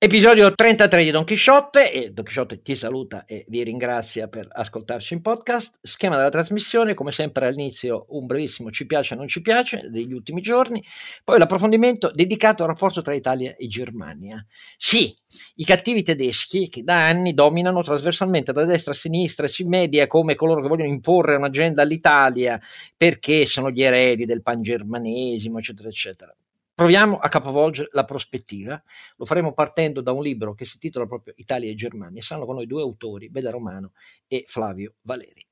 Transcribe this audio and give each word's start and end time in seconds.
Episodio 0.00 0.54
33 0.54 1.02
di 1.02 1.10
Don 1.10 1.24
Chisciotte 1.24 1.92
e 1.92 2.12
Don 2.12 2.24
Chisciotte 2.24 2.62
ti 2.62 2.76
saluta 2.76 3.24
e 3.24 3.44
vi 3.48 3.64
ringrazia 3.64 4.28
per 4.28 4.46
ascoltarci 4.48 5.14
in 5.14 5.22
podcast. 5.22 5.80
Schema 5.82 6.14
della 6.14 6.28
trasmissione, 6.28 6.94
come 6.94 7.10
sempre 7.10 7.48
all'inizio 7.48 8.06
un 8.10 8.26
brevissimo 8.26 8.70
ci 8.70 8.86
piace 8.86 9.14
o 9.14 9.16
non 9.16 9.26
ci 9.26 9.40
piace 9.40 9.90
degli 9.90 10.12
ultimi 10.12 10.40
giorni, 10.40 10.80
poi 11.24 11.40
l'approfondimento 11.40 12.12
dedicato 12.14 12.62
al 12.62 12.68
rapporto 12.68 13.02
tra 13.02 13.12
Italia 13.12 13.56
e 13.56 13.66
Germania. 13.66 14.46
Sì, 14.76 15.12
i 15.56 15.64
cattivi 15.64 16.04
tedeschi 16.04 16.68
che 16.68 16.84
da 16.84 17.08
anni 17.08 17.34
dominano 17.34 17.82
trasversalmente 17.82 18.52
da 18.52 18.64
destra 18.64 18.92
a 18.92 18.94
sinistra 18.94 19.46
e 19.46 19.48
sui 19.48 19.64
media 19.64 20.06
come 20.06 20.36
coloro 20.36 20.62
che 20.62 20.68
vogliono 20.68 20.90
imporre 20.90 21.34
un'agenda 21.34 21.82
all'Italia 21.82 22.60
perché 22.96 23.46
sono 23.46 23.68
gli 23.72 23.82
eredi 23.82 24.26
del 24.26 24.42
pangermanesimo, 24.42 25.58
eccetera, 25.58 25.88
eccetera. 25.88 26.32
Proviamo 26.78 27.18
a 27.18 27.28
capovolgere 27.28 27.88
la 27.90 28.04
prospettiva, 28.04 28.80
lo 29.16 29.24
faremo 29.24 29.52
partendo 29.52 30.00
da 30.00 30.12
un 30.12 30.22
libro 30.22 30.54
che 30.54 30.64
si 30.64 30.74
intitola 30.74 31.08
proprio 31.08 31.34
Italia 31.38 31.68
e 31.68 31.74
Germania. 31.74 32.22
Saranno 32.22 32.46
con 32.46 32.54
noi 32.54 32.68
due 32.68 32.82
autori, 32.82 33.30
Beda 33.30 33.50
Romano 33.50 33.94
e 34.28 34.44
Flavio 34.46 34.94
Valeri. 35.02 35.44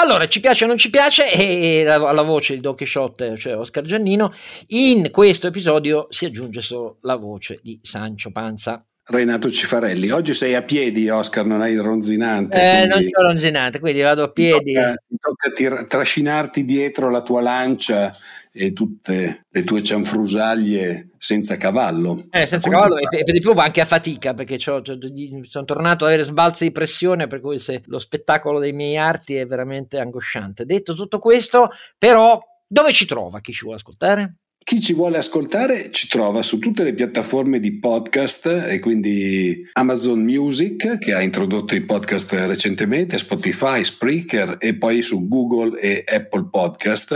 Allora, 0.00 0.28
ci 0.28 0.40
piace 0.40 0.64
o 0.64 0.66
non 0.66 0.78
ci 0.78 0.88
piace, 0.88 1.30
e 1.30 1.86
alla 1.86 2.22
voce 2.22 2.54
di 2.54 2.60
Don 2.60 2.74
Quixote, 2.74 3.36
cioè 3.36 3.58
Oscar 3.58 3.84
Giannino, 3.84 4.32
in 4.68 5.10
questo 5.10 5.48
episodio 5.48 6.06
si 6.08 6.24
aggiunge 6.24 6.62
solo 6.62 6.96
la 7.02 7.16
voce 7.16 7.60
di 7.62 7.78
Sancio 7.82 8.32
Panza. 8.32 8.82
Renato 9.10 9.50
Cifarelli. 9.50 10.10
Oggi 10.10 10.34
sei 10.34 10.54
a 10.54 10.60
piedi, 10.60 11.08
Oscar, 11.08 11.46
non 11.46 11.62
hai 11.62 11.72
il 11.72 11.80
ronzinante. 11.80 12.60
Eh, 12.60 12.84
non 12.84 12.98
c'ho 13.00 13.22
ronzinante, 13.22 13.80
quindi 13.80 14.02
vado 14.02 14.22
a 14.22 14.30
piedi. 14.30 14.74
Ti 14.74 15.18
tocca, 15.18 15.50
ti 15.54 15.64
tocca 15.64 15.84
trascinarti 15.84 16.64
dietro 16.66 17.08
la 17.08 17.22
tua 17.22 17.40
lancia 17.40 18.14
e 18.52 18.74
tutte 18.74 19.46
le 19.48 19.64
tue 19.64 19.82
cianfrusaglie 19.82 21.12
senza 21.16 21.56
cavallo. 21.56 22.26
Eh, 22.30 22.44
senza 22.44 22.68
cavallo 22.68 22.98
e, 22.98 23.24
per 23.24 23.32
di 23.32 23.40
più 23.40 23.52
anche 23.52 23.80
a 23.80 23.86
fatica 23.86 24.34
perché 24.34 24.58
sono 24.58 24.82
tornato 24.82 26.04
ad 26.04 26.10
avere 26.10 26.24
sbalzi 26.24 26.64
di 26.64 26.72
pressione 26.72 27.28
per 27.28 27.40
cui 27.40 27.58
se 27.60 27.82
lo 27.86 27.98
spettacolo 27.98 28.58
dei 28.58 28.72
miei 28.72 28.98
arti 28.98 29.36
è 29.36 29.46
veramente 29.46 29.98
angosciante. 29.98 30.66
Detto 30.66 30.92
tutto 30.92 31.18
questo, 31.18 31.70
però 31.96 32.38
dove 32.66 32.92
ci 32.92 33.06
trova 33.06 33.40
chi 33.40 33.52
ci 33.52 33.62
vuole 33.62 33.78
ascoltare? 33.78 34.34
Chi 34.68 34.82
ci 34.82 34.92
vuole 34.92 35.16
ascoltare 35.16 35.90
ci 35.92 36.08
trova 36.08 36.42
su 36.42 36.58
tutte 36.58 36.84
le 36.84 36.92
piattaforme 36.92 37.58
di 37.58 37.78
podcast 37.78 38.66
e 38.68 38.80
quindi 38.80 39.66
Amazon 39.72 40.20
Music 40.20 40.98
che 40.98 41.14
ha 41.14 41.22
introdotto 41.22 41.74
i 41.74 41.80
podcast 41.80 42.34
recentemente, 42.34 43.16
Spotify, 43.16 43.82
Spreaker 43.82 44.58
e 44.60 44.74
poi 44.74 45.00
su 45.00 45.26
Google 45.26 45.80
e 45.80 46.04
Apple 46.06 46.48
Podcast. 46.50 47.12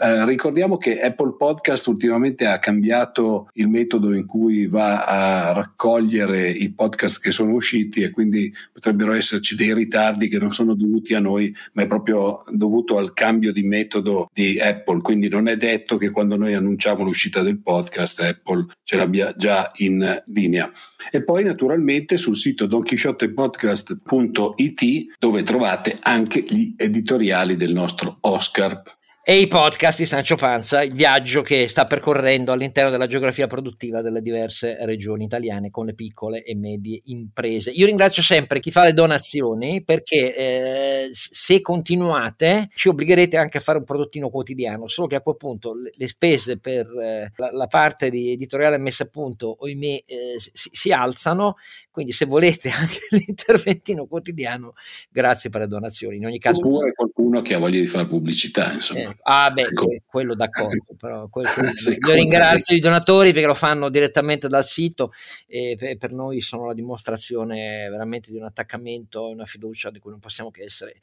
Eh, 0.00 0.24
ricordiamo 0.24 0.78
che 0.78 1.00
Apple 1.00 1.36
Podcast 1.38 1.86
ultimamente 1.86 2.44
ha 2.44 2.58
cambiato 2.58 3.50
il 3.52 3.68
metodo 3.68 4.12
in 4.12 4.26
cui 4.26 4.66
va 4.66 5.04
a 5.04 5.52
raccogliere 5.52 6.48
i 6.48 6.72
podcast 6.72 7.22
che 7.22 7.30
sono 7.30 7.52
usciti 7.52 8.02
e 8.02 8.10
quindi 8.10 8.52
potrebbero 8.72 9.12
esserci 9.12 9.54
dei 9.54 9.72
ritardi 9.72 10.26
che 10.26 10.40
non 10.40 10.52
sono 10.52 10.74
dovuti 10.74 11.14
a 11.14 11.20
noi 11.20 11.54
ma 11.74 11.82
è 11.82 11.86
proprio 11.86 12.42
dovuto 12.50 12.98
al 12.98 13.12
cambio 13.12 13.52
di 13.52 13.62
metodo 13.62 14.28
di 14.32 14.58
Apple. 14.58 15.02
Quindi 15.02 15.28
non 15.28 15.46
è 15.46 15.56
detto 15.56 15.98
che 15.98 16.10
quando 16.10 16.36
noi 16.36 16.54
annunciamo 16.54 16.94
aspettavamo 16.96 17.04
l'uscita 17.04 17.42
del 17.42 17.60
podcast, 17.60 18.20
Apple 18.20 18.66
ce 18.82 18.96
l'abbia 18.96 19.34
già 19.36 19.70
in 19.76 20.22
linea. 20.26 20.70
E 21.10 21.22
poi 21.22 21.44
naturalmente 21.44 22.16
sul 22.16 22.36
sito 22.36 22.64
donchisciottepodcast.it 22.66 25.16
dove 25.18 25.42
trovate 25.42 25.98
anche 26.00 26.40
gli 26.40 26.72
editoriali 26.76 27.56
del 27.56 27.72
nostro 27.72 28.18
Oscar 28.22 28.82
e 29.28 29.40
i 29.40 29.48
podcast 29.48 29.98
di 29.98 30.06
Sancio 30.06 30.36
Panza, 30.36 30.84
il 30.84 30.92
viaggio 30.92 31.42
che 31.42 31.66
sta 31.66 31.84
percorrendo 31.84 32.52
all'interno 32.52 32.90
della 32.90 33.08
geografia 33.08 33.48
produttiva 33.48 34.00
delle 34.00 34.22
diverse 34.22 34.76
regioni 34.86 35.24
italiane 35.24 35.68
con 35.68 35.84
le 35.84 35.94
piccole 35.94 36.44
e 36.44 36.54
medie 36.54 37.00
imprese. 37.06 37.72
Io 37.72 37.86
ringrazio 37.86 38.22
sempre 38.22 38.60
chi 38.60 38.70
fa 38.70 38.84
le 38.84 38.92
donazioni 38.92 39.82
perché 39.82 40.36
eh, 40.36 41.08
se 41.10 41.60
continuate 41.60 42.68
ci 42.76 42.86
obbligherete 42.86 43.36
anche 43.36 43.58
a 43.58 43.60
fare 43.60 43.78
un 43.78 43.84
prodottino 43.84 44.30
quotidiano, 44.30 44.86
solo 44.86 45.08
che 45.08 45.16
a 45.16 45.20
quel 45.20 45.36
punto 45.36 45.74
le, 45.74 45.90
le 45.92 46.06
spese 46.06 46.60
per 46.60 46.86
eh, 46.86 47.32
la, 47.34 47.50
la, 47.50 47.66
parte 47.66 48.10
di 48.10 48.30
editoriale 48.30 48.78
messa 48.78 49.02
a 49.02 49.08
punto, 49.08 49.56
ohimè, 49.58 50.04
eh, 50.06 50.36
si, 50.38 50.70
si 50.72 50.92
alzano, 50.92 51.56
quindi 51.90 52.12
se 52.12 52.26
volete 52.26 52.70
anche 52.70 53.00
l'interventino 53.10 54.06
quotidiano, 54.06 54.74
grazie 55.10 55.50
per 55.50 55.62
le 55.62 55.66
donazioni. 55.66 56.14
In 56.14 56.26
ogni 56.26 56.38
caso... 56.38 56.60
Oppure 56.60 56.92
qualcuno 56.92 57.42
che 57.42 57.54
ha 57.54 57.58
voglia 57.58 57.80
di 57.80 57.86
fare 57.86 58.06
pubblicità, 58.06 58.72
insomma. 58.72 59.15
Eh, 59.16 59.22
ah 59.22 59.50
beh, 59.50 59.62
ecco. 59.62 59.86
quello 60.06 60.34
d'accordo, 60.34 60.94
però 60.98 61.28
quello, 61.30 61.48
io 61.48 62.14
ringrazio 62.14 62.76
i 62.76 62.80
donatori 62.80 63.32
perché 63.32 63.46
lo 63.46 63.54
fanno 63.54 63.88
direttamente 63.88 64.48
dal 64.48 64.64
sito 64.64 65.12
e 65.46 65.96
per 65.98 66.12
noi 66.12 66.40
sono 66.40 66.66
la 66.66 66.74
dimostrazione 66.74 67.88
veramente 67.90 68.30
di 68.30 68.38
un 68.38 68.44
attaccamento 68.44 69.28
e 69.28 69.32
una 69.32 69.44
fiducia 69.44 69.90
di 69.90 69.98
cui 69.98 70.10
non 70.10 70.20
possiamo 70.20 70.50
che 70.50 70.62
essere 70.62 71.00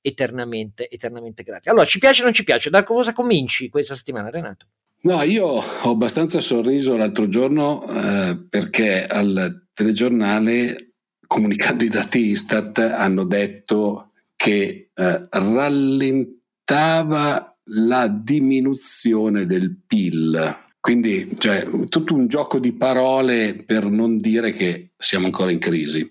eternamente, 0.00 0.88
eternamente 0.88 1.42
grati. 1.42 1.68
Allora, 1.68 1.86
ci 1.86 1.98
piace 1.98 2.22
o 2.22 2.24
non 2.24 2.34
ci 2.34 2.44
piace? 2.44 2.70
Da 2.70 2.84
cosa 2.84 3.12
cominci 3.12 3.68
questa 3.68 3.94
settimana, 3.94 4.30
Renato? 4.30 4.66
No, 5.02 5.22
io 5.22 5.46
ho 5.46 5.90
abbastanza 5.90 6.40
sorriso 6.40 6.96
l'altro 6.96 7.28
giorno 7.28 7.86
eh, 7.88 8.38
perché 8.48 9.06
al 9.06 9.68
telegiornale, 9.72 10.94
comunicando 11.26 11.84
i 11.84 11.88
dati 11.88 12.30
Istat, 12.30 12.78
hanno 12.78 13.24
detto 13.24 14.12
che 14.34 14.90
eh, 14.92 15.28
rallentare 15.30 16.34
aspettava 16.66 17.55
la 17.66 18.08
diminuzione 18.08 19.46
del 19.46 19.76
PIL. 19.86 20.64
Quindi, 20.80 21.34
cioè, 21.38 21.66
tutto 21.88 22.14
un 22.14 22.28
gioco 22.28 22.60
di 22.60 22.72
parole 22.72 23.54
per 23.66 23.86
non 23.86 24.18
dire 24.18 24.52
che 24.52 24.90
siamo 24.96 25.26
ancora 25.26 25.50
in 25.50 25.58
crisi. 25.58 26.08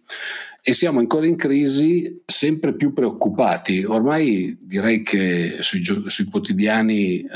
E 0.68 0.74
siamo 0.74 1.00
ancora 1.00 1.28
in 1.28 1.38
crisi 1.38 2.24
sempre 2.26 2.76
più 2.76 2.92
preoccupati. 2.92 3.86
Ormai 3.86 4.58
direi 4.60 5.04
che 5.04 5.58
sui, 5.60 5.82
sui 6.08 6.26
quotidiani 6.26 7.20
eh, 7.20 7.28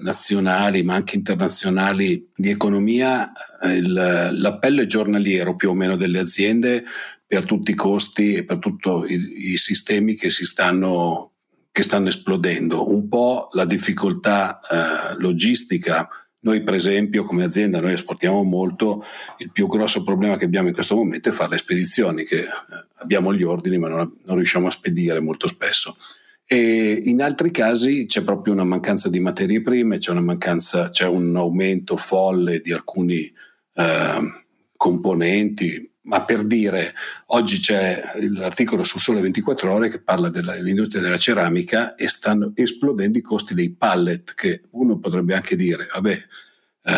nazionali, 0.00 0.82
ma 0.82 0.94
anche 0.94 1.14
internazionali 1.14 2.30
di 2.34 2.48
economia, 2.48 3.30
eh, 3.62 3.74
il, 3.74 3.92
l'appello 3.92 4.80
è 4.80 4.86
giornaliero 4.86 5.54
più 5.54 5.68
o 5.68 5.74
meno 5.74 5.96
delle 5.96 6.18
aziende 6.18 6.82
per 7.26 7.44
tutti 7.44 7.72
i 7.72 7.76
costi 7.76 8.34
e 8.34 8.44
per 8.44 8.58
tutti 8.58 8.88
i, 9.12 9.52
i 9.52 9.56
sistemi 9.58 10.14
che 10.14 10.30
si 10.30 10.46
stanno 10.46 11.27
che 11.78 11.84
stanno 11.84 12.08
esplodendo, 12.08 12.90
un 12.92 13.08
po' 13.08 13.50
la 13.52 13.64
difficoltà 13.64 14.58
eh, 14.58 15.20
logistica. 15.20 16.08
Noi 16.40 16.60
per 16.62 16.74
esempio 16.74 17.24
come 17.24 17.44
azienda 17.44 17.78
noi 17.78 17.92
esportiamo 17.92 18.42
molto, 18.42 19.04
il 19.36 19.52
più 19.52 19.68
grosso 19.68 20.02
problema 20.02 20.36
che 20.36 20.44
abbiamo 20.44 20.66
in 20.66 20.74
questo 20.74 20.96
momento 20.96 21.28
è 21.28 21.32
fare 21.32 21.50
le 21.50 21.58
spedizioni, 21.58 22.24
che 22.24 22.40
eh, 22.40 22.46
abbiamo 22.96 23.32
gli 23.32 23.44
ordini 23.44 23.78
ma 23.78 23.86
non, 23.86 24.12
non 24.24 24.34
riusciamo 24.34 24.66
a 24.66 24.72
spedire 24.72 25.20
molto 25.20 25.46
spesso. 25.46 25.96
E 26.44 27.00
in 27.04 27.22
altri 27.22 27.52
casi 27.52 28.06
c'è 28.06 28.22
proprio 28.22 28.54
una 28.54 28.64
mancanza 28.64 29.08
di 29.08 29.20
materie 29.20 29.62
prime, 29.62 29.98
c'è, 29.98 30.12
mancanza, 30.14 30.88
c'è 30.88 31.06
un 31.06 31.36
aumento 31.36 31.96
folle 31.96 32.60
di 32.60 32.72
alcuni 32.72 33.32
eh, 33.74 34.20
componenti, 34.76 35.88
ma 36.08 36.22
per 36.22 36.44
dire, 36.44 36.94
oggi 37.26 37.60
c'è 37.60 38.02
l'articolo 38.30 38.82
su 38.82 38.98
Sole 38.98 39.20
24 39.20 39.70
Ore 39.70 39.90
che 39.90 40.00
parla 40.00 40.30
dell'industria 40.30 41.02
della 41.02 41.18
ceramica 41.18 41.94
e 41.96 42.08
stanno 42.08 42.52
esplodendo 42.54 43.18
i 43.18 43.22
costi 43.22 43.52
dei 43.52 43.70
pallet, 43.70 44.34
che 44.34 44.62
uno 44.70 44.98
potrebbe 44.98 45.34
anche 45.34 45.54
dire, 45.54 45.86
vabbè, 45.92 46.12
eh, 46.12 46.92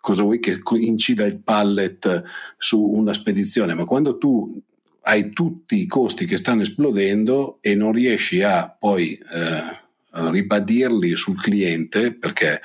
cosa 0.00 0.22
vuoi 0.22 0.38
che 0.38 0.60
incida 0.74 1.24
il 1.24 1.40
pallet 1.40 2.22
su 2.56 2.80
una 2.80 3.12
spedizione, 3.12 3.74
ma 3.74 3.84
quando 3.84 4.16
tu 4.16 4.62
hai 5.02 5.30
tutti 5.30 5.80
i 5.80 5.86
costi 5.88 6.24
che 6.24 6.36
stanno 6.36 6.62
esplodendo 6.62 7.58
e 7.60 7.74
non 7.74 7.90
riesci 7.90 8.42
a 8.42 8.70
poi 8.70 9.14
eh, 9.14 10.30
ribadirli 10.30 11.16
sul 11.16 11.40
cliente, 11.40 12.14
perché 12.14 12.60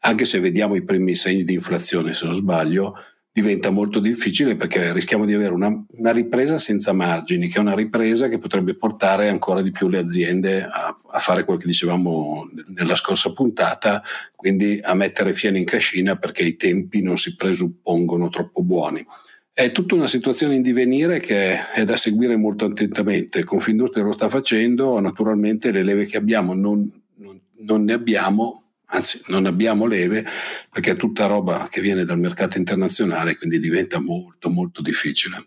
anche 0.00 0.26
se 0.26 0.40
vediamo 0.40 0.74
i 0.74 0.84
primi 0.84 1.14
segni 1.14 1.44
di 1.44 1.54
inflazione, 1.54 2.12
se 2.12 2.26
non 2.26 2.34
sbaglio, 2.34 2.94
diventa 3.40 3.70
molto 3.70 4.00
difficile 4.00 4.56
perché 4.56 4.92
rischiamo 4.92 5.24
di 5.24 5.32
avere 5.32 5.52
una, 5.52 5.72
una, 5.90 6.10
ripresa 6.10 6.58
senza 6.58 6.92
margini, 6.92 7.46
che 7.48 7.58
è 7.58 7.60
una 7.60 7.74
ripresa 7.74 8.28
che 8.28 8.38
potrebbe 8.38 8.74
portare 8.74 9.28
ancora 9.28 9.62
di 9.62 9.70
più 9.70 9.88
le 9.88 9.98
aziende 9.98 10.62
a, 10.62 10.98
a, 11.10 11.18
fare 11.20 11.44
quello 11.44 11.60
che 11.60 11.68
dicevamo 11.68 12.48
nella 12.74 12.96
scorsa 12.96 13.32
puntata, 13.32 14.02
quindi 14.34 14.80
a 14.82 14.94
mettere 14.94 15.34
fieno 15.34 15.56
in 15.56 15.64
cascina 15.64 16.16
perché 16.16 16.42
i 16.42 16.56
tempi 16.56 17.00
non 17.00 17.16
si 17.16 17.36
presuppongono 17.36 18.28
troppo 18.28 18.62
buoni. 18.62 19.06
È 19.52 19.70
tutta 19.70 19.94
una 19.94 20.08
situazione 20.08 20.56
in 20.56 20.62
divenire 20.62 21.20
che 21.20 21.70
è 21.70 21.84
da 21.84 21.96
seguire 21.96 22.36
molto 22.36 22.64
attentamente. 22.64 23.44
Confindustria 23.44 24.04
lo 24.04 24.12
sta 24.12 24.28
facendo, 24.28 24.98
naturalmente 25.00 25.70
le 25.70 25.84
leve 25.84 26.06
che 26.06 26.16
abbiamo 26.16 26.54
non, 26.54 26.90
non, 27.16 27.40
non 27.58 27.84
ne 27.84 27.92
abbiamo, 27.92 28.67
anzi 28.90 29.22
non 29.28 29.46
abbiamo 29.46 29.86
leve 29.86 30.24
perché 30.70 30.92
è 30.92 30.96
tutta 30.96 31.26
roba 31.26 31.68
che 31.70 31.80
viene 31.80 32.04
dal 32.04 32.18
mercato 32.18 32.58
internazionale, 32.58 33.36
quindi 33.36 33.58
diventa 33.58 34.00
molto 34.00 34.50
molto 34.50 34.82
difficile. 34.82 35.44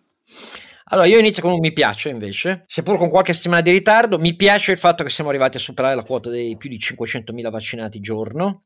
Allora, 0.94 1.08
io 1.08 1.20
inizio 1.20 1.42
con 1.42 1.54
un 1.54 1.60
mi 1.60 1.72
piace 1.72 2.10
invece, 2.10 2.66
seppur 2.68 2.98
con 2.98 3.10
qualche 3.10 3.32
settimana 3.32 3.62
di 3.62 3.72
ritardo, 3.72 4.20
mi 4.20 4.36
piace 4.36 4.74
il 4.74 4.78
fatto 4.78 5.06
che 5.06 5.10
siamo 5.10 5.30
arrivati 5.30 5.56
a 5.56 5.60
superare 5.62 5.96
la 5.96 6.04
quota 6.04 6.30
dei 6.30 6.58
più 6.58 6.70
di 6.70 6.78
500.000 6.78 7.50
vaccinati 7.50 8.02
giorno. 8.02 8.66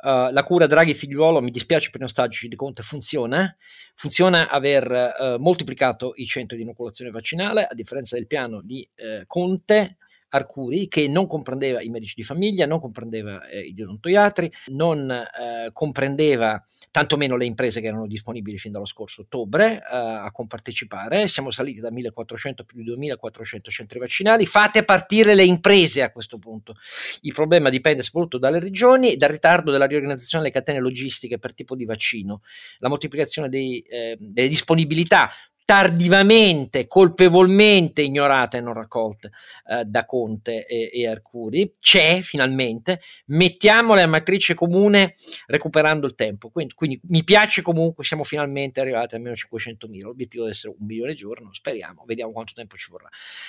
Uh, 0.00 0.32
la 0.32 0.42
cura 0.42 0.66
Draghi-Figliuolo, 0.66 1.42
mi 1.42 1.50
dispiace 1.50 1.90
per 1.90 2.00
i 2.00 2.04
nostalgici 2.04 2.48
di 2.48 2.56
Conte, 2.56 2.82
funziona. 2.82 3.54
Funziona 3.94 4.48
aver 4.48 4.90
uh, 4.90 5.38
moltiplicato 5.38 6.14
i 6.16 6.24
centri 6.24 6.56
di 6.56 6.62
inoculazione 6.62 7.10
vaccinale, 7.10 7.66
a 7.66 7.74
differenza 7.74 8.16
del 8.16 8.26
piano 8.26 8.62
di 8.62 8.88
uh, 8.96 9.26
Conte, 9.26 9.98
Arcuri 10.28 10.88
che 10.88 11.08
non 11.08 11.26
comprendeva 11.26 11.82
i 11.82 11.88
medici 11.88 12.14
di 12.16 12.22
famiglia, 12.22 12.66
non 12.66 12.80
comprendeva 12.80 13.46
eh, 13.46 13.70
gli 13.70 13.80
odontoiatri, 13.82 14.50
non 14.66 15.10
eh, 15.10 15.70
comprendeva 15.72 16.64
tantomeno 16.90 17.36
le 17.36 17.44
imprese 17.44 17.80
che 17.80 17.86
erano 17.86 18.06
disponibili 18.06 18.58
fin 18.58 18.72
dallo 18.72 18.86
scorso 18.86 19.22
ottobre 19.22 19.76
eh, 19.76 19.82
a 19.90 20.30
compartecipare. 20.32 21.28
Siamo 21.28 21.50
saliti 21.50 21.80
da 21.80 21.90
1400 21.90 22.62
a 22.62 22.64
più 22.64 22.78
di 22.78 22.84
2400 22.84 23.70
centri 23.70 23.98
vaccinali. 23.98 24.46
Fate 24.46 24.84
partire 24.84 25.34
le 25.34 25.44
imprese 25.44 26.02
a 26.02 26.10
questo 26.10 26.38
punto. 26.38 26.76
Il 27.22 27.32
problema 27.32 27.70
dipende 27.70 28.02
soprattutto 28.02 28.38
dalle 28.38 28.58
regioni 28.58 29.16
dal 29.16 29.30
ritardo 29.30 29.70
della 29.70 29.86
riorganizzazione 29.86 30.44
delle 30.44 30.54
catene 30.54 30.80
logistiche 30.80 31.38
per 31.38 31.54
tipo 31.54 31.74
di 31.74 31.84
vaccino, 31.84 32.42
la 32.78 32.88
moltiplicazione 32.88 33.48
dei, 33.48 33.80
eh, 33.80 34.16
delle 34.18 34.48
disponibilità 34.48 35.30
tardivamente, 35.66 36.86
colpevolmente 36.86 38.00
ignorate 38.00 38.58
e 38.58 38.60
non 38.60 38.72
raccolte 38.72 39.32
eh, 39.68 39.84
da 39.84 40.04
Conte 40.04 40.64
e, 40.64 40.90
e, 40.92 41.08
Arcuri, 41.08 41.72
c'è 41.80 42.20
finalmente, 42.20 43.00
mettiamole 43.26 44.02
a 44.02 44.06
matrice 44.06 44.54
comune 44.54 45.14
recuperando 45.46 46.06
il 46.06 46.14
tempo. 46.14 46.50
Quindi, 46.50 46.72
quindi, 46.74 47.00
mi 47.08 47.24
piace 47.24 47.62
comunque, 47.62 48.04
siamo 48.04 48.22
finalmente 48.22 48.80
arrivati 48.80 49.16
a 49.16 49.18
meno 49.18 49.34
500.000, 49.34 50.02
l'obiettivo 50.02 50.44
deve 50.44 50.54
essere 50.54 50.72
un 50.78 50.86
milione 50.86 51.10
al 51.10 51.16
giorno, 51.16 51.52
speriamo, 51.52 52.04
vediamo 52.06 52.30
quanto 52.30 52.52
tempo 52.54 52.76
ci 52.76 52.88
vorrà. 52.88 53.08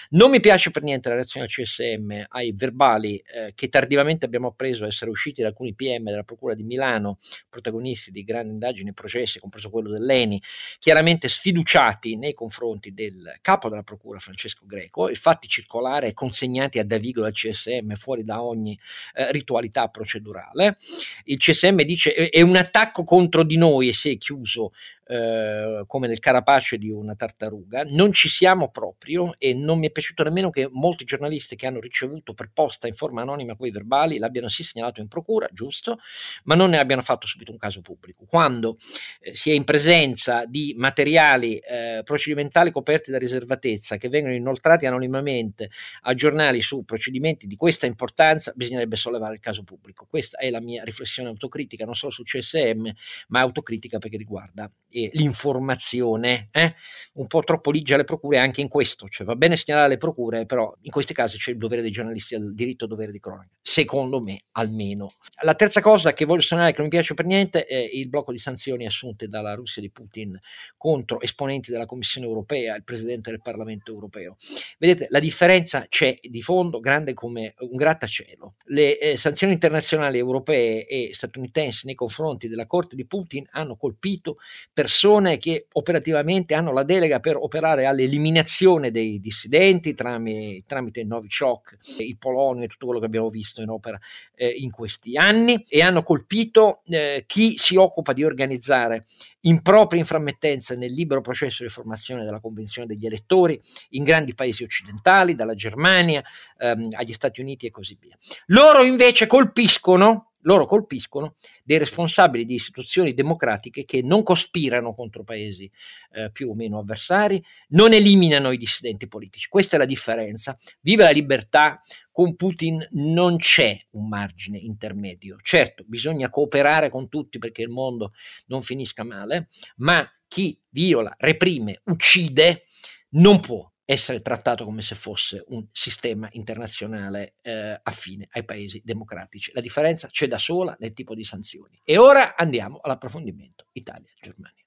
Non 0.10 0.32
mi 0.32 0.40
piace 0.40 0.72
per 0.72 0.82
niente 0.82 1.10
la 1.10 1.16
reazione 1.16 1.46
al 1.46 1.52
CSM 1.52 2.26
ai 2.30 2.52
verbali 2.52 3.18
eh, 3.18 3.52
che 3.54 3.70
tardivamente 3.70 4.26
abbiamo 4.26 4.48
appreso 4.48 4.88
essere 4.88 5.12
usciti 5.12 5.44
da 5.44 5.50
alcuni 5.50 5.76
PM 5.76 6.06
della 6.06 6.24
Procura 6.24 6.56
di 6.56 6.64
Milano, 6.64 7.20
protagonisti 7.48 8.10
di 8.10 8.24
grandi 8.24 8.54
indagini 8.54 8.90
e 8.90 8.94
processi, 8.94 9.40
compreso 9.40 9.70
quello 9.70 9.92
dell'ENI, 9.92 10.42
chiaramente 10.80 11.30
sfiduciati 11.30 12.06
fatti 12.08 12.16
nei 12.16 12.34
confronti 12.34 12.94
del 12.94 13.38
capo 13.42 13.70
della 13.70 13.84
procura 13.84 14.20
Francesco 14.20 14.64
Greco 14.66 15.10
e 15.10 15.16
fatti 15.16 15.48
circolare 15.48 16.14
consegnati 16.14 16.80
a 16.80 16.86
Davigo 16.86 17.22
dal 17.22 17.34
CSM 17.34 17.94
fuori 17.96 18.24
da 18.24 18.42
ogni 18.42 18.80
eh, 19.14 19.32
ritualità 19.32 19.88
procedurale. 19.88 20.78
Il 21.26 21.38
CSM 21.38 21.82
dice 21.82 22.14
è 22.30 22.42
un 22.42 22.56
attacco 22.56 23.04
contro 23.04 23.44
di 23.44 23.58
noi 23.58 23.90
e 23.90 23.94
si 23.94 24.12
è 24.12 24.18
chiuso 24.18 24.72
eh, 25.08 25.84
come 25.88 26.08
nel 26.08 26.20
carapace 26.20 26.78
di 26.78 26.90
una 26.90 27.16
tartaruga. 27.16 27.86
Non 27.88 28.12
ci 28.12 28.28
siamo 28.28 28.70
proprio 28.70 29.34
e 29.38 29.54
non 29.54 29.80
mi 29.80 29.88
è 29.88 29.92
piaciuto 29.92 30.24
nemmeno 30.24 30.50
che 30.50 30.68
molti 30.72 31.06
giornalisti 31.06 31.56
che 31.56 31.66
hanno 31.66 31.80
ricevuto 31.80 32.34
per 32.34 32.52
posta 32.54 32.88
in 32.88 32.94
forma 32.94 33.22
anonima 33.22 33.56
quei 33.56 33.72
verbali 33.72 34.18
l'abbiano 34.18 34.50
sì 34.50 34.64
segnalato 34.64 35.00
in 35.00 35.08
procura, 35.08 35.48
giusto, 35.52 36.00
ma 36.44 36.56
non 36.56 36.72
ne 36.72 36.80
abbiano 36.80 37.02
fatto 37.02 37.26
subito 37.28 37.52
un 37.52 37.58
caso 37.58 37.82
pubblico. 37.82 38.26
Quando 38.26 38.78
eh, 39.20 39.36
si 39.36 39.52
è 39.52 39.54
in 39.54 39.64
presenza 39.64 40.46
di 40.46 40.74
materiali 40.78 41.58
eh, 41.58 42.02
procedimentali 42.04 42.72
coperti 42.72 43.12
da 43.12 43.18
riservatezza 43.18 43.98
che 43.98 44.10
vengono 44.10 44.36
inoltrati 44.36 44.86
anonimamente 44.86 45.70
a 46.02 46.14
giornali 46.14 46.62
su 46.62 46.84
procedimenti 46.84 47.48
di 47.48 47.56
questa 47.56 47.86
importanza, 47.86 48.52
bisognerebbe 48.56 48.96
sollevare 48.96 49.36
il 49.36 49.40
caso 49.40 49.64
pubblico. 49.64 50.06
Questa 50.10 50.38
è 50.38 50.50
la 50.50 50.60
mia 50.60 50.84
riflessione 50.84 51.30
autocritica, 51.30 51.86
non 51.86 51.96
solo 51.96 52.12
su 52.12 52.24
CSM, 52.24 52.90
ma 53.30 53.40
autocritica 53.40 54.00
perché 54.00 54.18
riguarda 54.18 54.70
l'informazione, 55.14 56.50
eh? 56.52 56.76
un 57.14 57.28
po' 57.28 57.44
troppo 57.44 57.72
ligia 57.72 57.96
alle 57.96 58.04
procure 58.04 58.38
anche 58.38 58.62
in 58.62 58.68
questo, 58.68 59.08
cioè 59.10 59.26
va 59.26 59.36
bene 59.36 59.56
segnalare 59.56 59.90
le 59.90 59.98
procure, 59.98 60.46
però 60.46 60.74
in 60.82 60.92
questi 60.92 61.14
casi 61.14 61.38
c'è 61.38 61.52
il 61.52 61.58
dovere 61.58 61.82
dei 61.82 61.92
giornalisti, 61.92 62.36
il 62.36 62.54
diritto 62.54 62.86
dovere 62.86 63.12
di 63.12 63.20
cronaca, 63.20 63.50
secondo 63.62 64.22
me 64.22 64.44
almeno. 64.52 65.12
La 65.44 65.56
terza 65.56 65.82
cosa 65.82 66.14
che 66.14 66.26
voglio 66.26 66.42
segnalare 66.42 66.72
che 66.72 66.78
non 66.78 66.88
mi 66.88 66.94
piace 66.94 67.14
per 67.14 67.26
niente 67.26 67.66
è 67.66 67.78
il 67.78 68.10
blocco 68.10 68.32
di 68.32 68.40
sanzioni 68.40 68.86
assunte 68.86 69.28
dalla 69.28 69.54
Russia 69.54 69.82
di 69.82 69.92
Putin 69.92 70.40
contro 70.78 71.20
esponenti 71.22 71.72
della 71.72 71.86
Commissione 71.86 72.28
europea, 72.28 72.76
il 72.76 72.84
Presidente 72.84 73.30
del 73.30 73.42
Parlamento 73.42 73.92
europeo. 73.92 74.38
Vedete, 74.78 75.08
la 75.10 75.20
differenza 75.20 75.86
c'è 75.88 76.16
di 76.22 76.42
fondo 76.42 76.80
grande 76.80 77.14
come 77.14 77.54
un 77.60 77.76
grattacielo. 77.76 78.56
Le 78.66 78.98
eh, 78.98 79.18
sanzioni 79.18 79.54
internazionali 79.54 80.18
europee 80.18 80.86
e 80.86 81.12
statunitensi 81.14 81.86
nei 81.86 81.96
confronti 81.96 82.48
della 82.48 82.68
Corte 82.68 82.96
di 82.96 83.06
Putin 83.06 83.46
hanno 83.52 83.76
colpito 83.76 84.38
per 84.72 84.87
persone 84.88 85.36
che 85.38 85.68
operativamente 85.74 86.54
hanno 86.54 86.72
la 86.72 86.84
delega 86.84 87.20
per 87.20 87.36
operare 87.36 87.86
all'eliminazione 87.86 88.90
dei 88.90 89.20
dissidenti 89.20 89.94
tramite, 89.94 90.64
tramite 90.66 91.04
Novichok, 91.04 91.78
il 91.98 92.18
Polonio 92.18 92.64
e 92.64 92.68
tutto 92.68 92.86
quello 92.86 93.02
che 93.02 93.08
abbiamo 93.08 93.30
visto 93.30 93.62
in 93.62 93.68
opera 93.68 94.00
eh, 94.34 94.48
in 94.48 94.72
questi 94.72 95.18
anni 95.18 95.62
e 95.68 95.82
hanno 95.82 96.04
colpito 96.04 96.84
eh, 96.86 97.26
chi 97.28 97.58
si 97.58 97.76
occupa 97.76 98.14
di 98.14 98.24
organizzare 98.24 99.04
in 99.42 99.62
propria 99.62 100.00
inframmettenza 100.00 100.74
nel 100.74 100.94
libero 100.94 101.20
processo 101.20 101.64
di 101.64 101.70
formazione 101.70 102.24
della 102.24 102.40
Convenzione 102.40 102.88
degli 102.88 103.06
elettori 103.06 103.60
in 103.90 104.06
grandi 104.06 104.36
paesi 104.36 104.64
occidentali, 104.64 105.36
dalla 105.36 105.54
Germania 105.54 106.24
ehm, 106.60 106.88
agli 106.92 107.14
Stati 107.14 107.42
Uniti 107.42 107.66
e 107.66 107.72
così 107.72 107.98
via. 108.00 108.18
Loro 108.48 108.84
invece 108.84 109.26
colpiscono 109.26 110.27
loro 110.42 110.66
colpiscono 110.66 111.36
dei 111.64 111.78
responsabili 111.78 112.46
di 112.46 112.56
istituzioni 112.56 113.14
democratiche 113.14 113.86
che 113.86 114.02
non 114.02 114.24
cospirano 114.24 114.94
contro 114.94 115.24
paesi 115.24 115.70
eh, 116.12 116.32
più 116.32 116.50
o 116.50 116.56
meno 116.56 116.80
avversari, 116.80 117.44
non 117.70 117.94
eliminano 117.94 118.52
i 118.52 118.58
dissidenti 118.58 119.08
politici. 119.08 119.50
Questa 119.50 119.76
è 119.76 119.80
la 119.80 119.86
differenza. 119.86 120.58
Viva 120.82 121.04
la 121.04 121.12
libertà, 121.12 121.82
con 122.12 122.36
Putin 122.36 122.86
non 122.92 123.38
c'è 123.38 123.80
un 123.92 124.08
margine 124.08 124.58
intermedio. 124.58 125.38
Certo, 125.42 125.84
bisogna 125.86 126.30
cooperare 126.30 126.90
con 126.90 127.10
tutti 127.10 127.38
perché 127.38 127.62
il 127.62 127.70
mondo 127.70 128.14
non 128.48 128.62
finisca 128.62 129.04
male, 129.04 129.50
ma 129.78 130.10
chi 130.28 130.60
viola, 130.70 131.14
reprime, 131.18 131.82
uccide 131.86 132.64
non 133.10 133.40
può 133.40 133.70
essere 133.90 134.22
trattato 134.22 134.66
come 134.66 134.82
se 134.82 134.96
fosse 134.96 135.46
un 135.48 135.66
sistema 135.72 136.28
internazionale 136.32 137.36
eh, 137.42 137.80
affine 137.82 138.28
ai 138.32 138.44
paesi 138.44 138.82
democratici. 138.84 139.52
La 139.54 139.62
differenza 139.62 140.10
c'è 140.10 140.28
da 140.28 140.38
sola 140.38 140.76
nel 140.80 140.92
tipo 140.92 141.16
di 141.16 141.24
sanzioni. 141.24 141.80
E 141.86 141.98
ora 141.98 142.36
andiamo 142.36 142.80
all'approfondimento 142.82 143.68
Italia-Germania. 143.72 144.66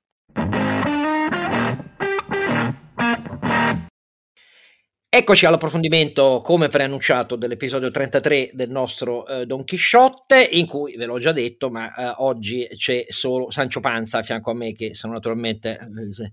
Eccoci 5.13 5.45
all'approfondimento, 5.45 6.41
come 6.41 6.69
preannunciato, 6.69 7.35
dell'episodio 7.35 7.91
33 7.91 8.51
del 8.53 8.71
nostro 8.71 9.27
eh, 9.27 9.45
Don 9.45 9.65
Chisciotte, 9.65 10.41
in 10.53 10.69
cui, 10.69 10.95
ve 10.95 11.05
l'ho 11.07 11.19
già 11.19 11.33
detto, 11.33 11.69
ma 11.69 11.93
eh, 11.93 12.15
oggi 12.19 12.69
c'è 12.77 13.07
solo 13.09 13.51
Sancio 13.51 13.81
Panza 13.81 14.19
a 14.19 14.23
fianco 14.23 14.53
a 14.53 14.55
me, 14.55 14.73
che 14.73 14.95
sono 14.95 15.15
naturalmente 15.15 15.81
eh, 15.81 16.33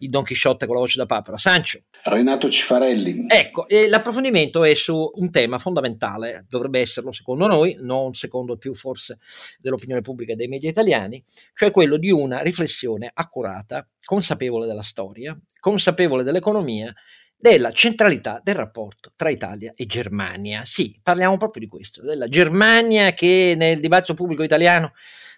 il 0.00 0.10
Don 0.10 0.24
Chisciotte 0.24 0.66
con 0.66 0.74
la 0.74 0.82
voce 0.82 0.98
da 0.98 1.06
papera. 1.06 1.38
Sancio. 1.38 1.84
Renato 2.02 2.50
Cifarelli. 2.50 3.24
Ecco, 3.28 3.64
l'approfondimento 3.88 4.62
è 4.62 4.74
su 4.74 5.10
un 5.14 5.30
tema 5.30 5.56
fondamentale, 5.56 6.44
dovrebbe 6.50 6.80
esserlo 6.80 7.12
secondo 7.12 7.46
noi, 7.46 7.78
non 7.80 8.12
secondo 8.12 8.58
più 8.58 8.74
forse 8.74 9.20
dell'opinione 9.58 10.02
pubblica 10.02 10.34
e 10.34 10.36
dei 10.36 10.48
media 10.48 10.68
italiani, 10.68 11.24
cioè 11.54 11.70
quello 11.70 11.96
di 11.96 12.10
una 12.10 12.42
riflessione 12.42 13.10
accurata, 13.10 13.88
consapevole 14.04 14.66
della 14.66 14.82
storia, 14.82 15.34
consapevole 15.60 16.24
dell'economia, 16.24 16.94
della 17.40 17.70
centralità 17.70 18.40
del 18.42 18.56
rapporto 18.56 19.12
tra 19.14 19.30
Italia 19.30 19.72
e 19.76 19.86
Germania. 19.86 20.64
Sì, 20.64 20.98
parliamo 21.00 21.36
proprio 21.36 21.62
di 21.62 21.68
questo, 21.68 22.02
della 22.02 22.26
Germania 22.26 23.12
che 23.12 23.54
nel 23.56 23.78
dibattito 23.78 24.14
pubblico 24.14 24.42
italiano 24.42 24.92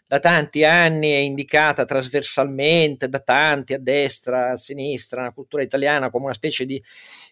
da 0.07 0.19
tanti 0.19 0.64
anni 0.64 1.11
è 1.11 1.19
indicata 1.19 1.85
trasversalmente 1.85 3.09
da 3.09 3.21
tanti 3.21 3.75
a 3.75 3.78
destra, 3.78 4.52
a 4.52 4.57
sinistra, 4.57 5.23
la 5.23 5.33
cultura 5.33 5.62
italiana 5.62 6.11
come 6.11 6.25
una 6.25 6.35
specie 6.35 6.64
di 6.64 6.83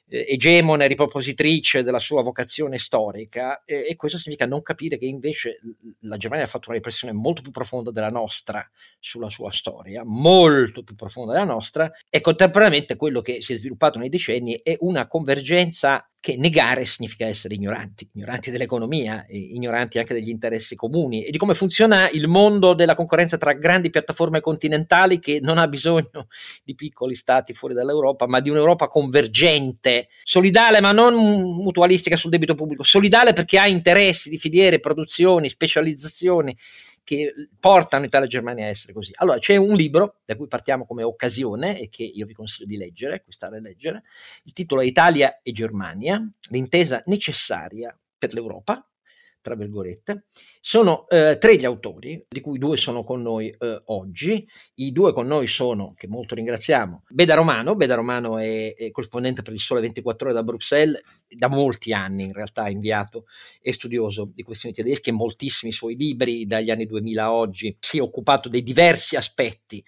egemone 0.09 0.87
ripropositrice 0.87 1.83
della 1.83 1.99
sua 1.99 2.23
vocazione 2.23 2.79
storica 2.79 3.63
eh, 3.65 3.87
e 3.89 3.97
questo 3.97 4.19
significa 4.19 4.47
non 4.47 4.63
capire 4.63 4.97
che 4.97 5.07
invece 5.07 5.61
la 6.01 6.17
Germania 6.17 6.47
ha 6.47 6.49
fatto 6.49 6.69
una 6.69 6.79
riflessione 6.79 7.13
molto 7.13 7.43
più 7.43 7.51
profonda 7.51 7.91
della 7.91 8.11
nostra 8.11 8.67
sulla 8.99 9.29
sua 9.29 9.51
storia, 9.53 10.03
molto 10.05 10.83
più 10.83 10.95
profonda 10.95 11.33
della 11.33 11.45
nostra 11.45 11.91
e 12.09 12.21
contemporaneamente 12.21 12.97
quello 12.97 13.21
che 13.21 13.43
si 13.43 13.53
è 13.53 13.57
sviluppato 13.57 13.99
nei 13.99 14.09
decenni 14.09 14.59
è 14.63 14.77
una 14.81 15.07
convergenza 15.07 16.08
che 16.21 16.37
negare 16.37 16.85
significa 16.85 17.27
essere 17.27 17.55
ignoranti, 17.55 18.09
ignoranti 18.13 18.51
dell'economia, 18.51 19.25
ignoranti 19.29 19.99
anche 19.99 20.15
degli 20.15 20.29
interessi 20.29 20.75
comuni 20.75 21.23
e 21.23 21.31
di 21.31 21.39
come 21.39 21.55
funziona 21.55 22.11
il 22.11 22.27
mondo 22.27 22.75
della 22.75 22.97
concorrenza 22.97 23.37
tra 23.37 23.53
grandi 23.53 23.89
piattaforme 23.91 24.41
continentali 24.41 25.21
che 25.21 25.39
non 25.41 25.59
ha 25.59 25.69
bisogno 25.69 26.27
di 26.65 26.75
piccoli 26.75 27.15
stati 27.15 27.55
fuori 27.55 27.75
dall'Europa, 27.75 28.27
ma 28.27 28.41
di 28.41 28.51
un'Europa 28.51 28.89
convergente, 28.89 30.09
solidale 30.25 30.81
ma 30.81 30.91
non 30.91 31.15
mutualistica 31.15 32.17
sul 32.17 32.31
debito 32.31 32.55
pubblico, 32.55 32.83
solidale 32.83 33.33
perché 33.33 33.59
ha 33.59 33.69
interessi 33.69 34.29
di 34.29 34.39
filiere, 34.39 34.81
produzioni, 34.81 35.49
specializzazioni 35.49 36.57
che 37.09 37.33
portano 37.59 38.05
Italia 38.05 38.27
e 38.27 38.31
Germania 38.31 38.67
a 38.67 38.69
essere 38.69 38.93
così. 38.93 39.13
Allora, 39.15 39.39
c'è 39.39 39.57
un 39.57 39.75
libro 39.75 40.17
da 40.27 40.37
cui 40.37 40.47
partiamo 40.47 40.85
come 40.85 41.03
occasione 41.03 41.81
e 41.81 41.89
che 41.89 42.03
io 42.03 42.27
vi 42.27 42.35
consiglio 42.35 42.67
di 42.67 42.77
leggere, 42.77 43.15
acquistare 43.15 43.57
e 43.57 43.61
leggere. 43.61 44.03
Il 44.45 44.53
titolo 44.53 44.83
è 44.83 44.85
Italia 44.85 45.41
e 45.41 45.51
Germania, 45.53 46.23
l'intesa 46.51 47.03
necessaria 47.07 47.99
per 48.19 48.35
l'Europa, 48.35 48.87
tra 49.49 49.57
virgolette. 49.57 50.27
Sono 50.61 51.09
eh, 51.09 51.39
tre 51.39 51.57
gli 51.57 51.65
autori, 51.65 52.23
di 52.29 52.41
cui 52.41 52.59
due 52.59 52.77
sono 52.77 53.03
con 53.03 53.23
noi 53.23 53.49
eh, 53.49 53.83
oggi. 53.87 54.47
I 54.75 54.93
due 54.93 55.13
con 55.13 55.27
noi 55.27 55.47
sono, 55.47 55.95
che 55.97 56.07
molto 56.07 56.35
ringraziamo, 56.35 57.05
Beda 57.09 57.35
Romano. 57.35 57.75
Beda 57.75 57.95
Romano 57.95 58.39
è, 58.39 58.75
è, 58.75 58.91
corrispondente 58.91 59.43
per 59.43 59.55
il 59.55 59.61
Sole 59.61 59.81
24 59.81 60.27
Ore 60.27 60.35
da 60.35 60.43
Bruxelles, 60.43 61.01
da 61.27 61.49
molti 61.49 61.93
anni 61.93 62.25
in 62.25 62.33
realtà 62.33 62.69
inviato 62.69 63.25
e 63.61 63.73
studioso 63.73 64.31
di 64.33 64.43
questioni 64.43 64.75
tedesche, 64.75 65.11
moltissimi 65.11 65.73
suoi 65.73 65.97
libri 65.97 66.47
dagli 66.47 66.71
anni 66.71 66.87
2000 66.87 67.23
a 67.23 67.33
oggi. 67.33 67.77
Si 67.81 67.99
è 67.99 68.03
occupato 68.03 68.49
dei 68.49 68.63
diversi 68.63 69.17
aspetti 69.17 69.83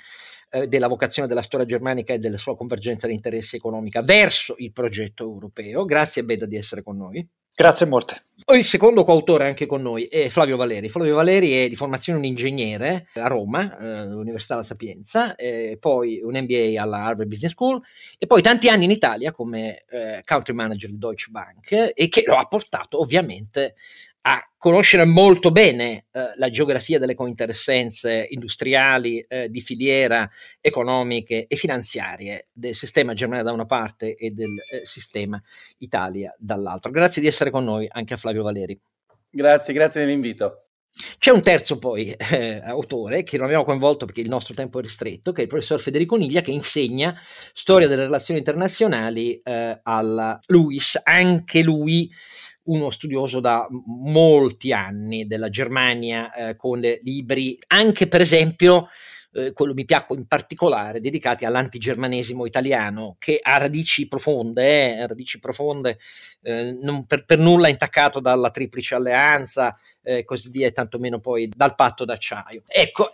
eh, 0.50 0.66
della 0.66 0.88
vocazione 0.88 1.28
della 1.28 1.42
storia 1.42 1.66
germanica 1.66 2.14
e 2.14 2.18
della 2.18 2.38
sua 2.38 2.56
convergenza 2.56 3.06
di 3.06 3.12
interessi 3.12 3.56
economica 3.56 4.02
verso 4.02 4.54
il 4.58 4.72
progetto 4.72 5.24
europeo. 5.24 5.84
Grazie 5.84 6.24
Beda 6.24 6.46
di 6.46 6.56
essere 6.56 6.82
con 6.82 6.96
noi. 6.96 7.28
Grazie 7.60 7.84
molte. 7.84 8.22
Il 8.54 8.64
secondo 8.64 9.04
coautore 9.04 9.46
anche 9.46 9.66
con 9.66 9.82
noi 9.82 10.04
è 10.04 10.30
Flavio 10.30 10.56
Valeri. 10.56 10.88
Flavio 10.88 11.14
Valeri 11.14 11.52
è 11.52 11.68
di 11.68 11.76
formazione 11.76 12.18
un 12.18 12.24
ingegnere 12.24 13.06
a 13.16 13.26
Roma, 13.26 13.78
eh, 13.78 13.98
all'Università 13.98 14.54
La 14.54 14.62
Sapienza, 14.62 15.34
eh, 15.34 15.76
poi 15.78 16.22
un 16.22 16.40
MBA 16.40 16.80
alla 16.80 17.04
Harvard 17.04 17.28
Business 17.28 17.52
School 17.52 17.78
e 18.16 18.26
poi 18.26 18.40
tanti 18.40 18.70
anni 18.70 18.84
in 18.84 18.90
Italia 18.90 19.30
come 19.30 19.84
eh, 19.90 20.22
country 20.24 20.54
manager 20.54 20.88
di 20.88 20.96
Deutsche 20.96 21.30
Bank 21.30 21.92
e 21.94 22.08
che 22.08 22.22
lo 22.24 22.36
ha 22.36 22.46
portato 22.46 22.98
ovviamente 22.98 23.74
a 24.22 24.40
conoscere 24.58 25.04
molto 25.04 25.50
bene 25.50 26.06
eh, 26.10 26.32
la 26.34 26.50
geografia 26.50 26.98
delle 26.98 27.14
cointeressenze 27.14 28.26
industriali, 28.30 29.20
eh, 29.20 29.48
di 29.48 29.60
filiera, 29.60 30.28
economiche 30.60 31.46
e 31.46 31.56
finanziarie 31.56 32.48
del 32.52 32.74
sistema 32.74 33.14
Germania 33.14 33.44
da 33.44 33.52
una 33.52 33.66
parte 33.66 34.14
e 34.14 34.30
del 34.30 34.58
eh, 34.70 34.84
sistema 34.84 35.40
Italia 35.78 36.34
dall'altra. 36.38 36.90
Grazie 36.90 37.22
di 37.22 37.28
essere 37.28 37.50
con 37.50 37.64
noi 37.64 37.88
anche 37.90 38.14
a 38.14 38.18
Flavio 38.18 38.42
Valeri. 38.42 38.78
Grazie, 39.30 39.72
grazie 39.72 40.04
dell'invito. 40.04 40.64
C'è 41.18 41.30
un 41.30 41.40
terzo 41.40 41.78
poi 41.78 42.10
eh, 42.10 42.60
autore 42.64 43.22
che 43.22 43.36
non 43.36 43.46
abbiamo 43.46 43.64
coinvolto 43.64 44.06
perché 44.06 44.20
il 44.20 44.28
nostro 44.28 44.54
tempo 44.54 44.80
è 44.80 44.82
ristretto, 44.82 45.32
che 45.32 45.40
è 45.40 45.42
il 45.44 45.48
professor 45.48 45.80
Federico 45.80 46.16
Niglia, 46.16 46.40
che 46.40 46.50
insegna 46.50 47.16
storia 47.52 47.86
delle 47.86 48.04
relazioni 48.04 48.40
internazionali 48.40 49.38
eh, 49.38 49.80
alla 49.82 50.36
LUIS, 50.48 51.00
anche 51.04 51.62
lui 51.62 52.10
uno 52.64 52.90
studioso 52.90 53.40
da 53.40 53.66
molti 53.86 54.72
anni 54.72 55.26
della 55.26 55.48
Germania 55.48 56.32
eh, 56.32 56.56
con 56.56 56.80
libri, 56.80 57.58
anche 57.68 58.06
per 58.06 58.20
esempio 58.20 58.88
eh, 59.32 59.52
quello 59.52 59.74
mi 59.74 59.84
piacque 59.84 60.16
in 60.16 60.26
particolare, 60.26 61.00
dedicati 61.00 61.44
all'antigermanesimo 61.44 62.46
italiano, 62.46 63.16
che 63.18 63.38
ha 63.40 63.58
radici 63.58 64.08
profonde, 64.08 64.96
eh, 64.96 65.06
radici 65.06 65.38
profonde 65.38 65.98
eh, 66.42 66.72
non 66.82 67.06
per, 67.06 67.24
per, 67.24 67.38
nulla 67.38 67.68
intaccato 67.68 68.20
dalla 68.20 68.50
triplice 68.50 68.96
alleanza, 68.96 69.76
eh, 70.02 70.24
così 70.24 70.50
via, 70.50 70.66
e 70.66 70.72
tantomeno 70.72 71.20
poi 71.20 71.48
dal 71.54 71.74
patto 71.74 72.04
d'acciaio. 72.04 72.62
Ecco, 72.66 73.10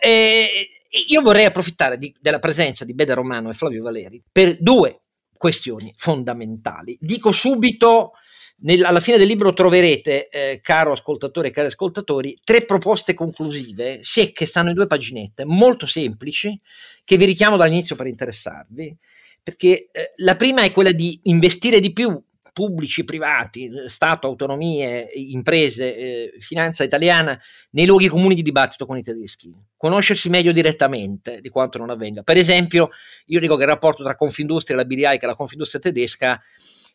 io 1.07 1.21
vorrei 1.21 1.45
approfittare 1.45 1.97
di, 1.97 2.13
della 2.19 2.39
presenza 2.39 2.83
di 2.83 2.95
Beda 2.95 3.13
Romano 3.13 3.49
e 3.49 3.53
Flavio 3.53 3.83
Valeri 3.83 4.21
per 4.31 4.57
due 4.59 4.99
questioni 5.37 5.93
fondamentali. 5.95 6.97
Dico 6.99 7.31
subito 7.31 8.13
nel, 8.59 8.83
alla 8.83 8.99
fine 8.99 9.17
del 9.17 9.27
libro 9.27 9.53
troverete, 9.53 10.29
eh, 10.29 10.59
caro 10.61 10.91
ascoltatore 10.93 11.49
e 11.49 11.51
cari 11.51 11.67
ascoltatori, 11.67 12.39
tre 12.43 12.65
proposte 12.65 13.13
conclusive, 13.13 13.99
secche, 14.01 14.45
stanno 14.45 14.69
in 14.69 14.75
due 14.75 14.87
paginette, 14.87 15.45
molto 15.45 15.85
semplici, 15.85 16.59
che 17.03 17.17
vi 17.17 17.25
richiamo 17.25 17.57
dall'inizio 17.57 17.95
per 17.95 18.07
interessarvi, 18.07 18.95
perché 19.43 19.89
eh, 19.91 20.13
la 20.17 20.35
prima 20.35 20.63
è 20.63 20.71
quella 20.71 20.91
di 20.91 21.19
investire 21.23 21.79
di 21.79 21.93
più 21.93 22.21
pubblici, 22.51 23.03
privati, 23.03 23.69
Stato, 23.85 24.25
autonomie, 24.25 25.07
imprese, 25.13 25.95
eh, 25.95 26.33
finanza 26.39 26.83
italiana, 26.83 27.39
nei 27.71 27.85
luoghi 27.85 28.07
comuni 28.07 28.33
di 28.33 28.41
dibattito 28.41 28.87
con 28.87 28.97
i 28.97 29.03
tedeschi. 29.03 29.55
Conoscersi 29.77 30.27
meglio 30.29 30.51
direttamente 30.51 31.39
di 31.39 31.49
quanto 31.49 31.77
non 31.77 31.91
avvenga. 31.91 32.23
Per 32.23 32.35
esempio, 32.35 32.89
io 33.27 33.39
dico 33.39 33.55
che 33.57 33.61
il 33.61 33.69
rapporto 33.69 34.03
tra 34.03 34.15
Confindustria 34.15 34.75
e 34.75 34.79
la 34.79 34.85
BDI, 34.85 35.19
che 35.19 35.19
è 35.19 35.25
la 35.27 35.35
Confindustria 35.35 35.79
tedesca, 35.79 36.41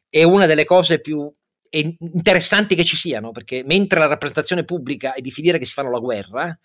è 0.09 0.25
una 0.25 0.47
delle 0.47 0.65
cose 0.65 1.01
più 1.01 1.33
interessanti 1.79 2.75
che 2.75 2.85
ci 2.85 2.97
siano, 2.97 3.33
perché 3.33 3.63
mentre 3.65 3.99
la 3.99 4.07
rappresentazione 4.07 4.65
pubblica 4.65 5.15
è 5.15 5.21
di 5.21 5.31
filiere 5.31 5.59
che 5.59 5.65
si 5.65 5.73
fanno 5.73 5.91
la 5.91 5.99
guerra, 5.99 6.59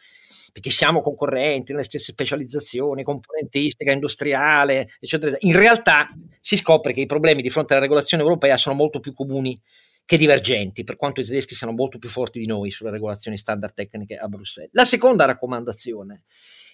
perché 0.52 0.70
siamo 0.72 1.02
concorrenti 1.02 1.72
nelle 1.72 1.84
stesse 1.84 2.12
specializzazioni, 2.12 3.04
componentistica, 3.04 3.92
industriale, 3.92 4.90
eccetera, 5.00 5.36
in 5.42 5.56
realtà 5.56 6.10
si 6.42 6.58
scopre 6.58 6.94
che 6.94 7.02
i 7.02 7.06
problemi 7.06 7.42
di 7.42 7.50
fronte 7.50 7.74
alla 7.74 7.84
regolazione 7.84 8.24
europea 8.24 8.58
sono 8.58 8.76
molto 8.76 9.00
più 9.00 9.14
comuni 9.14 9.60
che 10.04 10.18
divergenti, 10.18 10.84
per 10.84 10.96
quanto 10.96 11.22
i 11.22 11.26
tedeschi 11.26 11.54
siano 11.54 11.74
molto 11.74 12.00
più 12.00 12.10
forti 12.10 12.40
di 12.40 12.46
noi 12.46 12.72
sulle 12.72 12.92
regolazioni 12.92 13.38
standard 13.38 13.74
tecniche 13.74 14.16
a 14.16 14.28
Bruxelles. 14.28 14.72
La 14.74 14.86
seconda 14.86 15.26
raccomandazione 15.26 16.24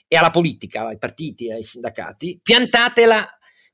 è 0.08 0.16
alla 0.16 0.30
politica, 0.30 0.88
ai 0.88 0.98
partiti, 0.98 1.52
ai 1.52 1.63
sindacati, 1.63 2.40
piantatela 2.42 3.28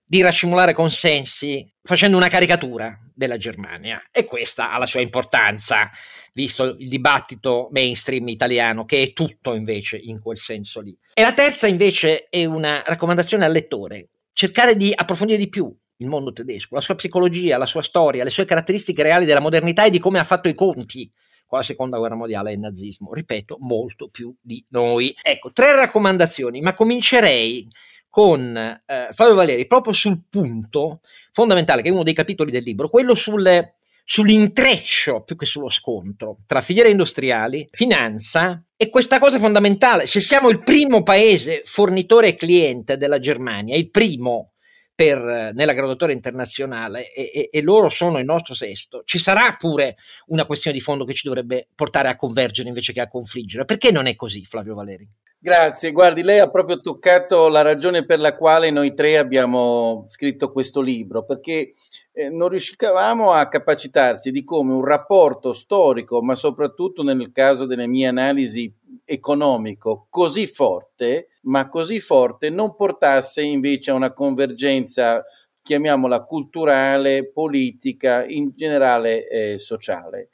di 0.09 0.23
racimolare 0.23 0.73
consensi 0.73 1.63
facendo 1.83 2.17
una 2.17 2.29
caricatura 2.29 2.99
della 3.13 3.37
Germania 3.37 4.01
e 4.11 4.25
questa 4.25 4.71
ha 4.71 4.79
la 4.79 4.87
sua 4.87 5.01
importanza 5.01 5.87
visto 6.33 6.63
il 6.79 6.87
dibattito 6.87 7.67
mainstream 7.69 8.27
italiano 8.29 8.85
che 8.85 9.03
è 9.03 9.13
tutto 9.13 9.53
invece 9.53 9.97
in 9.97 10.19
quel 10.19 10.37
senso 10.37 10.81
lì. 10.81 10.97
E 11.13 11.21
la 11.21 11.33
terza 11.33 11.67
invece 11.67 12.25
è 12.25 12.43
una 12.45 12.81
raccomandazione 12.83 13.45
al 13.45 13.51
lettore, 13.51 14.09
cercare 14.33 14.75
di 14.75 14.91
approfondire 14.95 15.37
di 15.37 15.47
più 15.47 15.71
il 15.97 16.07
mondo 16.07 16.33
tedesco, 16.33 16.73
la 16.73 16.81
sua 16.81 16.95
psicologia, 16.95 17.59
la 17.59 17.67
sua 17.67 17.83
storia, 17.83 18.23
le 18.23 18.31
sue 18.31 18.45
caratteristiche 18.45 19.03
reali 19.03 19.25
della 19.25 19.39
modernità 19.39 19.83
e 19.83 19.91
di 19.91 19.99
come 19.99 20.17
ha 20.17 20.23
fatto 20.23 20.49
i 20.49 20.55
conti 20.55 21.11
con 21.45 21.59
la 21.59 21.63
seconda 21.63 21.99
guerra 21.99 22.15
mondiale 22.15 22.49
e 22.49 22.53
il 22.53 22.59
nazismo. 22.59 23.13
Ripeto, 23.13 23.57
molto 23.59 24.09
più 24.09 24.35
di 24.41 24.65
noi. 24.69 25.15
Ecco, 25.21 25.51
tre 25.51 25.75
raccomandazioni, 25.75 26.61
ma 26.61 26.73
comincerei 26.73 27.67
con 28.09 28.55
eh, 28.57 29.09
Fabio 29.11 29.35
Valeri 29.35 29.67
proprio 29.67 29.93
sul 29.93 30.21
punto 30.29 31.01
fondamentale, 31.31 31.81
che 31.81 31.89
è 31.89 31.91
uno 31.91 32.03
dei 32.03 32.13
capitoli 32.13 32.51
del 32.51 32.63
libro, 32.63 32.89
quello 32.89 33.15
sulle, 33.15 33.75
sull'intreccio 34.03 35.21
più 35.23 35.35
che 35.35 35.45
sullo 35.45 35.69
scontro 35.69 36.37
tra 36.45 36.61
filiere 36.61 36.89
industriali, 36.89 37.67
finanza 37.71 38.63
e 38.75 38.89
questa 38.89 39.19
cosa 39.19 39.39
fondamentale. 39.39 40.05
Se 40.05 40.19
siamo 40.19 40.49
il 40.49 40.63
primo 40.63 41.03
paese 41.03 41.61
fornitore 41.65 42.29
e 42.29 42.35
cliente 42.35 42.97
della 42.97 43.19
Germania, 43.19 43.75
il 43.75 43.91
primo 43.91 44.53
per, 44.99 45.53
nella 45.53 45.71
graduatoria 45.71 46.13
internazionale 46.13 47.13
e, 47.13 47.31
e, 47.33 47.49
e, 47.49 47.61
loro 47.61 47.87
sono 47.87 48.19
il 48.19 48.25
nostro 48.25 48.53
sesto, 48.53 49.03
ci 49.05 49.17
sarà 49.17 49.55
pure 49.57 49.95
una 50.25 50.45
questione 50.45 50.75
di 50.75 50.83
fondo 50.83 51.05
che 51.05 51.13
ci 51.13 51.25
dovrebbe 51.25 51.69
portare 51.73 52.09
a 52.09 52.17
convergere 52.17 52.67
invece 52.67 52.91
che 52.91 52.99
a 52.99 53.07
confliggere. 53.07 53.63
Perché 53.63 53.91
non 53.91 54.07
è 54.07 54.17
così, 54.17 54.43
Flavio 54.43 54.75
Valeri? 54.75 55.07
Grazie, 55.41 55.93
guardi, 55.93 56.21
lei 56.21 56.39
ha 56.39 56.49
proprio 56.49 56.81
toccato 56.81 57.47
la 57.47 57.61
ragione 57.61 58.03
per 58.03 58.19
la 58.19 58.35
quale 58.35 58.71
noi 58.71 58.93
tre 58.93 59.17
abbiamo 59.17 60.03
scritto 60.05 60.51
questo 60.51 60.81
libro, 60.81 61.23
perché 61.23 61.75
eh, 62.11 62.27
non 62.27 62.49
riuscivamo 62.49 63.31
a 63.31 63.47
capacitarsi 63.47 64.31
di 64.31 64.43
come 64.43 64.73
un 64.73 64.83
rapporto 64.83 65.53
storico, 65.53 66.21
ma 66.21 66.35
soprattutto 66.35 67.03
nel 67.03 67.31
caso 67.31 67.65
delle 67.65 67.87
mie 67.87 68.07
analisi 68.07 68.69
economico 69.09 70.05
così 70.09 70.45
forte, 70.47 71.29
ma 71.43 71.67
così 71.67 71.99
forte 71.99 72.49
non 72.49 72.75
portasse 72.75 73.41
invece 73.41 73.91
a 73.91 73.95
una 73.95 74.13
convergenza, 74.13 75.23
chiamiamola 75.61 76.23
culturale, 76.23 77.29
politica, 77.29 78.23
in 78.25 78.51
generale 78.55 79.27
eh, 79.27 79.57
sociale. 79.57 80.29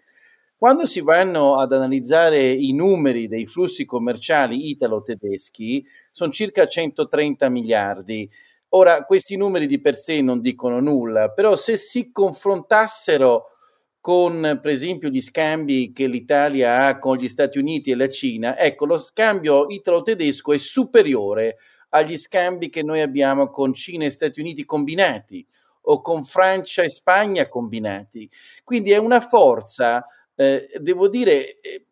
Quando 0.57 0.85
si 0.85 1.01
vanno 1.01 1.57
ad 1.57 1.73
analizzare 1.73 2.39
i 2.51 2.73
numeri 2.73 3.27
dei 3.27 3.45
flussi 3.45 3.85
commerciali 3.85 4.69
italo-tedeschi, 4.69 5.85
sono 6.11 6.31
circa 6.31 6.65
130 6.65 7.49
miliardi. 7.49 8.29
Ora, 8.69 9.03
questi 9.05 9.37
numeri 9.37 9.67
di 9.67 9.79
per 9.79 9.95
sé 9.95 10.21
non 10.21 10.41
dicono 10.41 10.79
nulla, 10.79 11.29
però 11.29 11.55
se 11.55 11.77
si 11.77 12.11
confrontassero 12.11 13.45
con 14.05 14.59
per 14.61 14.71
esempio 14.71 15.09
gli 15.09 15.19
scambi 15.19 15.91
che 15.91 16.05
l'Italia 16.05 16.85
ha 16.85 16.99
con 16.99 17.17
gli 17.17 17.27
Stati 17.27 17.57
Uniti 17.57 17.89
e 17.89 17.95
la 17.95 18.07
Cina, 18.07 18.55
ecco, 18.55 18.85
lo 18.85 18.99
scambio 18.99 19.67
italo-tedesco 19.67 20.53
è 20.53 20.59
superiore 20.59 21.57
agli 21.89 22.15
scambi 22.15 22.69
che 22.69 22.83
noi 22.83 23.01
abbiamo 23.01 23.49
con 23.49 23.73
Cina 23.73 24.05
e 24.05 24.11
Stati 24.11 24.39
Uniti 24.39 24.63
combinati 24.63 25.43
o 25.87 26.01
con 26.01 26.23
Francia 26.23 26.83
e 26.83 26.89
Spagna 26.89 27.47
combinati. 27.47 28.29
Quindi 28.63 28.91
è 28.91 28.97
una 28.97 29.19
forza, 29.19 30.05
eh, 30.35 30.69
devo 30.79 31.09
dire, 31.09 31.59
eh, 31.59 31.85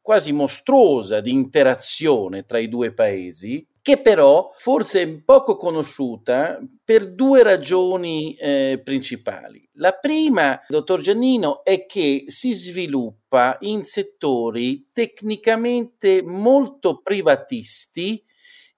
quasi 0.00 0.30
mostruosa 0.30 1.20
di 1.20 1.32
interazione 1.32 2.46
tra 2.46 2.60
i 2.60 2.68
due 2.68 2.92
paesi 2.92 3.66
che 3.82 4.00
però 4.00 4.52
forse 4.56 5.02
è 5.02 5.08
poco 5.22 5.56
conosciuta 5.56 6.60
per 6.84 7.14
due 7.14 7.42
ragioni 7.42 8.34
eh, 8.34 8.80
principali. 8.84 9.66
La 9.74 9.92
prima, 9.92 10.60
dottor 10.68 11.00
Giannino, 11.00 11.64
è 11.64 11.86
che 11.86 12.24
si 12.26 12.52
sviluppa 12.52 13.56
in 13.60 13.82
settori 13.82 14.88
tecnicamente 14.92 16.22
molto 16.22 17.00
privatisti 17.00 18.22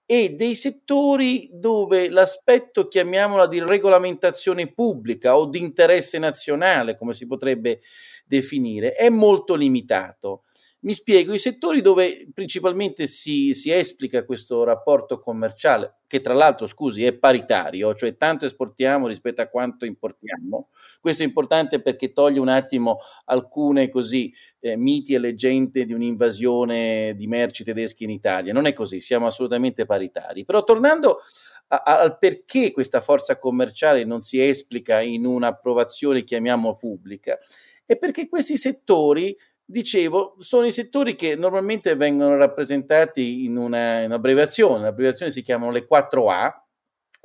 e 0.05 0.35
dei 0.35 0.55
settori 0.55 1.49
dove 1.51 2.09
l'aspetto, 2.09 2.87
chiamiamola, 2.87 3.47
di 3.47 3.59
regolamentazione 3.59 4.71
pubblica 4.71 5.37
o 5.37 5.47
di 5.47 5.59
interesse 5.59 6.19
nazionale, 6.19 6.95
come 6.95 7.13
si 7.13 7.25
potrebbe 7.25 7.81
definire, 8.25 8.93
è 8.93 9.09
molto 9.09 9.55
limitato. 9.55 10.43
Mi 10.83 10.93
spiego, 10.93 11.33
i 11.33 11.39
settori 11.39 11.81
dove 11.81 12.27
principalmente 12.33 13.07
si, 13.07 13.53
si, 13.53 13.71
esplica 13.71 14.25
questo 14.25 14.65
rapporto 14.65 15.17
commerciale, 15.17 15.99
che 16.07 16.19
tra 16.19 16.33
l'altro, 16.33 16.67
scusi, 16.67 17.05
è 17.05 17.13
paritario, 17.13 17.93
cioè 17.93 18.17
tanto 18.17 18.43
esportiamo 18.43 19.07
rispetto 19.07 19.41
a 19.41 19.47
quanto 19.47 19.85
importiamo. 19.85 20.67
Questo 20.99 21.23
è 21.23 21.25
importante 21.25 21.81
perché 21.81 22.11
toglie 22.11 22.39
un 22.39 22.49
attimo 22.49 22.97
alcune 23.25 23.87
così 23.87 24.33
eh, 24.59 24.75
miti 24.75 25.13
e 25.13 25.19
leggende 25.19 25.85
di 25.85 25.93
un'invasione 25.93 27.13
di 27.15 27.27
merci 27.27 27.63
tedesche 27.63 28.03
in 28.03 28.09
Italia. 28.09 28.51
Non 28.51 28.65
è 28.65 28.73
così, 28.73 28.99
siamo 28.99 29.25
assolutamente 29.25 29.85
paritari. 29.85 30.43
Però 30.43 30.65
tornando 30.65 31.19
al 31.67 32.17
perché 32.19 32.71
questa 32.71 32.99
forza 32.99 33.39
commerciale 33.39 34.03
non 34.03 34.19
si 34.19 34.45
esplica 34.45 34.99
in 34.99 35.25
un'approvazione, 35.25 36.25
chiamiamo 36.25 36.75
pubblica, 36.75 37.39
è 37.85 37.97
perché 37.97 38.27
questi 38.27 38.57
settori 38.57 39.35
dicevo, 39.73 40.35
sono 40.37 40.67
i 40.67 40.71
settori 40.71 41.15
che 41.15 41.35
normalmente 41.35 41.95
vengono 41.95 42.35
rappresentati 42.35 43.43
in, 43.43 43.57
una, 43.57 44.01
in 44.01 44.05
un'abbreviazione, 44.05 44.83
l'abbreviazione 44.83 45.31
si 45.31 45.41
chiamano 45.41 45.71
le 45.71 45.87
4A, 45.91 46.51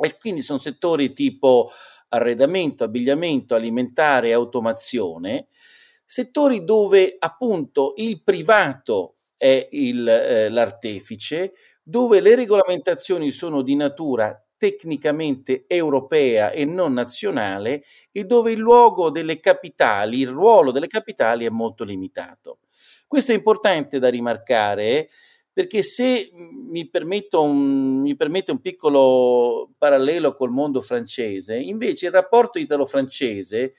e 0.00 0.16
quindi 0.18 0.40
sono 0.40 0.58
settori 0.58 1.12
tipo 1.12 1.70
arredamento, 2.08 2.84
abbigliamento, 2.84 3.54
alimentare, 3.54 4.32
automazione, 4.32 5.48
settori 6.04 6.64
dove 6.64 7.16
appunto 7.18 7.92
il 7.96 8.22
privato 8.22 9.16
è 9.36 9.68
il, 9.72 10.08
eh, 10.08 10.48
l'artefice, 10.48 11.52
dove 11.82 12.20
le 12.20 12.34
regolamentazioni 12.34 13.30
sono 13.30 13.60
di 13.60 13.76
natura 13.76 14.42
tecnicamente 14.58 15.64
europea 15.66 16.50
e 16.50 16.66
non 16.66 16.92
nazionale 16.92 17.82
e 18.12 18.24
dove 18.24 18.52
il 18.52 18.58
luogo 18.58 19.10
delle 19.10 19.40
capitali, 19.40 20.18
il 20.18 20.28
ruolo 20.28 20.72
delle 20.72 20.88
capitali 20.88 21.46
è 21.46 21.50
molto 21.50 21.84
limitato. 21.84 22.58
Questo 23.06 23.32
è 23.32 23.34
importante 23.34 23.98
da 23.98 24.10
rimarcare 24.10 25.08
perché 25.58 25.82
se 25.82 26.30
mi, 26.34 26.88
un, 27.32 28.00
mi 28.00 28.14
permette 28.14 28.52
un 28.52 28.60
piccolo 28.60 29.72
parallelo 29.76 30.34
col 30.34 30.50
mondo 30.50 30.80
francese, 30.80 31.56
invece 31.56 32.06
il 32.06 32.12
rapporto 32.12 32.60
italo-francese, 32.60 33.72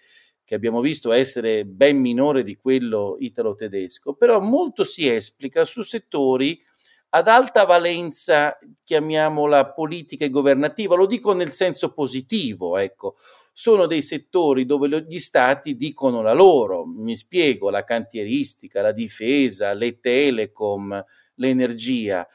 che 0.43 0.55
abbiamo 0.55 0.81
visto 0.81 1.11
essere 1.11 1.63
ben 1.63 1.97
minore 1.97 2.43
di 2.43 2.57
quello 2.57 3.15
italo-tedesco, 3.19 4.15
però 4.15 4.41
molto 4.41 4.83
si 4.83 5.07
esplica 5.07 5.63
su 5.63 5.81
settori 5.81 6.59
ad 7.11 7.27
alta 7.27 7.65
valenza, 7.65 8.57
chiamiamola 8.83 9.71
politica 9.71 10.25
e 10.25 10.29
governativa, 10.29 10.95
lo 10.95 11.07
dico 11.07 11.33
nel 11.33 11.49
senso 11.49 11.91
positivo, 11.93 12.77
ecco, 12.77 13.15
sono 13.53 13.87
dei 13.87 14.01
settori 14.01 14.65
dove 14.65 15.05
gli 15.07 15.19
stati 15.19 15.75
dicono 15.75 16.21
la 16.21 16.33
loro, 16.33 16.85
mi 16.85 17.15
spiego, 17.15 17.69
la 17.69 17.83
cantieristica, 17.83 18.81
la 18.81 18.91
difesa, 18.91 19.73
le 19.73 19.99
telecom, 19.99 21.03
l'energia. 21.35 22.27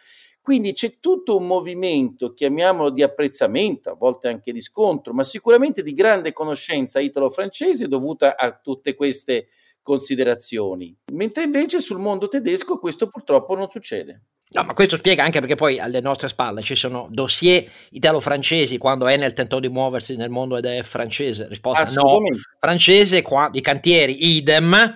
Quindi 0.44 0.74
c'è 0.74 0.98
tutto 1.00 1.38
un 1.38 1.46
movimento, 1.46 2.34
chiamiamolo 2.34 2.90
di 2.90 3.02
apprezzamento, 3.02 3.88
a 3.88 3.94
volte 3.94 4.28
anche 4.28 4.52
di 4.52 4.60
scontro, 4.60 5.14
ma 5.14 5.24
sicuramente 5.24 5.82
di 5.82 5.94
grande 5.94 6.34
conoscenza 6.34 7.00
italo-francese 7.00 7.88
dovuta 7.88 8.36
a 8.36 8.52
tutte 8.52 8.94
queste 8.94 9.46
considerazioni. 9.80 10.94
Mentre 11.14 11.44
invece 11.44 11.80
sul 11.80 11.98
mondo 11.98 12.28
tedesco 12.28 12.78
questo 12.78 13.08
purtroppo 13.08 13.56
non 13.56 13.70
succede. 13.70 14.20
No, 14.50 14.64
ma 14.64 14.74
questo 14.74 14.98
spiega 14.98 15.24
anche 15.24 15.40
perché 15.40 15.54
poi 15.54 15.78
alle 15.80 16.02
nostre 16.02 16.28
spalle 16.28 16.60
ci 16.60 16.74
sono 16.74 17.08
dossier 17.10 17.64
italo-francesi 17.92 18.76
quando 18.76 19.06
Enel 19.06 19.32
tentò 19.32 19.58
di 19.58 19.70
muoversi 19.70 20.14
nel 20.14 20.28
mondo 20.28 20.58
ed 20.58 20.66
è 20.66 20.82
francese, 20.82 21.48
risposta 21.48 21.90
no, 22.02 22.18
francese, 22.60 23.22
qua, 23.22 23.48
i 23.50 23.62
cantieri 23.62 24.36
idem, 24.36 24.92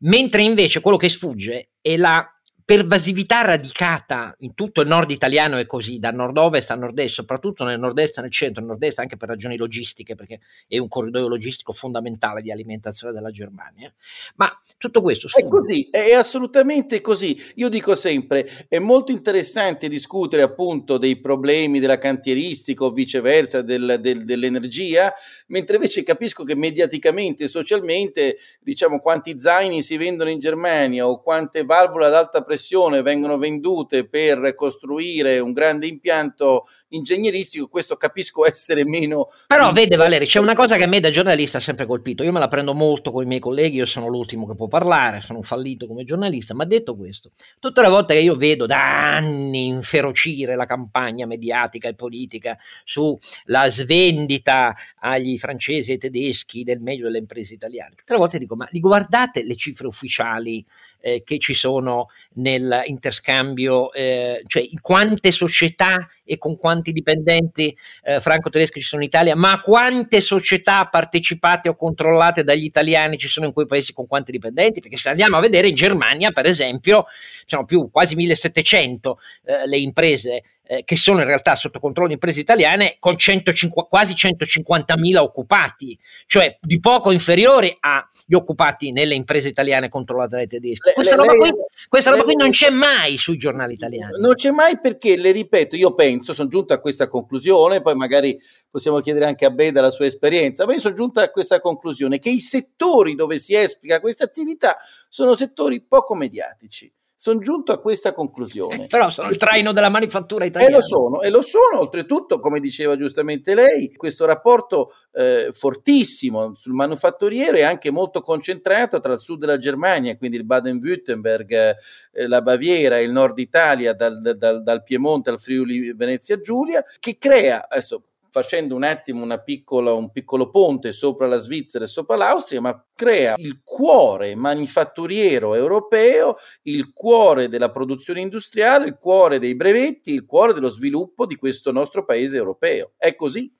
mentre 0.00 0.42
invece 0.42 0.82
quello 0.82 0.98
che 0.98 1.08
sfugge 1.08 1.70
è 1.80 1.96
la 1.96 2.34
pervasività 2.70 3.40
radicata 3.40 4.32
in 4.38 4.54
tutto 4.54 4.80
il 4.80 4.86
nord 4.86 5.10
italiano 5.10 5.56
è 5.56 5.66
così, 5.66 5.98
da 5.98 6.12
nord-ovest 6.12 6.70
a 6.70 6.76
nord-est, 6.76 7.14
soprattutto 7.14 7.64
nel 7.64 7.80
nord-est 7.80 8.18
e 8.18 8.20
nel 8.20 8.30
centro, 8.30 8.64
nord-est 8.64 9.00
anche 9.00 9.16
per 9.16 9.28
ragioni 9.28 9.56
logistiche, 9.56 10.14
perché 10.14 10.38
è 10.68 10.78
un 10.78 10.86
corridoio 10.86 11.26
logistico 11.26 11.72
fondamentale 11.72 12.42
di 12.42 12.52
alimentazione 12.52 13.12
della 13.12 13.32
Germania. 13.32 13.92
Ma 14.36 14.56
tutto 14.78 15.02
questo 15.02 15.26
è 15.34 15.48
così, 15.48 15.88
è 15.90 16.12
assolutamente 16.12 17.00
così. 17.00 17.36
Io 17.56 17.68
dico 17.68 17.96
sempre, 17.96 18.48
è 18.68 18.78
molto 18.78 19.10
interessante 19.10 19.88
discutere 19.88 20.42
appunto 20.42 20.96
dei 20.96 21.18
problemi 21.18 21.80
della 21.80 21.98
cantieristica 21.98 22.84
o 22.84 22.92
viceversa 22.92 23.62
del, 23.62 23.98
del, 24.00 24.24
dell'energia, 24.24 25.12
mentre 25.48 25.74
invece 25.74 26.04
capisco 26.04 26.44
che 26.44 26.54
mediaticamente 26.54 27.42
e 27.42 27.48
socialmente, 27.48 28.36
diciamo, 28.60 29.00
quanti 29.00 29.40
zaini 29.40 29.82
si 29.82 29.96
vendono 29.96 30.30
in 30.30 30.38
Germania 30.38 31.08
o 31.08 31.20
quante 31.20 31.64
valvole 31.64 32.06
ad 32.06 32.14
alta 32.14 32.42
pressione 32.42 32.58
pressione 32.60 33.00
vengono 33.00 33.38
vendute 33.38 34.06
per 34.06 34.54
costruire 34.54 35.38
un 35.38 35.52
grande 35.52 35.86
impianto 35.86 36.64
ingegneristico, 36.88 37.68
questo 37.68 37.96
capisco 37.96 38.46
essere 38.46 38.84
meno... 38.84 39.28
Però 39.46 39.72
vede 39.72 39.96
Valerio, 39.96 40.26
c'è 40.26 40.38
una 40.38 40.54
cosa 40.54 40.76
che 40.76 40.84
a 40.84 40.86
me 40.86 41.00
da 41.00 41.08
giornalista 41.08 41.56
ha 41.56 41.60
sempre 41.60 41.86
colpito, 41.86 42.22
io 42.22 42.32
me 42.32 42.38
la 42.38 42.48
prendo 42.48 42.74
molto 42.74 43.10
con 43.12 43.22
i 43.22 43.26
miei 43.26 43.40
colleghi, 43.40 43.76
io 43.76 43.86
sono 43.86 44.08
l'ultimo 44.08 44.46
che 44.46 44.54
può 44.54 44.68
parlare, 44.68 45.22
sono 45.22 45.38
un 45.38 45.44
fallito 45.44 45.86
come 45.86 46.04
giornalista, 46.04 46.52
ma 46.52 46.66
detto 46.66 46.94
questo, 46.96 47.30
tutte 47.58 47.80
le 47.80 47.88
volte 47.88 48.12
che 48.12 48.20
io 48.20 48.36
vedo 48.36 48.66
da 48.66 49.16
anni 49.16 49.66
inferocire 49.66 50.54
la 50.54 50.66
campagna 50.66 51.24
mediatica 51.24 51.88
e 51.88 51.94
politica 51.94 52.58
sulla 52.84 53.70
svendita 53.70 54.76
agli 54.98 55.38
francesi 55.38 55.92
e 55.92 55.98
tedeschi 55.98 56.62
del 56.62 56.80
meglio 56.80 57.04
delle 57.04 57.18
imprese 57.18 57.54
italiane, 57.54 57.94
tutte 57.96 58.12
le 58.12 58.18
volte 58.18 58.38
dico, 58.38 58.54
ma 58.54 58.66
li 58.70 58.80
guardate 58.80 59.44
le 59.44 59.56
cifre 59.56 59.86
ufficiali 59.86 60.62
eh, 61.00 61.22
che 61.24 61.38
ci 61.38 61.54
sono 61.54 62.08
nell'interscambio, 62.34 63.92
eh, 63.92 64.42
cioè 64.46 64.64
quante 64.80 65.30
società 65.32 66.06
e 66.24 66.38
con 66.38 66.56
quanti 66.56 66.92
dipendenti 66.92 67.76
eh, 68.04 68.20
franco-tedeschi 68.20 68.80
ci 68.80 68.86
sono 68.86 69.02
in 69.02 69.08
Italia, 69.08 69.34
ma 69.34 69.60
quante 69.60 70.20
società 70.20 70.86
partecipate 70.86 71.68
o 71.68 71.74
controllate 71.74 72.44
dagli 72.44 72.64
italiani 72.64 73.18
ci 73.18 73.28
sono 73.28 73.46
in 73.46 73.52
quei 73.52 73.66
paesi 73.66 73.92
con 73.92 74.06
quanti 74.06 74.32
dipendenti? 74.32 74.80
Perché 74.80 74.96
se 74.96 75.08
andiamo 75.08 75.36
a 75.36 75.40
vedere 75.40 75.68
in 75.68 75.74
Germania, 75.74 76.30
per 76.30 76.46
esempio, 76.46 77.06
sono 77.46 77.64
più 77.64 77.90
quasi 77.90 78.14
1700 78.14 79.18
eh, 79.44 79.66
le 79.66 79.78
imprese 79.78 80.42
eh, 80.70 80.84
che 80.84 80.96
sono 80.96 81.18
in 81.18 81.26
realtà 81.26 81.56
sotto 81.56 81.80
controllo 81.80 82.06
di 82.06 82.14
imprese 82.14 82.38
italiane 82.38 82.94
con 83.00 83.16
150, 83.16 83.88
quasi 83.88 84.14
150.000 84.14 85.16
occupati, 85.16 85.98
cioè 86.26 86.56
di 86.60 86.78
poco 86.78 87.10
inferiori 87.10 87.76
agli 87.80 88.34
occupati 88.34 88.92
nelle 88.92 89.16
imprese 89.16 89.48
italiane 89.48 89.88
controllate 89.88 90.36
dai 90.36 90.46
tedeschi. 90.46 90.92
Questa, 90.94 91.16
le, 91.16 91.22
roba, 91.22 91.32
lei, 91.32 91.50
qui, 91.50 91.60
questa 91.88 92.10
roba 92.12 92.22
qui 92.22 92.36
non 92.36 92.50
c'è 92.50 92.70
mai 92.70 93.16
sui 93.16 93.36
giornali 93.36 93.74
italiani. 93.74 94.20
Non 94.20 94.34
c'è 94.34 94.52
mai 94.52 94.78
perché, 94.78 95.16
le 95.16 95.32
ripeto, 95.32 95.74
io 95.74 95.92
penso, 95.92 96.34
sono 96.34 96.48
giunto 96.48 96.72
a 96.72 96.78
questa 96.78 97.08
conclusione, 97.08 97.82
poi 97.82 97.96
magari 97.96 98.38
possiamo 98.70 99.00
chiedere 99.00 99.24
anche 99.24 99.46
a 99.46 99.50
Beda 99.50 99.80
la 99.80 99.90
sua 99.90 100.06
esperienza, 100.06 100.66
ma 100.66 100.72
io 100.72 100.78
sono 100.78 100.94
giunto 100.94 101.18
a 101.18 101.30
questa 101.30 101.58
conclusione 101.60 102.20
che 102.20 102.30
i 102.30 102.38
settori 102.38 103.16
dove 103.16 103.38
si 103.38 103.56
esplica 103.56 103.98
questa 104.00 104.22
attività 104.22 104.76
sono 105.08 105.34
settori 105.34 105.82
poco 105.82 106.14
mediatici 106.14 106.92
sono 107.20 107.38
giunto 107.38 107.72
a 107.72 107.78
questa 107.78 108.14
conclusione. 108.14 108.86
Però 108.86 109.10
sono 109.10 109.28
il 109.28 109.36
traino 109.36 109.72
della 109.72 109.90
manifattura 109.90 110.46
italiana. 110.46 110.76
E 110.76 110.78
lo 110.78 110.82
sono, 110.82 111.20
e 111.20 111.28
lo 111.28 111.42
sono, 111.42 111.80
oltretutto, 111.80 112.40
come 112.40 112.60
diceva 112.60 112.96
giustamente 112.96 113.54
lei, 113.54 113.94
questo 113.94 114.24
rapporto 114.24 114.90
eh, 115.12 115.50
fortissimo 115.52 116.54
sul 116.54 116.72
manufatturiero 116.72 117.58
è 117.58 117.62
anche 117.62 117.90
molto 117.90 118.22
concentrato 118.22 119.00
tra 119.00 119.12
il 119.12 119.18
sud 119.18 119.40
della 119.40 119.58
Germania, 119.58 120.16
quindi 120.16 120.38
il 120.38 120.46
Baden-Württemberg, 120.46 121.76
eh, 122.12 122.26
la 122.26 122.40
Baviera 122.40 122.96
e 122.96 123.02
il 123.02 123.12
nord 123.12 123.38
Italia, 123.38 123.92
dal, 123.92 124.18
dal, 124.38 124.62
dal 124.62 124.82
Piemonte 124.82 125.28
al 125.28 125.40
Friuli 125.42 125.92
Venezia 125.92 126.40
Giulia, 126.40 126.82
che 127.00 127.18
crea, 127.18 127.66
adesso 127.68 128.04
facendo 128.30 128.74
un 128.74 128.82
attimo 128.82 129.26
piccola, 129.42 129.92
un 129.92 130.10
piccolo 130.10 130.50
ponte 130.50 130.92
sopra 130.92 131.26
la 131.26 131.38
Svizzera 131.38 131.84
e 131.84 131.88
sopra 131.88 132.16
l'Austria, 132.16 132.60
ma 132.60 132.84
crea 132.94 133.34
il 133.36 133.60
cuore 133.64 134.34
manifatturiero 134.34 135.54
europeo, 135.54 136.36
il 136.62 136.92
cuore 136.92 137.48
della 137.48 137.70
produzione 137.70 138.20
industriale, 138.20 138.86
il 138.86 138.96
cuore 138.98 139.38
dei 139.38 139.56
brevetti, 139.56 140.12
il 140.12 140.26
cuore 140.26 140.54
dello 140.54 140.70
sviluppo 140.70 141.26
di 141.26 141.36
questo 141.36 141.72
nostro 141.72 142.04
paese 142.04 142.36
europeo. 142.36 142.92
È 142.96 143.14
così. 143.14 143.52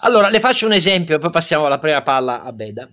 Allora, 0.00 0.28
le 0.28 0.40
faccio 0.40 0.66
un 0.66 0.72
esempio, 0.72 1.18
poi 1.18 1.30
passiamo 1.30 1.66
alla 1.66 1.78
prima 1.78 2.02
palla 2.02 2.42
a 2.42 2.52
Beda. 2.52 2.88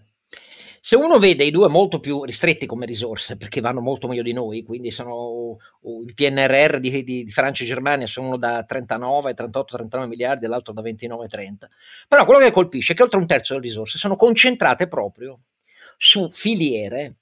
Se 0.88 0.96
uno 0.96 1.20
vede 1.20 1.44
i 1.44 1.52
due 1.52 1.68
molto 1.68 2.00
più 2.00 2.24
ristretti 2.24 2.66
come 2.66 2.86
risorse, 2.86 3.36
perché 3.36 3.60
vanno 3.60 3.82
molto 3.82 4.08
meglio 4.08 4.22
di 4.22 4.32
noi, 4.32 4.64
quindi 4.64 4.90
sono 4.90 5.58
il 6.06 6.14
PNRR 6.14 6.78
di, 6.78 7.04
di, 7.04 7.26
di 7.26 7.30
Francia 7.30 7.66
e 7.66 7.68
Germania 7.68 8.08
sono 8.08 8.28
uno 8.28 8.38
da 8.38 8.64
39, 8.64 9.34
38, 9.34 9.76
39 9.76 10.08
miliardi 10.08 10.46
e 10.46 10.48
l'altro 10.48 10.72
da 10.72 10.82
29, 10.82 11.28
30. 11.28 11.70
Però 12.08 12.24
quello 12.24 12.40
che 12.40 12.52
colpisce 12.52 12.94
è 12.94 12.96
che 12.96 13.04
oltre 13.04 13.20
un 13.20 13.28
terzo 13.28 13.56
delle 13.56 13.66
risorse 13.66 13.98
sono 13.98 14.16
concentrate 14.16 14.88
proprio 14.88 15.42
su 15.98 16.30
filiere 16.32 17.16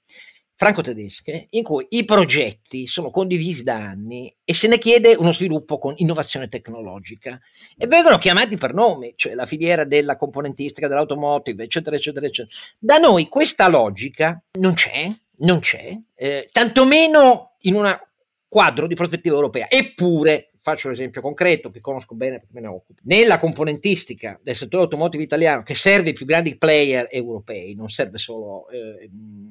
franco-tedesche 0.56 1.48
in 1.50 1.62
cui 1.62 1.86
i 1.90 2.04
progetti 2.06 2.86
sono 2.86 3.10
condivisi 3.10 3.62
da 3.62 3.76
anni 3.76 4.34
e 4.42 4.54
se 4.54 4.68
ne 4.68 4.78
chiede 4.78 5.14
uno 5.14 5.32
sviluppo 5.32 5.78
con 5.78 5.92
innovazione 5.98 6.48
tecnologica 6.48 7.38
e 7.76 7.86
vengono 7.86 8.16
chiamati 8.16 8.56
per 8.56 8.72
nome, 8.72 9.12
cioè 9.16 9.34
la 9.34 9.44
filiera 9.44 9.84
della 9.84 10.16
componentistica 10.16 10.88
dell'automotive, 10.88 11.64
eccetera, 11.64 11.96
eccetera, 11.96 12.26
eccetera. 12.26 12.56
Da 12.78 12.96
noi 12.96 13.28
questa 13.28 13.68
logica 13.68 14.42
non 14.58 14.72
c'è, 14.72 15.10
non 15.38 15.60
c'è, 15.60 15.94
eh, 16.14 16.48
tantomeno 16.50 17.56
in 17.60 17.74
un 17.74 17.98
quadro 18.48 18.86
di 18.86 18.94
prospettiva 18.94 19.34
europea. 19.34 19.68
Eppure 19.68 20.52
faccio 20.66 20.88
un 20.88 20.94
esempio 20.94 21.20
concreto 21.20 21.70
che 21.70 21.80
conosco 21.80 22.16
bene 22.16 22.40
perché 22.40 22.52
me 22.54 22.60
ne 22.60 22.66
occupo. 22.66 23.00
Nella 23.04 23.38
componentistica 23.38 24.36
del 24.42 24.56
settore 24.56 24.82
automotive 24.82 25.22
italiano, 25.22 25.62
che 25.62 25.76
serve 25.76 26.10
i 26.10 26.12
più 26.12 26.26
grandi 26.26 26.58
player 26.58 27.06
europei, 27.08 27.76
non 27.76 27.88
serve 27.88 28.18
solo 28.18 28.68
eh, 28.70 29.08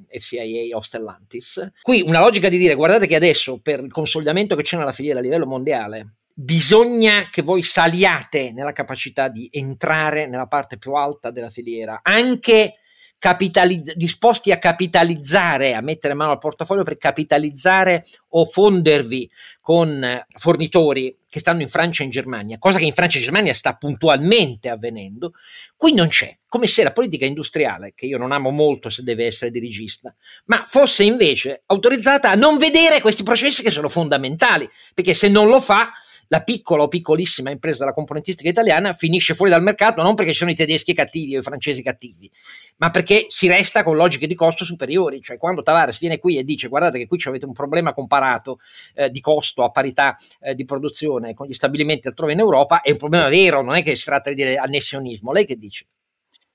FCIA 0.10 0.76
o 0.76 0.82
Stellantis, 0.82 1.72
qui 1.82 2.02
una 2.02 2.20
logica 2.20 2.50
di 2.50 2.58
dire 2.58 2.76
guardate 2.76 3.08
che 3.08 3.16
adesso 3.16 3.62
per 3.62 3.80
il 3.80 3.94
consolidamento 3.94 4.58
che 4.58 4.64
c'è 4.64 4.76
nella 4.76 4.92
filiera 4.92 5.20
a 5.20 5.22
livello 5.22 5.46
mondiale, 5.46 6.16
bisogna 6.34 7.30
che 7.32 7.42
voi 7.42 7.64
saliate 7.64 8.52
nella 8.52 8.74
capacità 8.74 9.30
di 9.30 9.48
entrare 9.54 10.28
nella 10.28 10.48
parte 10.48 10.78
più 10.78 10.96
alta 10.96 11.32
della 11.32 11.50
filiera, 11.50 12.02
anche 12.04 12.80
capitalizz- 13.18 13.94
disposti 13.96 14.52
a 14.52 14.60
capitalizzare, 14.60 15.74
a 15.74 15.82
mettere 15.82 16.14
mano 16.14 16.32
al 16.32 16.38
portafoglio 16.38 16.84
per 16.84 16.98
capitalizzare 16.98 18.06
o 18.30 18.46
fondervi 18.46 19.30
con 19.62 20.24
fornitori 20.38 21.18
che 21.28 21.40
stanno 21.40 21.62
in 21.62 21.70
Francia 21.70 22.02
e 22.02 22.06
in 22.06 22.12
Germania, 22.12 22.60
cosa 22.60 22.78
che 22.78 22.86
in 22.86 22.94
Francia 22.94 23.18
e 23.18 23.22
Germania 23.22 23.54
sta 23.54 23.74
puntualmente 23.74 24.70
avvenendo, 24.70 25.34
qui 25.76 25.94
non 25.94 26.08
c'è, 26.08 26.38
come 26.48 26.68
se 26.68 26.84
la 26.84 26.94
politica 26.94 27.26
industriale, 27.26 27.94
che 27.96 28.06
io 28.06 28.18
non 28.18 28.32
amo 28.32 28.52
molto 28.52 28.90
se 28.90 29.04
deve 29.04 29.26
essere 29.26 29.52
dirigista, 29.52 30.14
ma 30.46 30.64
fosse 30.68 31.04
invece 31.04 31.64
autorizzata 31.66 32.30
a 32.30 32.36
non 32.36 32.58
vedere 32.58 33.02
questi 33.02 33.24
processi 33.24 33.64
che 33.64 33.72
sono 33.72 33.90
fondamentali, 33.90 34.70
perché 34.94 35.14
se 35.14 35.28
non 35.28 35.48
lo 35.48 35.60
fa 35.60 35.92
la 36.28 36.42
piccola 36.42 36.84
o 36.84 36.88
piccolissima 36.88 37.50
impresa 37.50 37.80
della 37.80 37.94
componentistica 37.94 38.50
italiana 38.50 38.94
finisce 38.94 39.34
fuori 39.34 39.52
dal 39.52 39.62
mercato 39.62 40.02
non 40.02 40.16
perché 40.16 40.34
sono 40.34 40.52
i 40.52 40.56
tedeschi 40.56 40.94
cattivi 40.94 41.36
o 41.36 41.40
i 41.40 41.44
francesi 41.44 41.82
cattivi, 41.82 42.30
ma 42.78 42.92
perché 42.92 43.28
si 43.30 43.48
resta 43.48 43.84
con 43.84 43.96
logiche 43.96 44.28
di 44.28 44.36
costo 44.36 44.66
superiori. 44.66 45.22
Cioè, 45.22 45.38
quando 45.38 45.62
Tavares 45.62 46.00
viene 46.00 46.20
qui 46.20 46.38
e 46.38 46.44
dice 46.44 46.68
guardate 46.68 46.98
che 46.98 47.08
qui 47.08 47.20
avete 47.26 47.46
un 47.46 47.54
problema 47.54 47.94
comparato 47.94 48.60
eh, 48.94 49.10
di 49.10 49.20
costo 49.20 49.64
a 49.64 49.70
parità 49.70 50.16
eh, 50.42 50.56
di 50.56 50.66
produzione 50.66 51.34
con 51.34 51.48
gli 51.48 51.54
stabilimenti 51.54 52.08
altrove 52.08 52.34
in 52.34 52.40
Europa, 52.40 52.82
è 52.82 52.92
un 52.92 52.98
problema 52.98 53.28
vero, 53.30 53.62
non 53.62 53.76
è 53.76 53.84
che 53.84 53.96
si 53.96 54.06
tratta 54.06 54.30
di 54.30 54.36
dire 54.36 54.58
annessionismo. 54.58 55.32
Lei 55.32 55.46
che 55.46 55.56
dice? 55.56 55.86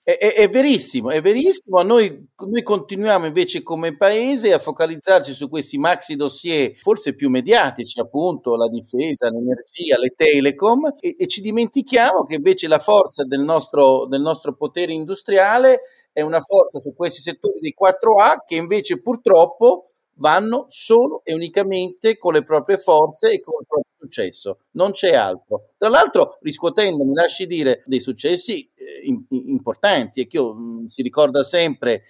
È, 0.03 0.17
è, 0.17 0.35
è, 0.35 0.49
verissimo, 0.49 1.11
è 1.11 1.21
verissimo. 1.21 1.83
Noi, 1.83 2.29
noi, 2.47 2.63
continuiamo 2.63 3.27
invece 3.27 3.63
come 3.63 3.97
paese 3.97 4.53
a 4.53 4.59
focalizzarci 4.59 5.33
su 5.33 5.49
questi 5.49 5.77
maxi 5.79 6.17
dossier, 6.17 6.75
forse 6.75 7.15
più 7.15 7.29
mediatici, 7.29 8.01
appunto 8.01 8.57
la 8.57 8.69
difesa, 8.69 9.29
l'energia, 9.29 9.99
le 9.99 10.15
telecom, 10.17 10.95
e, 10.99 11.17
e 11.19 11.27
ci 11.27 11.43
dimentichiamo 11.43 12.25
che 12.25 12.37
invece 12.37 12.67
la 12.67 12.79
forza 12.79 13.25
del 13.25 13.41
nostro, 13.41 14.07
del 14.07 14.23
nostro 14.23 14.55
potere 14.55 14.93
industriale 14.93 15.81
è 16.13 16.23
una 16.23 16.41
forza 16.41 16.79
su 16.79 16.95
questi 16.95 17.21
settori 17.21 17.61
dei 17.61 17.75
4A 17.79 18.39
che 18.45 18.57
invece 18.57 19.01
purtroppo 19.01 19.90
vanno 20.21 20.67
solo 20.69 21.23
e 21.25 21.35
unicamente 21.35 22.17
con 22.19 22.35
le 22.35 22.45
proprie 22.45 22.79
forze 22.79 23.33
e 23.33 23.41
con 23.41 23.55
il 23.61 23.67
proprio 23.67 23.93
successo, 23.99 24.61
non 24.73 24.93
c'è 24.93 25.15
altro. 25.15 25.63
Tra 25.77 25.89
l'altro 25.89 26.39
riscuotendo, 26.41 27.05
mi 27.05 27.15
lasci 27.15 27.47
dire, 27.47 27.83
dei 27.87 28.01
successi 28.01 28.71
eh, 28.75 29.07
in, 29.07 29.25
importanti 29.29 30.21
e 30.21 30.27
che 30.27 30.37
io, 30.37 30.55
mh, 30.55 30.61
mm, 30.61 30.85
si 30.85 31.03
ricorda 31.03 31.43
sempre 31.43 32.03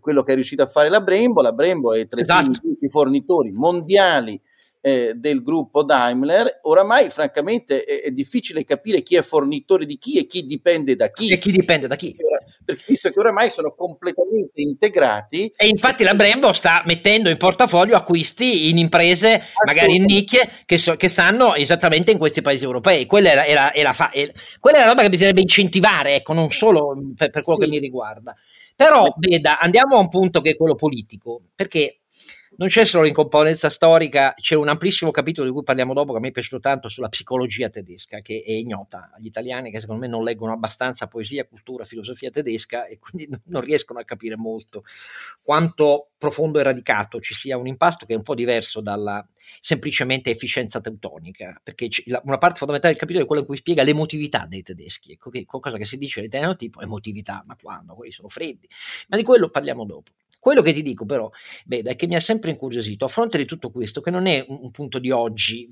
quello 0.00 0.22
che 0.22 0.32
è 0.32 0.34
riuscito 0.34 0.62
a 0.62 0.66
fare 0.66 0.88
la 0.88 1.00
Brembo, 1.00 1.40
la 1.40 1.52
Brembo 1.52 1.94
è 1.94 2.06
tra 2.06 2.18
i 2.20 2.22
esatto. 2.22 2.50
primi 2.60 2.88
fornitori 2.88 3.50
mondiali 3.52 4.40
eh, 4.80 5.14
del 5.14 5.42
gruppo 5.42 5.82
Daimler, 5.82 6.60
oramai 6.62 7.10
francamente 7.10 7.84
è, 7.84 8.02
è, 8.02 8.10
difficile 8.10 8.64
capire 8.64 9.02
chi 9.02 9.16
è 9.16 9.22
fornitore 9.22 9.84
di 9.84 9.98
chi 9.98 10.18
e 10.18 10.26
chi 10.26 10.44
dipende 10.44 10.94
da 10.94 11.10
chi. 11.10 11.30
E 11.30 11.38
chi 11.38 11.50
dipende 11.50 11.86
da 11.86 11.96
chi. 11.96 12.14
Perché 12.64 12.84
visto 12.86 13.10
che 13.10 13.18
oramai 13.18 13.50
sono 13.50 13.72
completamente 13.74 14.60
integrati. 14.60 15.52
E 15.56 15.66
infatti 15.66 16.04
la 16.04 16.14
Brembo 16.14 16.52
sta 16.52 16.82
mettendo 16.86 17.28
in 17.30 17.36
portafoglio 17.36 17.96
acquisti 17.96 18.68
in 18.68 18.78
imprese, 18.78 19.42
magari 19.64 19.96
in 19.96 20.04
nicchie, 20.04 20.48
che, 20.64 20.78
so, 20.78 20.96
che, 20.96 21.08
stanno 21.08 21.54
esattamente 21.54 22.12
in 22.12 22.18
questi 22.18 22.42
paesi 22.42 22.64
europei. 22.64 23.06
Quella 23.06 23.30
era, 23.30 23.46
era, 23.46 23.74
era, 23.74 23.92
fa, 23.92 24.12
era, 24.12 24.32
quella 24.60 24.78
è 24.78 24.80
la 24.80 24.86
roba 24.86 25.02
che 25.02 25.08
bisognerebbe 25.08 25.40
incentivare, 25.40 26.14
ecco, 26.16 26.32
non 26.32 26.50
solo 26.52 26.96
per, 27.16 27.30
per 27.30 27.42
quello 27.42 27.60
sì. 27.60 27.64
che 27.64 27.70
mi 27.70 27.78
riguarda. 27.80 28.36
Però, 28.76 29.06
veda, 29.16 29.58
andiamo 29.58 29.96
a 29.96 30.00
un 30.00 30.08
punto 30.08 30.40
che 30.42 30.50
è 30.50 30.56
quello 30.56 30.74
politico, 30.74 31.40
perché 31.54 32.02
non 32.58 32.68
c'è 32.68 32.84
solo 32.84 33.04
l'incomponenza 33.04 33.68
storica, 33.68 34.32
c'è 34.34 34.54
un 34.54 34.68
amplissimo 34.68 35.10
capitolo 35.10 35.46
di 35.46 35.52
cui 35.52 35.62
parliamo 35.62 35.92
dopo 35.92 36.12
che 36.12 36.18
a 36.18 36.20
me 36.20 36.28
è 36.28 36.32
piaciuto 36.32 36.60
tanto 36.60 36.88
sulla 36.88 37.08
psicologia 37.08 37.68
tedesca, 37.68 38.20
che 38.20 38.42
è 38.46 38.52
ignota 38.52 39.10
agli 39.14 39.26
italiani 39.26 39.70
che 39.70 39.80
secondo 39.80 40.00
me 40.00 40.08
non 40.08 40.24
leggono 40.24 40.52
abbastanza 40.52 41.06
poesia, 41.06 41.46
cultura, 41.46 41.84
filosofia 41.84 42.30
tedesca 42.30 42.86
e 42.86 42.98
quindi 42.98 43.28
non 43.46 43.60
riescono 43.60 43.98
a 43.98 44.04
capire 44.04 44.36
molto 44.36 44.84
quanto 45.42 46.10
profondo 46.16 46.58
e 46.58 46.62
radicato 46.62 47.20
ci 47.20 47.34
sia 47.34 47.58
un 47.58 47.66
impasto 47.66 48.06
che 48.06 48.14
è 48.14 48.16
un 48.16 48.22
po' 48.22 48.34
diverso 48.34 48.80
dalla 48.80 49.26
semplicemente 49.60 50.30
efficienza 50.30 50.80
teutonica, 50.80 51.60
perché 51.62 51.88
una 52.24 52.38
parte 52.38 52.58
fondamentale 52.58 52.94
del 52.94 53.00
capitolo 53.00 53.24
è 53.24 53.26
quella 53.26 53.42
in 53.42 53.48
cui 53.48 53.58
spiega 53.58 53.82
l'emotività 53.82 54.46
dei 54.48 54.62
tedeschi, 54.62 55.12
ecco 55.12 55.28
che 55.30 55.44
qualcosa 55.44 55.76
che 55.76 55.84
si 55.84 55.98
dice 55.98 56.20
all'italiano 56.20 56.56
tipo 56.56 56.80
emotività, 56.80 57.44
ma 57.46 57.54
quando? 57.60 57.94
Quelli 57.94 58.12
sono 58.12 58.28
freddi, 58.28 58.66
ma 59.08 59.16
di 59.16 59.22
quello 59.22 59.50
parliamo 59.50 59.84
dopo. 59.84 60.12
Quello 60.38 60.62
che 60.62 60.72
ti 60.72 60.82
dico 60.82 61.04
però, 61.04 61.28
beh, 61.64 61.82
è 61.82 61.96
che 61.96 62.06
mi 62.06 62.14
ha 62.14 62.20
sempre 62.20 62.45
incuriosito, 62.50 63.04
a 63.04 63.08
fronte 63.08 63.38
di 63.38 63.44
tutto 63.44 63.70
questo, 63.70 64.00
che 64.00 64.10
non 64.10 64.26
è 64.26 64.44
un, 64.48 64.58
un 64.62 64.70
punto 64.70 64.98
di 64.98 65.10
oggi, 65.10 65.68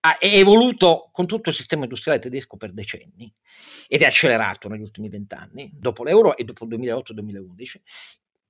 ha, 0.00 0.18
è 0.18 0.36
evoluto 0.38 1.10
con 1.12 1.26
tutto 1.26 1.50
il 1.50 1.56
sistema 1.56 1.84
industriale 1.84 2.20
tedesco 2.20 2.56
per 2.56 2.72
decenni 2.72 3.32
ed 3.88 4.02
è 4.02 4.04
accelerato 4.04 4.68
negli 4.68 4.82
ultimi 4.82 5.08
vent'anni, 5.08 5.70
dopo 5.74 6.04
l'euro 6.04 6.36
e 6.36 6.44
dopo 6.44 6.64
il 6.64 6.78
2008-2011, 6.78 7.80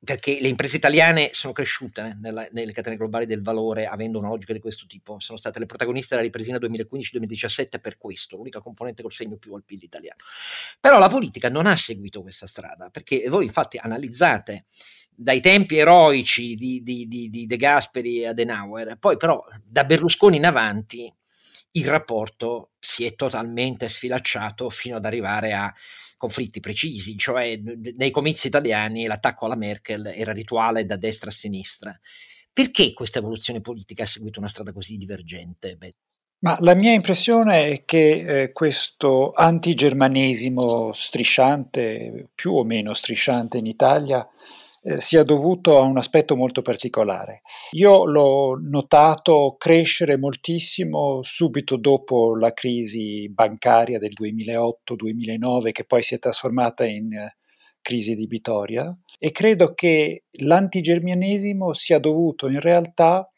perché 0.04 0.38
le 0.40 0.48
imprese 0.48 0.76
italiane 0.76 1.30
sono 1.32 1.52
cresciute 1.52 2.06
eh, 2.06 2.16
nella, 2.20 2.46
nelle 2.52 2.72
catene 2.72 2.96
globali 2.96 3.26
del 3.26 3.42
valore 3.42 3.86
avendo 3.86 4.18
una 4.18 4.28
logica 4.28 4.52
di 4.52 4.60
questo 4.60 4.86
tipo, 4.86 5.18
sono 5.18 5.38
state 5.38 5.58
le 5.58 5.66
protagoniste 5.66 6.14
della 6.14 6.26
ripresina 6.26 6.58
2015-2017 6.58 7.80
per 7.80 7.98
questo, 7.98 8.36
l'unica 8.36 8.60
componente 8.60 9.02
col 9.02 9.12
segno 9.12 9.36
più 9.36 9.54
al 9.54 9.64
PIL 9.64 9.82
italiano. 9.82 10.20
Però 10.78 10.98
la 10.98 11.08
politica 11.08 11.48
non 11.48 11.66
ha 11.66 11.76
seguito 11.76 12.22
questa 12.22 12.46
strada, 12.46 12.90
perché 12.90 13.28
voi 13.28 13.44
infatti 13.44 13.76
analizzate 13.76 14.64
dai 15.20 15.40
tempi 15.40 15.78
eroici 15.78 16.54
di, 16.54 16.80
di, 16.84 17.08
di, 17.08 17.28
di 17.28 17.46
De 17.46 17.56
Gasperi 17.56 18.20
e 18.20 18.28
Adenauer, 18.28 18.96
poi 19.00 19.16
però 19.16 19.44
da 19.64 19.84
Berlusconi 19.84 20.36
in 20.36 20.46
avanti 20.46 21.12
il 21.72 21.88
rapporto 21.88 22.70
si 22.78 23.04
è 23.04 23.16
totalmente 23.16 23.88
sfilacciato 23.88 24.70
fino 24.70 24.94
ad 24.94 25.04
arrivare 25.04 25.54
a 25.54 25.74
conflitti 26.16 26.60
precisi, 26.60 27.18
cioè 27.18 27.56
nei 27.56 28.12
comizi 28.12 28.46
italiani 28.46 29.06
l'attacco 29.06 29.46
alla 29.46 29.56
Merkel 29.56 30.06
era 30.06 30.32
rituale 30.32 30.86
da 30.86 30.96
destra 30.96 31.30
a 31.30 31.32
sinistra. 31.32 31.98
Perché 32.52 32.92
questa 32.92 33.18
evoluzione 33.18 33.60
politica 33.60 34.04
ha 34.04 34.06
seguito 34.06 34.38
una 34.38 34.48
strada 34.48 34.72
così 34.72 34.96
divergente? 34.96 35.74
Beh. 35.76 35.94
Ma 36.40 36.56
la 36.60 36.74
mia 36.76 36.92
impressione 36.92 37.72
è 37.72 37.84
che 37.84 38.42
eh, 38.42 38.52
questo 38.52 39.32
antigermanesimo 39.32 40.92
strisciante, 40.92 42.28
più 42.36 42.54
o 42.54 42.62
meno 42.62 42.94
strisciante 42.94 43.58
in 43.58 43.66
Italia, 43.66 44.24
eh, 44.82 45.00
sia 45.00 45.22
dovuto 45.22 45.78
a 45.78 45.82
un 45.82 45.96
aspetto 45.96 46.36
molto 46.36 46.62
particolare. 46.62 47.42
Io 47.72 48.04
l'ho 48.04 48.58
notato 48.60 49.56
crescere 49.58 50.16
moltissimo 50.16 51.22
subito 51.22 51.76
dopo 51.76 52.36
la 52.36 52.52
crisi 52.52 53.28
bancaria 53.30 53.98
del 53.98 54.12
2008-2009 54.18 55.72
che 55.72 55.84
poi 55.84 56.02
si 56.02 56.14
è 56.14 56.18
trasformata 56.18 56.84
in 56.84 57.12
eh, 57.12 57.36
crisi 57.80 58.14
debitoria 58.14 58.96
e 59.18 59.32
credo 59.32 59.74
che 59.74 60.24
l'antigermianesimo 60.30 61.72
sia 61.72 61.98
dovuto 61.98 62.48
in 62.48 62.60
realtà 62.60 63.28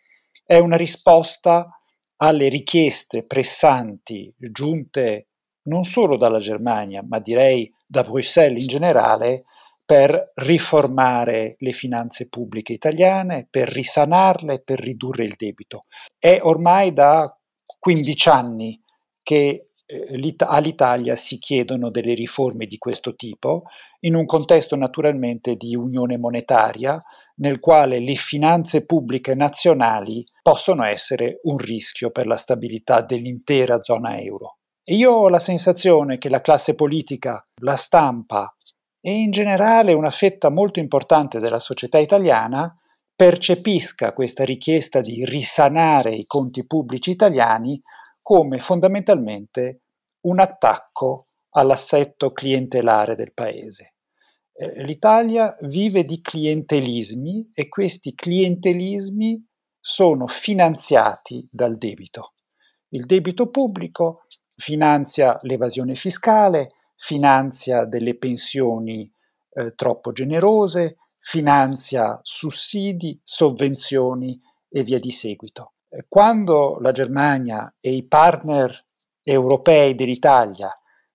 è 0.44 0.58
una 0.58 0.76
risposta 0.76 1.68
alle 2.16 2.48
richieste 2.48 3.24
pressanti 3.24 4.34
giunte 4.36 5.28
non 5.62 5.84
solo 5.84 6.16
dalla 6.16 6.38
Germania, 6.38 7.02
ma 7.06 7.18
direi 7.18 7.72
da 7.86 8.02
Bruxelles 8.02 8.62
in 8.62 8.68
generale, 8.68 9.44
per 9.90 10.30
riformare 10.36 11.56
le 11.58 11.72
finanze 11.72 12.28
pubbliche 12.28 12.72
italiane, 12.72 13.48
per 13.50 13.68
risanarle, 13.68 14.62
per 14.62 14.78
ridurre 14.78 15.24
il 15.24 15.34
debito. 15.36 15.80
È 16.16 16.38
ormai 16.42 16.92
da 16.92 17.36
15 17.76 18.28
anni 18.28 18.80
che 19.20 19.70
eh, 19.84 20.36
all'Italia 20.46 21.16
si 21.16 21.38
chiedono 21.38 21.90
delle 21.90 22.14
riforme 22.14 22.66
di 22.66 22.78
questo 22.78 23.16
tipo, 23.16 23.64
in 24.04 24.14
un 24.14 24.26
contesto 24.26 24.76
naturalmente 24.76 25.56
di 25.56 25.74
unione 25.74 26.18
monetaria, 26.18 27.02
nel 27.38 27.58
quale 27.58 27.98
le 27.98 28.14
finanze 28.14 28.86
pubbliche 28.86 29.34
nazionali 29.34 30.24
possono 30.40 30.84
essere 30.84 31.40
un 31.42 31.56
rischio 31.56 32.12
per 32.12 32.28
la 32.28 32.36
stabilità 32.36 33.00
dell'intera 33.00 33.82
zona 33.82 34.20
euro. 34.20 34.58
E 34.84 34.94
io 34.94 35.10
ho 35.10 35.28
la 35.28 35.40
sensazione 35.40 36.18
che 36.18 36.28
la 36.28 36.40
classe 36.40 36.76
politica, 36.76 37.44
la 37.62 37.74
stampa 37.74 38.54
e 39.00 39.12
in 39.12 39.30
generale 39.30 39.92
una 39.92 40.10
fetta 40.10 40.50
molto 40.50 40.78
importante 40.78 41.38
della 41.38 41.58
società 41.58 41.98
italiana 41.98 42.74
percepisca 43.14 44.12
questa 44.12 44.44
richiesta 44.44 45.00
di 45.00 45.24
risanare 45.24 46.14
i 46.14 46.24
conti 46.26 46.66
pubblici 46.66 47.10
italiani 47.10 47.80
come 48.22 48.58
fondamentalmente 48.60 49.82
un 50.22 50.38
attacco 50.38 51.28
all'assetto 51.50 52.32
clientelare 52.32 53.16
del 53.16 53.32
paese. 53.32 53.94
Eh, 54.52 54.84
L'Italia 54.84 55.56
vive 55.62 56.04
di 56.04 56.20
clientelismi 56.20 57.50
e 57.52 57.68
questi 57.68 58.14
clientelismi 58.14 59.44
sono 59.80 60.26
finanziati 60.26 61.48
dal 61.50 61.78
debito. 61.78 62.34
Il 62.90 63.06
debito 63.06 63.48
pubblico 63.48 64.26
finanzia 64.54 65.38
l'evasione 65.42 65.94
fiscale, 65.94 66.68
finanzia 67.00 67.86
delle 67.86 68.14
pensioni 68.14 69.10
eh, 69.52 69.74
troppo 69.74 70.12
generose, 70.12 70.98
finanzia 71.18 72.20
sussidi, 72.22 73.18
sovvenzioni 73.24 74.38
e 74.68 74.82
via 74.82 75.00
di 75.00 75.10
seguito. 75.10 75.72
Quando 76.08 76.76
la 76.78 76.92
Germania 76.92 77.74
e 77.80 77.94
i 77.94 78.06
partner 78.06 78.86
europei 79.22 79.94
dell'Italia 79.94 80.70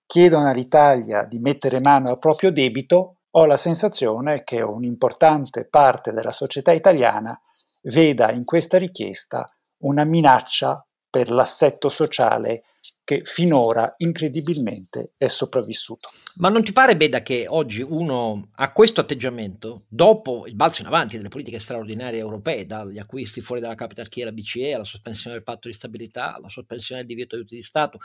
chiedono 0.06 0.50
all'Italia 0.50 1.24
di 1.24 1.40
mettere 1.40 1.80
mano 1.80 2.10
al 2.10 2.20
proprio 2.20 2.52
debito, 2.52 3.20
ho 3.30 3.46
la 3.46 3.58
sensazione 3.58 4.44
che 4.44 4.62
un'importante 4.62 5.66
parte 5.66 6.12
della 6.12 6.32
società 6.32 6.72
italiana 6.72 7.40
veda 7.84 8.32
in 8.32 8.44
questa 8.44 8.78
richiesta 8.78 9.48
una 9.84 10.04
minaccia 10.04 10.84
per 11.10 11.30
l'assetto 11.30 11.90
sociale 11.90 12.64
che 13.04 13.22
finora 13.24 13.94
incredibilmente 13.98 15.14
è 15.18 15.28
sopravvissuto. 15.28 16.10
Ma 16.36 16.50
non 16.50 16.64
ti 16.64 16.72
pare, 16.72 16.98
Beda, 16.98 17.22
che 17.22 17.46
oggi 17.48 17.82
uno 17.82 18.50
ha 18.56 18.72
questo 18.72 19.02
atteggiamento 19.02 19.86
dopo 19.88 20.46
il 20.48 20.56
balzo 20.56 20.82
in 20.82 20.88
avanti 20.88 21.18
delle 21.18 21.30
politiche 21.30 21.60
straordinarie 21.60 22.20
europee, 22.20 22.66
dagli 22.66 23.00
acquisti 23.00 23.42
fuori 23.42 23.62
dalla 23.62 23.76
capital 23.76 24.10
key 24.10 24.24
alla 24.24 24.32
BCE, 24.32 24.74
alla 24.74 24.84
sospensione 24.84 25.36
del 25.36 25.44
patto 25.44 25.68
di 25.68 25.74
stabilità, 25.74 26.36
alla 26.36 26.50
sospensione 26.50 27.02
del 27.02 27.10
divieto 27.10 27.36
di 27.36 27.42
aiuti 27.42 27.56
di 27.56 27.62
Stato, 27.62 28.00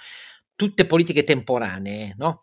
tutte 0.54 0.86
politiche 0.86 1.24
temporanee, 1.24 2.14
no? 2.18 2.40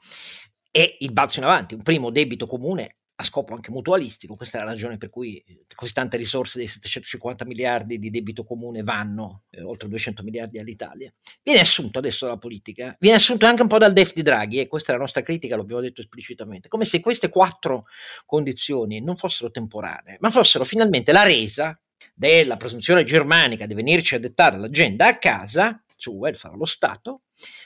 E 0.72 0.98
il 1.00 1.12
balzo 1.12 1.40
in 1.40 1.46
avanti, 1.46 1.74
un 1.74 1.82
primo 1.82 2.10
debito 2.10 2.48
comune 2.48 2.98
a 3.20 3.24
scopo 3.24 3.56
anche 3.56 3.72
mutualistico, 3.72 4.36
questa 4.36 4.60
è 4.60 4.64
la 4.64 4.70
ragione 4.70 4.98
per 4.98 5.10
cui 5.10 5.38
eh, 5.38 5.66
così 5.74 5.92
tante 5.92 6.18
risorse 6.18 6.60
dei 6.60 6.68
750 6.68 7.46
miliardi 7.46 7.98
di 7.98 8.12
debito 8.12 8.44
comune 8.44 8.84
vanno, 8.84 9.46
eh, 9.50 9.64
oltre 9.64 9.90
200 9.90 10.22
miliardi 10.22 10.60
all'Italia. 10.60 11.12
Viene 11.42 11.62
assunto 11.62 11.98
adesso 11.98 12.26
dalla 12.26 12.38
politica, 12.38 12.96
viene 13.00 13.18
assunto 13.18 13.48
anche 13.48 13.64
un 13.64 13.68
po' 13.68 13.80
dal 13.80 13.92
DEF 13.92 14.14
di 14.14 14.22
Draghi, 14.22 14.60
e 14.60 14.68
questa 14.68 14.92
è 14.92 14.96
la 14.96 15.02
nostra 15.02 15.24
critica, 15.24 15.56
l'abbiamo 15.56 15.82
detto 15.82 16.02
esplicitamente, 16.02 16.68
come 16.68 16.86
se 16.86 17.00
queste 17.00 17.30
quattro 17.30 17.86
condizioni 18.26 19.02
non 19.02 19.16
fossero 19.16 19.50
temporanee, 19.50 20.18
ma 20.20 20.30
fossero 20.30 20.64
finalmente 20.64 21.12
la 21.12 21.24
resa 21.24 21.80
della 22.14 22.58
presunzione 22.58 23.04
germanica 23.04 23.66
di 23.66 23.74
venirci 23.74 24.14
a 24.14 24.20
dettare 24.20 24.60
l'agenda 24.60 25.08
a 25.08 25.18
casa, 25.18 25.82
sul 25.96 26.14
welfare 26.14 26.54
allo 26.54 26.66
Stato, 26.66 27.22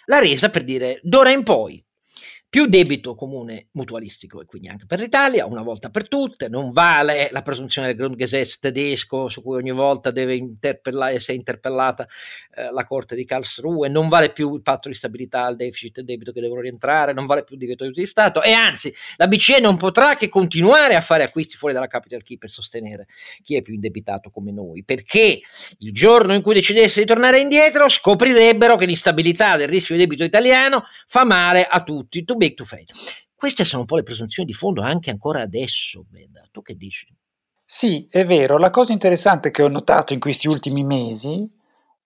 la 0.05 0.19
resa 0.19 0.49
per 0.49 0.63
dire 0.63 1.01
d'ora 1.03 1.31
in 1.31 1.43
poi 1.43 1.83
più 2.51 2.65
debito 2.65 3.15
comune 3.15 3.67
mutualistico 3.71 4.41
e 4.41 4.45
quindi 4.45 4.67
anche 4.67 4.85
per 4.85 4.99
l'Italia, 4.99 5.45
una 5.45 5.61
volta 5.61 5.89
per 5.89 6.09
tutte, 6.09 6.49
non 6.49 6.71
vale 6.71 7.29
la 7.31 7.41
presunzione 7.43 7.87
del 7.87 7.95
Grundgesetz 7.95 8.59
tedesco 8.59 9.29
su 9.29 9.41
cui 9.41 9.55
ogni 9.55 9.71
volta 9.71 10.11
deve 10.11 10.35
interpellare, 10.35 11.13
essere 11.13 11.37
interpellata 11.37 12.05
eh, 12.53 12.69
la 12.73 12.83
Corte 12.83 13.15
di 13.15 13.23
Karlsruhe, 13.23 13.87
non 13.87 14.09
vale 14.09 14.33
più 14.33 14.53
il 14.53 14.61
patto 14.63 14.89
di 14.89 14.95
stabilità, 14.95 15.47
il 15.47 15.55
deficit 15.55 15.99
e 15.99 16.03
debito 16.03 16.33
che 16.33 16.41
devono 16.41 16.59
rientrare, 16.59 17.13
non 17.13 17.25
vale 17.25 17.45
più 17.45 17.53
il 17.53 17.61
divieto 17.61 17.89
di 17.89 18.05
Stato. 18.05 18.43
E 18.43 18.51
anzi 18.51 18.93
la 19.15 19.29
BCE 19.29 19.61
non 19.61 19.77
potrà 19.77 20.15
che 20.15 20.27
continuare 20.27 20.95
a 20.95 21.01
fare 21.01 21.23
acquisti 21.23 21.55
fuori 21.55 21.73
dalla 21.73 21.87
capital 21.87 22.21
key 22.21 22.37
per 22.37 22.49
sostenere 22.49 23.07
chi 23.43 23.55
è 23.55 23.61
più 23.61 23.75
indebitato 23.75 24.29
come 24.29 24.51
noi, 24.51 24.83
perché 24.83 25.39
il 25.77 25.93
giorno 25.93 26.33
in 26.33 26.41
cui 26.41 26.55
decidesse 26.55 26.99
di 26.99 27.05
tornare 27.05 27.39
indietro 27.39 27.87
scoprirebbero 27.87 28.75
che 28.75 28.85
l'instabilità 28.85 29.55
del 29.55 29.69
rischio 29.69 29.95
di 29.95 30.01
debito 30.01 30.25
italiano 30.25 30.83
fa 31.07 31.23
male 31.23 31.65
a 31.65 31.81
tutti. 31.81 32.25
Tu 32.25 32.39
big 32.41 32.55
to 32.55 32.65
fail. 32.65 32.85
Queste 33.35 33.63
sono 33.65 33.81
un 33.81 33.87
po' 33.87 33.97
le 33.97 34.03
presunzioni 34.03 34.49
di 34.49 34.55
fondo 34.55 34.81
anche 34.81 35.11
ancora 35.11 35.41
adesso, 35.41 36.05
Beda. 36.09 36.47
Tu 36.51 36.63
che 36.63 36.75
dici? 36.75 37.07
Sì, 37.63 38.07
è 38.09 38.25
vero. 38.25 38.57
La 38.57 38.71
cosa 38.71 38.93
interessante 38.93 39.51
che 39.51 39.61
ho 39.61 39.67
notato 39.67 40.13
in 40.13 40.19
questi 40.19 40.47
ultimi 40.47 40.83
mesi 40.83 41.49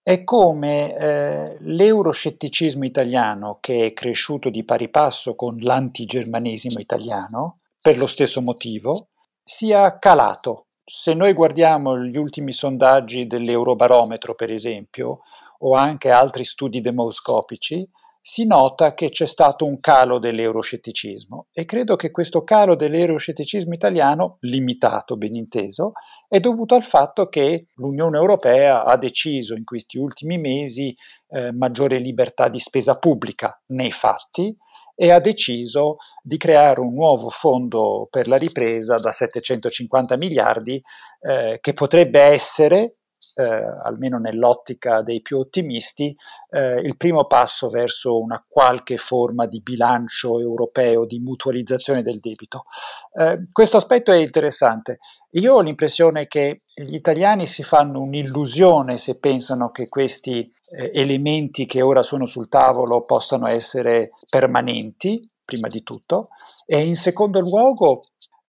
è 0.02 0.24
come 0.24 0.96
eh, 0.96 1.58
l'euroscetticismo 1.60 2.84
italiano, 2.84 3.60
che 3.62 3.88
è 3.88 3.94
cresciuto 3.94 4.50
di 4.50 4.64
pari 4.64 4.90
passo 4.90 5.36
con 5.36 5.58
l'antigermanesimo 5.58 6.80
italiano, 6.80 7.60
per 7.82 7.98
lo 7.98 8.08
stesso 8.08 8.42
motivo, 8.42 9.08
sia 9.42 9.98
calato. 9.98 10.68
Se 10.84 11.14
noi 11.14 11.34
guardiamo 11.34 11.98
gli 11.98 12.18
ultimi 12.18 12.52
sondaggi 12.52 13.26
dell'Eurobarometro, 13.26 14.36
per 14.36 14.52
esempio, 14.52 15.22
o 15.60 15.74
anche 15.76 16.12
altri 16.12 16.44
studi 16.44 16.82
demoscopici, 16.82 17.90
si 18.28 18.48
nota 18.48 18.96
che 18.96 19.12
c'è 19.12 19.28
stato 19.28 19.68
un 19.68 19.80
calo 19.80 20.18
dell'euroscetticismo 20.18 21.46
e 21.54 21.64
credo 21.66 21.96
che 21.96 22.10
questo 22.10 22.44
calo 22.44 22.76
dell'euroscetticismo 22.76 23.72
italiano, 23.72 24.38
limitato 24.40 25.16
ben 25.16 25.36
inteso, 25.36 25.92
è 26.28 26.40
dovuto 26.40 26.74
al 26.74 26.84
fatto 26.84 27.28
che 27.28 27.68
l'Unione 27.76 28.18
Europea 28.18 28.84
ha 28.84 28.98
deciso 28.98 29.54
in 29.54 29.64
questi 29.64 30.00
ultimi 30.00 30.40
mesi 30.40 30.96
eh, 31.28 31.52
maggiore 31.52 32.00
libertà 32.00 32.48
di 32.48 32.58
spesa 32.58 32.98
pubblica 32.98 33.62
nei 33.68 33.92
fatti 33.92 34.58
e 34.96 35.12
ha 35.12 35.20
deciso 35.20 35.98
di 36.24 36.38
creare 36.38 36.80
un 36.80 36.96
nuovo 36.96 37.30
fondo 37.30 38.08
per 38.10 38.28
la 38.28 38.38
ripresa 38.38 38.96
da 38.96 39.12
750 39.12 40.18
miliardi 40.18 40.82
eh, 41.22 41.60
che 41.62 41.74
potrebbe 41.74 42.22
essere 42.22 42.96
eh, 43.34 43.44
almeno 43.44 44.18
nell'ottica 44.18 45.02
dei 45.02 45.22
più 45.22 45.40
ottimisti, 45.40 46.16
eh, 46.50 46.80
il 46.80 46.96
primo 46.98 47.26
passo 47.26 47.70
verso 47.70 48.20
una 48.20 48.44
qualche 48.48 48.98
forma 48.98 49.46
di 49.46 49.62
bilancio 49.62 50.40
europeo 50.40 51.06
di 51.06 51.20
mutualizzazione 51.20 52.02
del 52.02 52.20
debito. 52.20 52.66
Eh, 53.14 53.46
questo 53.52 53.78
aspetto 53.78 54.12
è 54.12 54.18
interessante. 54.18 55.00
Io 55.32 55.56
ho 55.56 55.62
l'impressione 55.62 56.28
che 56.28 56.62
gli 56.74 56.96
italiani 56.96 57.46
si 57.46 57.64
fanno 57.64 58.00
un'illusione 58.02 58.98
se 58.98 59.18
pensano 59.18 59.72
che 59.72 59.90
questi 59.90 60.50
eh, 60.72 60.92
elementi 60.94 61.66
che 61.66 61.82
ora 61.82 62.04
sono 62.04 62.26
sul 62.26 62.48
tavolo 62.48 63.04
possano 63.04 63.48
essere 63.48 64.12
permanenti, 64.30 65.30
prima 65.44 65.68
di 65.68 65.84
tutto, 65.84 66.30
e 66.66 66.84
in 66.84 66.96
secondo 66.96 67.40
luogo 67.40 68.02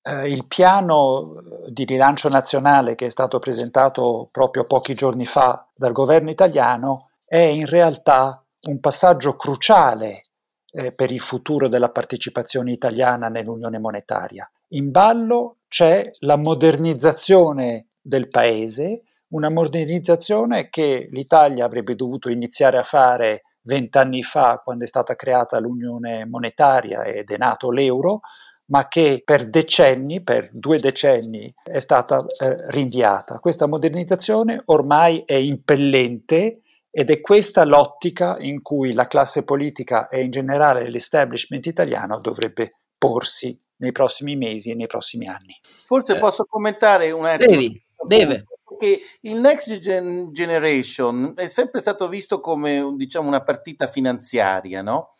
eh, 0.07 0.29
il 0.31 0.47
piano 0.47 1.43
di 1.69 1.85
rilancio 1.85 2.29
nazionale 2.29 2.95
che 2.95 3.07
è 3.07 3.11
stato 3.11 3.41
presentato 3.41 4.29
proprio 4.31 4.65
pochi 4.65 4.95
giorni 4.95 5.27
fa 5.27 5.67
dal 5.75 5.93
governo 5.93 6.31
italiano 6.31 7.11
è 7.27 7.39
in 7.39 7.67
realtà 7.67 8.41
un 8.69 8.79
passaggio 8.79 9.35
cruciale 9.35 10.27
eh, 10.71 10.93
per 10.93 11.11
il 11.11 11.21
futuro 11.21 11.67
della 11.67 11.91
partecipazione 11.91 12.71
italiana 12.71 13.29
nell'Unione 13.29 13.81
monetaria. 13.81 14.49
In 14.69 14.93
ballo 14.93 15.57
c'è 15.69 16.11
la 16.21 16.37
modernizzazione 16.37 17.89
del 18.01 18.29
paese, 18.29 19.03
una 19.29 19.51
modernizzazione 19.51 20.69
che 20.71 21.09
l'Italia 21.11 21.65
avrebbe 21.65 21.97
dovuto 21.97 22.31
iniziare 22.31 22.79
a 22.79 22.85
fare 22.85 23.43
vent'anni 23.63 24.23
fa 24.23 24.61
quando 24.63 24.85
è 24.85 24.87
stata 24.87 25.17
creata 25.17 25.59
l'Unione 25.59 26.25
monetaria 26.25 27.03
ed 27.03 27.31
è 27.31 27.37
nato 27.37 27.73
l'euro, 27.73 28.21
ma 28.67 28.89
che 28.89 29.23
per 29.25 29.49
decenni, 29.49 30.23
per 30.23 30.51
due 30.51 30.79
decenni, 30.79 31.53
è 31.63 31.79
stata 31.79 32.25
eh, 32.39 32.71
rinviata. 32.71 33.39
Questa 33.39 33.67
modernizzazione 33.67 34.63
ormai 34.67 35.23
è 35.25 35.35
impellente 35.35 36.63
ed 36.91 37.11
è 37.11 37.21
questa 37.21 37.65
l'ottica 37.65 38.39
in 38.39 38.63
cui 38.63 38.93
la 38.93 39.07
classe 39.07 39.43
politica 39.43 40.09
e 40.09 40.25
in 40.25 40.31
generale 40.31 40.89
l'establishment 40.89 41.67
italiano 41.67 42.21
dovrebbe 42.21 42.79
porsi 42.97 43.59
nei 43.79 43.93
prossimi 43.93 44.37
mesi 44.37 44.71
e 44.71 44.75
nei 44.75 44.87
prossimi 44.87 45.29
anni. 45.29 45.59
Forse 45.63 46.17
eh, 46.17 46.19
posso 46.19 46.45
commentare 46.45 47.11
un 47.11 47.27
attimo. 47.27 47.51
Devi, 47.51 47.83
deve. 48.07 48.45
Che 48.79 49.01
il 49.23 49.41
Next 49.41 49.79
Gen 49.79 50.33
Generation 50.33 51.35
è 51.37 51.47
sempre 51.47 51.81
stato 51.81 52.09
visto 52.09 52.41
come 52.41 52.95
diciamo, 52.97 53.29
una 53.29 53.43
partita 53.43 53.87
finanziaria, 53.87 54.83
no? 54.83 55.11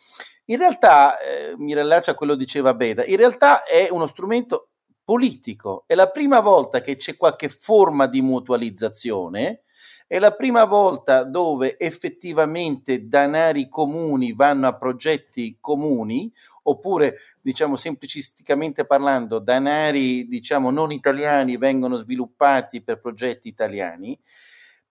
In 0.49 0.59
realtà, 0.59 1.19
eh, 1.19 1.55
mi 1.57 1.75
rilascio 1.75 2.13
a 2.13 2.15
quello 2.15 2.33
che 2.35 2.39
diceva 2.39 2.73
Beda, 2.75 3.05
in 3.05 3.17
realtà 3.17 3.65
è 3.65 3.89
uno 3.91 4.07
strumento 4.07 4.69
politico. 5.05 5.85
È 5.87 5.95
la 5.95 6.09
prima 6.11 6.41
volta 6.41 6.81
che 6.81 6.97
c'è 6.97 7.17
qualche 7.17 7.49
forma 7.49 8.07
di 8.07 8.21
mutualizzazione 8.23 9.63
È 10.09 10.19
la 10.21 10.31
prima 10.33 10.65
volta 10.65 11.25
dove 11.25 11.77
effettivamente 11.79 13.09
danari 13.09 13.69
comuni 13.69 14.33
vanno 14.35 14.69
a 14.69 14.77
progetti 14.77 15.59
comuni, 15.61 16.33
oppure, 16.65 17.17
diciamo 17.41 17.75
semplicisticamente 17.75 18.87
parlando, 18.87 19.41
danari 19.41 20.29
diciamo 20.29 20.71
non 20.71 20.93
italiani 20.93 21.57
vengono 21.57 21.97
sviluppati 21.97 22.83
per 22.83 23.01
progetti 23.01 23.49
italiani. 23.49 24.17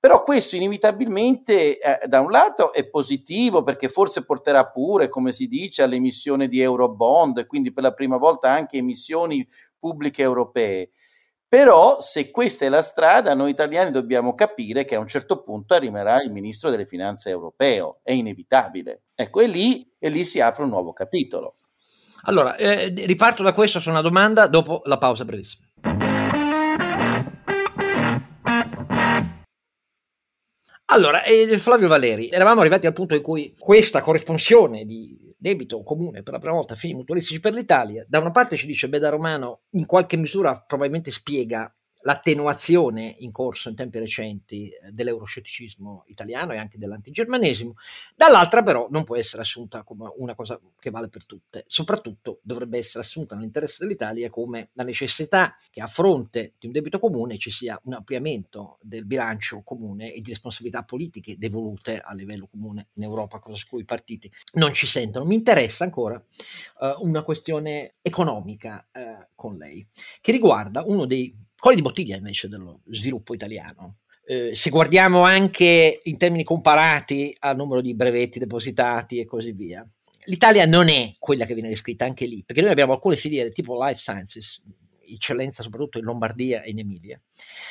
Però 0.06 0.22
questo 0.22 0.56
inevitabilmente 0.56 1.80
eh, 1.80 2.06
da 2.06 2.20
un 2.20 2.30
lato 2.30 2.74
è 2.74 2.88
positivo 2.88 3.64
perché 3.64 3.90
forse 3.90 4.24
porterà 4.24 4.68
pure, 4.70 5.10
come 5.10 5.32
si 5.32 5.48
dice, 5.48 5.82
all'emissione 5.82 6.48
di 6.48 6.60
Eurobond 6.60 7.40
e 7.40 7.48
quindi 7.48 7.74
per 7.74 7.82
la 7.82 7.92
prima 7.92 8.18
volta 8.18 8.52
anche 8.52 8.78
emissioni 8.78 9.44
pubbliche 9.80 10.22
europee. 10.22 10.92
Però 11.48 12.00
se 12.02 12.30
questa 12.30 12.66
è 12.66 12.70
la 12.70 12.84
strada, 12.84 13.34
noi 13.34 13.50
italiani 13.50 13.90
dobbiamo 13.90 14.36
capire 14.36 14.86
che 14.86 14.94
a 14.94 15.00
un 15.00 15.08
certo 15.08 15.42
punto 15.42 15.74
arriverà 15.74 16.22
il 16.22 16.32
ministro 16.32 16.70
delle 16.70 16.86
finanze 16.86 17.32
europeo, 17.32 18.02
è 18.04 18.12
inevitabile. 18.12 19.06
Ecco, 19.16 19.40
e 19.40 19.48
lì, 19.48 19.92
e 19.98 20.10
lì 20.10 20.24
si 20.24 20.40
apre 20.40 20.66
un 20.66 20.70
nuovo 20.70 20.94
capitolo. 20.94 21.56
Allora, 22.26 22.56
eh, 22.58 22.94
riparto 22.96 23.42
da 23.42 23.54
questo 23.54 23.80
su 23.80 23.90
una 23.90 24.02
domanda 24.02 24.46
dopo 24.46 24.82
la 24.84 25.00
pausa 25.00 25.26
brevissima. 25.26 25.65
Allora, 30.88 31.24
eh, 31.24 31.58
Flavio 31.58 31.88
Valeri, 31.88 32.30
eravamo 32.30 32.62
arrivati 32.62 32.86
al 32.86 32.94
punto 32.94 33.16
in 33.16 33.22
cui 33.24 33.56
questa 33.58 34.02
corresponsione 34.02 34.86
di 34.86 35.34
debito 35.36 35.82
comune 35.84 36.22
per 36.22 36.34
la 36.34 36.40
prima 36.40 36.54
volta 36.54 36.74
a 36.74 36.78
fini 36.78 36.94
mutualistici 36.94 37.40
per 37.40 37.54
l'Italia, 37.54 38.06
da 38.08 38.20
una 38.20 38.32
parte 38.32 38.56
ci 38.56 38.68
dice 38.68 38.88
Beda 38.88 39.10
Romano, 39.10 39.62
in 39.72 39.88
qualche 39.88 40.16
misura 40.16 40.64
probabilmente 40.66 41.10
spiega 41.10 41.74
l'attenuazione 42.06 43.16
in 43.20 43.32
corso 43.32 43.70
in 43.70 43.76
tempi 43.76 44.00
recenti 44.00 44.70
eh, 44.70 44.92
dell'euroscetticismo 44.92 46.04
italiano 46.08 46.54
e 46.54 46.58
anche 46.58 46.78
dell'antigermanesimo, 46.78 47.76
dall'altra 48.16 48.64
però 48.64 48.88
non 48.90 49.04
può 49.04 49.18
essere 49.18 49.42
assunta 49.42 49.84
come 49.84 50.12
una 50.18 50.36
cosa 50.36 50.60
che 50.80 50.92
vale 50.92 51.10
per 51.10 51.26
tutte, 51.26 51.64
soprattutto 51.68 52.40
dovrebbe 52.44 52.78
essere 52.78 53.04
assunta 53.04 53.36
nell'interesse 53.36 53.84
dell'Italia 53.84 54.30
come 54.30 54.70
la 54.74 54.84
necessità 54.84 55.56
che 55.72 55.82
a 55.82 55.88
fronte 55.88 56.54
di 56.60 56.68
un 56.68 56.72
debito 56.72 57.00
comune 57.00 57.38
ci 57.38 57.52
sia 57.52 57.80
un 57.86 57.94
ampliamento 57.94 58.78
del 58.82 59.06
bilancio 59.06 59.62
comune 59.64 60.14
e 60.14 60.22
di 60.22 60.30
responsabilità 60.30 60.84
politiche 60.84 61.38
devolute 61.38 62.00
a 62.00 62.14
livello 62.14 62.48
comune 62.48 62.90
in 62.94 63.04
Europa, 63.04 63.40
cosa 63.40 63.58
su 63.58 63.68
cui 63.68 63.82
i 63.82 63.86
partiti 63.86 64.32
non 64.54 64.74
ci 64.74 64.86
sentono. 64.86 65.26
Mi 65.26 65.36
interessa 65.36 65.84
ancora 65.84 66.16
uh, 66.16 67.04
una 67.06 67.24
questione 67.24 67.92
economica 68.02 68.88
uh, 68.94 69.26
con 69.34 69.58
lei, 69.58 69.86
che 70.22 70.32
riguarda 70.32 70.84
uno 70.86 71.06
dei 71.06 71.36
colli 71.66 71.78
di 71.78 71.82
bottiglia 71.82 72.16
invece 72.16 72.48
dello 72.48 72.82
sviluppo 72.92 73.34
italiano. 73.34 74.02
Eh, 74.24 74.54
se 74.54 74.70
guardiamo 74.70 75.24
anche 75.24 76.00
in 76.04 76.16
termini 76.16 76.44
comparati 76.44 77.36
al 77.40 77.56
numero 77.56 77.82
di 77.82 77.96
brevetti 77.96 78.38
depositati 78.38 79.18
e 79.18 79.26
così 79.26 79.52
via, 79.52 79.84
l'Italia 80.26 80.68
non 80.68 80.90
è 80.90 81.16
quella 81.18 81.48
che 81.48 81.56
viene 81.56 81.70
descritta 81.70 82.06
anche 82.06 82.28
lì, 82.28 82.44
perché 82.46 82.62
noi 82.62 82.70
abbiamo 82.70 82.94
alcune 82.94 83.16
filiere 83.16 83.50
tipo 83.50 83.84
life 83.84 83.98
sciences, 83.98 84.62
eccellenza 85.08 85.64
soprattutto 85.64 85.98
in 85.98 86.04
Lombardia 86.04 86.62
e 86.62 86.70
in 86.70 86.78
Emilia, 86.78 87.20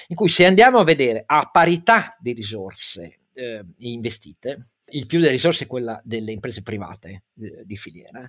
in 0.09 0.17
cui 0.17 0.29
se 0.29 0.45
andiamo 0.45 0.81
a 0.81 0.85
vedere 0.85 1.23
a 1.25 1.49
parità 1.53 2.17
di 2.19 2.33
risorse 2.33 3.21
eh, 3.33 3.65
investite, 3.79 4.71
il 4.87 5.07
più 5.07 5.21
delle 5.21 5.31
risorse 5.31 5.65
è 5.65 5.69
quella 5.69 6.01
delle 6.05 6.33
imprese 6.33 6.63
private 6.63 7.27
eh, 7.41 7.63
di 7.65 7.77
filiera, 7.77 8.29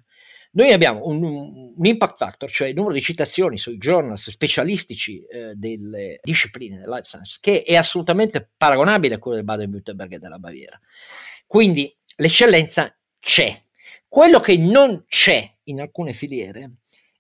noi 0.55 0.71
abbiamo 0.71 1.01
un, 1.05 1.21
un, 1.23 1.85
impact 1.85 2.17
factor, 2.17 2.49
cioè 2.49 2.69
il 2.69 2.75
numero 2.75 2.93
di 2.93 3.01
citazioni 3.01 3.57
sui 3.57 3.77
journals 3.77 4.29
specialistici 4.29 5.21
eh, 5.25 5.53
delle 5.53 6.19
discipline 6.23 6.79
del 6.79 6.87
life 6.87 7.03
science, 7.03 7.39
che 7.41 7.61
è 7.61 7.75
assolutamente 7.75 8.51
paragonabile 8.55 9.15
a 9.15 9.19
quello 9.19 9.35
del 9.35 9.45
Baden-Württemberg 9.45 10.13
e 10.13 10.19
della 10.19 10.39
Baviera. 10.39 10.79
Quindi 11.45 11.93
l'eccellenza 12.17 12.95
c'è. 13.19 13.53
Quello 14.07 14.39
che 14.39 14.55
non 14.55 15.03
c'è 15.09 15.45
in 15.65 15.81
alcune 15.81 16.13
filiere 16.13 16.71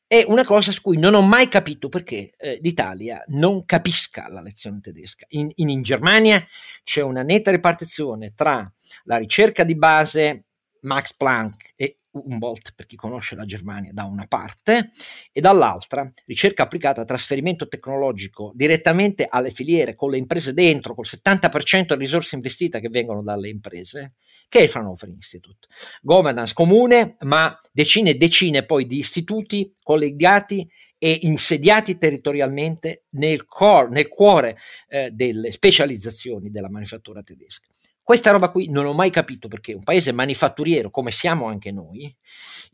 è 0.07 0.23
una 0.25 0.45
cosa 0.45 0.71
su 0.71 0.79
cui 0.79 0.97
non 0.97 1.13
ho 1.13 1.21
mai 1.21 1.49
capito 1.49 1.89
perché 1.89 2.31
eh, 2.37 2.57
l'Italia 2.61 3.21
non 3.27 3.65
capisca 3.65 4.29
la 4.29 4.39
lezione 4.39 4.79
tedesca. 4.79 5.25
In, 5.29 5.51
in, 5.55 5.67
in 5.67 5.81
Germania 5.81 6.45
c'è 6.85 7.01
una 7.01 7.21
netta 7.21 7.51
ripartizione 7.51 8.33
tra 8.33 8.65
la 9.03 9.17
ricerca 9.17 9.65
di 9.65 9.75
base 9.75 10.45
Max 10.81 11.13
Planck 11.17 11.73
e 11.75 11.97
Humboldt, 12.19 12.73
per 12.75 12.85
chi 12.85 12.95
conosce 12.95 13.35
la 13.35 13.45
Germania, 13.45 13.91
da 13.93 14.03
una 14.03 14.25
parte, 14.27 14.91
e 15.31 15.41
dall'altra 15.41 16.11
ricerca 16.25 16.63
applicata 16.63 17.01
a 17.01 17.05
trasferimento 17.05 17.67
tecnologico 17.67 18.51
direttamente 18.55 19.25
alle 19.29 19.51
filiere, 19.51 19.95
con 19.95 20.11
le 20.11 20.17
imprese 20.17 20.53
dentro, 20.53 20.95
col 20.95 21.05
70% 21.07 21.87
delle 21.87 22.01
risorse 22.01 22.35
investite 22.35 22.79
che 22.79 22.89
vengono 22.89 23.21
dalle 23.21 23.49
imprese, 23.49 24.13
che 24.47 24.59
è 24.59 24.63
il 24.63 24.69
Fraunhofer 24.69 25.09
Institute. 25.09 25.67
Governance 26.01 26.53
comune, 26.53 27.17
ma 27.21 27.57
decine 27.71 28.11
e 28.11 28.15
decine 28.15 28.65
poi 28.65 28.85
di 28.85 28.97
istituti 28.97 29.73
collegati 29.81 30.67
e 30.97 31.19
insediati 31.21 31.97
territorialmente 31.97 33.05
nel, 33.11 33.45
core, 33.45 33.89
nel 33.89 34.07
cuore 34.07 34.57
eh, 34.87 35.11
delle 35.11 35.51
specializzazioni 35.51 36.49
della 36.49 36.69
manifattura 36.69 37.21
tedesca. 37.21 37.67
Questa 38.05 38.29
roba 38.29 38.49
qui 38.49 38.69
non 38.69 38.85
ho 38.85 38.93
mai 38.93 39.09
capito 39.09 39.47
perché 39.47 39.73
un 39.73 39.81
paese 39.81 40.11
manifatturiero 40.11 40.91
come 40.91 41.09
siamo 41.09 41.47
anche 41.47 41.71
noi, 41.71 42.15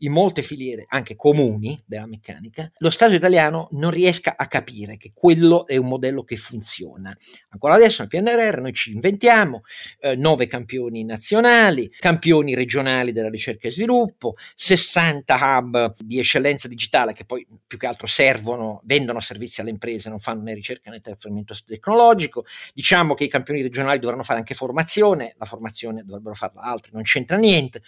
in 0.00 0.12
molte 0.12 0.42
filiere 0.42 0.84
anche 0.88 1.16
comuni 1.16 1.82
della 1.86 2.06
meccanica, 2.06 2.70
lo 2.76 2.90
Stato 2.90 3.14
italiano 3.14 3.68
non 3.70 3.90
riesca 3.90 4.34
a 4.36 4.46
capire 4.46 4.98
che 4.98 5.12
quello 5.14 5.66
è 5.66 5.76
un 5.78 5.86
modello 5.86 6.22
che 6.22 6.36
funziona. 6.36 7.16
Ancora 7.48 7.72
adesso 7.72 8.02
nel 8.02 8.08
PNRR 8.08 8.60
noi 8.60 8.74
ci 8.74 8.92
inventiamo 8.92 9.62
eh, 10.00 10.16
nove 10.16 10.46
campioni 10.48 11.02
nazionali, 11.02 11.90
campioni 11.98 12.54
regionali 12.54 13.12
della 13.12 13.30
ricerca 13.30 13.68
e 13.68 13.72
sviluppo, 13.72 14.34
60 14.54 15.38
hub 15.40 15.94
di 15.96 16.18
eccellenza 16.18 16.68
digitale 16.68 17.14
che 17.14 17.24
poi 17.24 17.46
più 17.66 17.78
che 17.78 17.86
altro 17.86 18.06
servono, 18.06 18.82
vendono 18.84 19.18
servizi 19.20 19.62
alle 19.62 19.70
imprese, 19.70 20.10
non 20.10 20.18
fanno 20.18 20.42
né 20.42 20.52
ricerca 20.52 20.90
né 20.90 21.00
trasferimento 21.00 21.56
tecnologico. 21.64 22.44
Diciamo 22.74 23.14
che 23.14 23.24
i 23.24 23.28
campioni 23.28 23.62
regionali 23.62 23.98
dovranno 23.98 24.24
fare 24.24 24.38
anche 24.38 24.54
formazione 24.54 25.20
formazione, 25.22 25.34
la 25.38 25.44
formazione 25.44 26.04
dovrebbero 26.04 26.34
farla 26.34 26.62
altri, 26.62 26.90
non 26.92 27.02
c'entra 27.02 27.36
niente. 27.36 27.82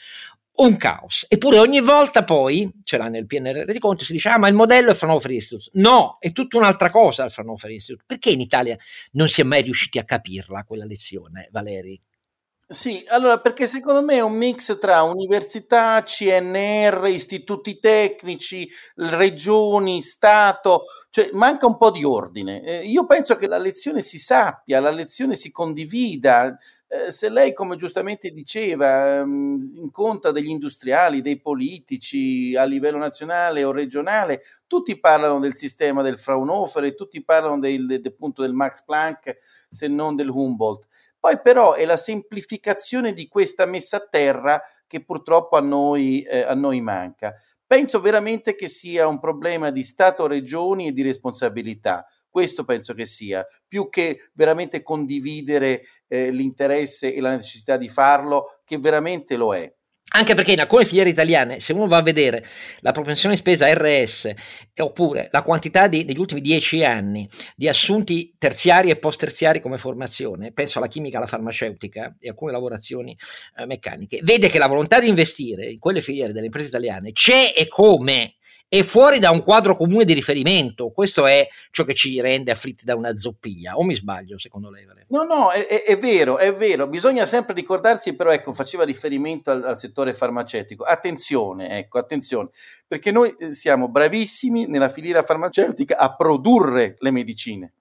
Un 0.56 0.76
caos. 0.76 1.26
Eppure 1.28 1.58
ogni 1.58 1.80
volta 1.80 2.22
poi, 2.22 2.70
ce 2.84 2.96
l'ha 2.96 3.08
nel 3.08 3.26
PNRR 3.26 3.72
di 3.72 3.80
Conte, 3.80 4.04
si 4.04 4.12
dice, 4.12 4.28
ah 4.28 4.38
ma 4.38 4.46
il 4.46 4.54
modello 4.54 4.92
è 4.92 4.94
Fraunhofer 4.94 5.32
Institute. 5.32 5.70
No, 5.80 6.16
è 6.20 6.30
tutta 6.30 6.56
un'altra 6.56 6.90
cosa 6.90 7.24
il 7.24 7.32
Fraunhofer 7.32 7.70
Institute. 7.70 8.04
Perché 8.06 8.30
in 8.30 8.40
Italia 8.40 8.76
non 9.12 9.28
si 9.28 9.40
è 9.40 9.44
mai 9.44 9.62
riusciti 9.62 9.98
a 9.98 10.04
capirla 10.04 10.62
quella 10.62 10.84
lezione, 10.84 11.48
Valeri? 11.50 12.00
Sì, 12.66 13.04
allora 13.08 13.40
perché 13.40 13.66
secondo 13.66 14.02
me 14.02 14.14
è 14.14 14.20
un 14.20 14.32
mix 14.32 14.78
tra 14.78 15.02
università, 15.02 16.02
CNR, 16.02 17.06
istituti 17.08 17.78
tecnici, 17.78 18.66
regioni, 18.96 20.00
Stato, 20.00 20.84
cioè 21.10 21.28
manca 21.34 21.66
un 21.66 21.76
po' 21.76 21.90
di 21.90 22.04
ordine. 22.04 22.62
Eh, 22.62 22.86
io 22.86 23.04
penso 23.04 23.36
che 23.36 23.48
la 23.48 23.58
lezione 23.58 24.00
si 24.00 24.18
sappia, 24.18 24.80
la 24.80 24.90
lezione 24.90 25.34
si 25.34 25.50
condivida. 25.50 26.56
Eh, 26.94 27.10
se 27.10 27.28
lei, 27.28 27.52
come 27.52 27.74
giustamente 27.74 28.30
diceva, 28.30 29.18
ehm, 29.18 29.72
incontra 29.78 30.30
degli 30.30 30.48
industriali, 30.48 31.22
dei 31.22 31.40
politici 31.40 32.54
a 32.54 32.62
livello 32.62 32.98
nazionale 32.98 33.64
o 33.64 33.72
regionale, 33.72 34.42
tutti 34.68 35.00
parlano 35.00 35.40
del 35.40 35.54
sistema 35.54 36.02
del 36.02 36.20
Fraunhofer 36.20 36.94
tutti 36.94 37.24
parlano 37.24 37.58
del, 37.58 37.86
del, 37.86 38.00
appunto 38.06 38.42
del 38.42 38.52
Max 38.52 38.84
Planck, 38.84 39.38
se 39.68 39.88
non 39.88 40.14
del 40.14 40.28
Humboldt 40.28 40.86
poi 41.24 41.40
però 41.40 41.72
è 41.72 41.86
la 41.86 41.96
semplificazione 41.96 43.14
di 43.14 43.28
questa 43.28 43.64
messa 43.64 43.96
a 43.96 44.06
terra 44.06 44.62
che 44.86 45.02
purtroppo 45.02 45.56
a 45.56 45.60
noi, 45.62 46.20
eh, 46.20 46.42
a 46.42 46.52
noi 46.52 46.82
manca. 46.82 47.34
Penso 47.74 48.00
veramente 48.00 48.54
che 48.54 48.68
sia 48.68 49.08
un 49.08 49.18
problema 49.18 49.70
di 49.70 49.82
Stato-Regioni 49.82 50.86
e 50.86 50.92
di 50.92 51.02
responsabilità. 51.02 52.06
Questo 52.30 52.64
penso 52.64 52.94
che 52.94 53.04
sia, 53.04 53.44
più 53.66 53.88
che 53.88 54.30
veramente 54.34 54.84
condividere 54.84 55.82
eh, 56.06 56.30
l'interesse 56.30 57.12
e 57.12 57.20
la 57.20 57.30
necessità 57.34 57.76
di 57.76 57.88
farlo, 57.88 58.60
che 58.64 58.78
veramente 58.78 59.34
lo 59.34 59.56
è. 59.56 59.74
Anche 60.16 60.36
perché 60.36 60.52
in 60.52 60.60
alcune 60.60 60.84
filiere 60.84 61.10
italiane, 61.10 61.58
se 61.58 61.72
uno 61.72 61.88
va 61.88 61.96
a 61.96 62.02
vedere 62.02 62.46
la 62.80 62.92
propensione 62.92 63.34
spesa 63.34 63.66
RS 63.72 64.30
oppure 64.76 65.28
la 65.32 65.42
quantità 65.42 65.88
di, 65.88 66.04
negli 66.04 66.20
ultimi 66.20 66.40
dieci 66.40 66.84
anni 66.84 67.28
di 67.56 67.66
assunti 67.66 68.32
terziari 68.38 68.90
e 68.90 68.96
post 68.96 69.18
terziari 69.18 69.60
come 69.60 69.76
formazione, 69.76 70.52
penso 70.52 70.78
alla 70.78 70.86
chimica, 70.86 71.16
alla 71.16 71.26
farmaceutica 71.26 72.14
e 72.20 72.28
alcune 72.28 72.52
lavorazioni 72.52 73.18
eh, 73.56 73.66
meccaniche, 73.66 74.20
vede 74.22 74.48
che 74.48 74.58
la 74.58 74.68
volontà 74.68 75.00
di 75.00 75.08
investire 75.08 75.66
in 75.66 75.80
quelle 75.80 76.00
filiere 76.00 76.32
delle 76.32 76.46
imprese 76.46 76.68
italiane 76.68 77.10
c'è 77.10 77.52
e 77.56 77.66
come 77.66 78.36
e 78.68 78.82
fuori 78.82 79.18
da 79.18 79.30
un 79.30 79.42
quadro 79.42 79.76
comune 79.76 80.04
di 80.04 80.12
riferimento. 80.12 80.90
Questo 80.90 81.26
è 81.26 81.46
ciò 81.70 81.84
che 81.84 81.94
ci 81.94 82.20
rende 82.20 82.50
afflitti 82.50 82.84
da 82.84 82.94
una 82.96 83.16
zoppia. 83.16 83.76
O 83.76 83.84
mi 83.84 83.94
sbaglio, 83.94 84.38
secondo 84.38 84.70
lei? 84.70 84.84
Valerio? 84.84 85.06
No, 85.10 85.22
no, 85.22 85.50
è, 85.50 85.66
è, 85.66 85.84
è, 85.84 85.96
vero, 85.96 86.38
è 86.38 86.52
vero. 86.52 86.88
Bisogna 86.88 87.24
sempre 87.24 87.54
ricordarsi, 87.54 88.16
però, 88.16 88.30
ecco, 88.30 88.52
faceva 88.52 88.84
riferimento 88.84 89.50
al, 89.50 89.64
al, 89.64 89.78
settore 89.78 90.12
farmaceutico. 90.12 90.84
Attenzione, 90.84 91.78
ecco, 91.78 91.98
attenzione, 91.98 92.48
perché 92.86 93.12
noi 93.12 93.34
eh, 93.38 93.52
siamo 93.52 93.88
bravissimi 93.88 94.66
nella 94.66 94.88
filiera 94.88 95.22
farmaceutica 95.22 95.96
a 95.96 96.14
produrre 96.14 96.96
le 96.98 97.10
medicine 97.10 97.72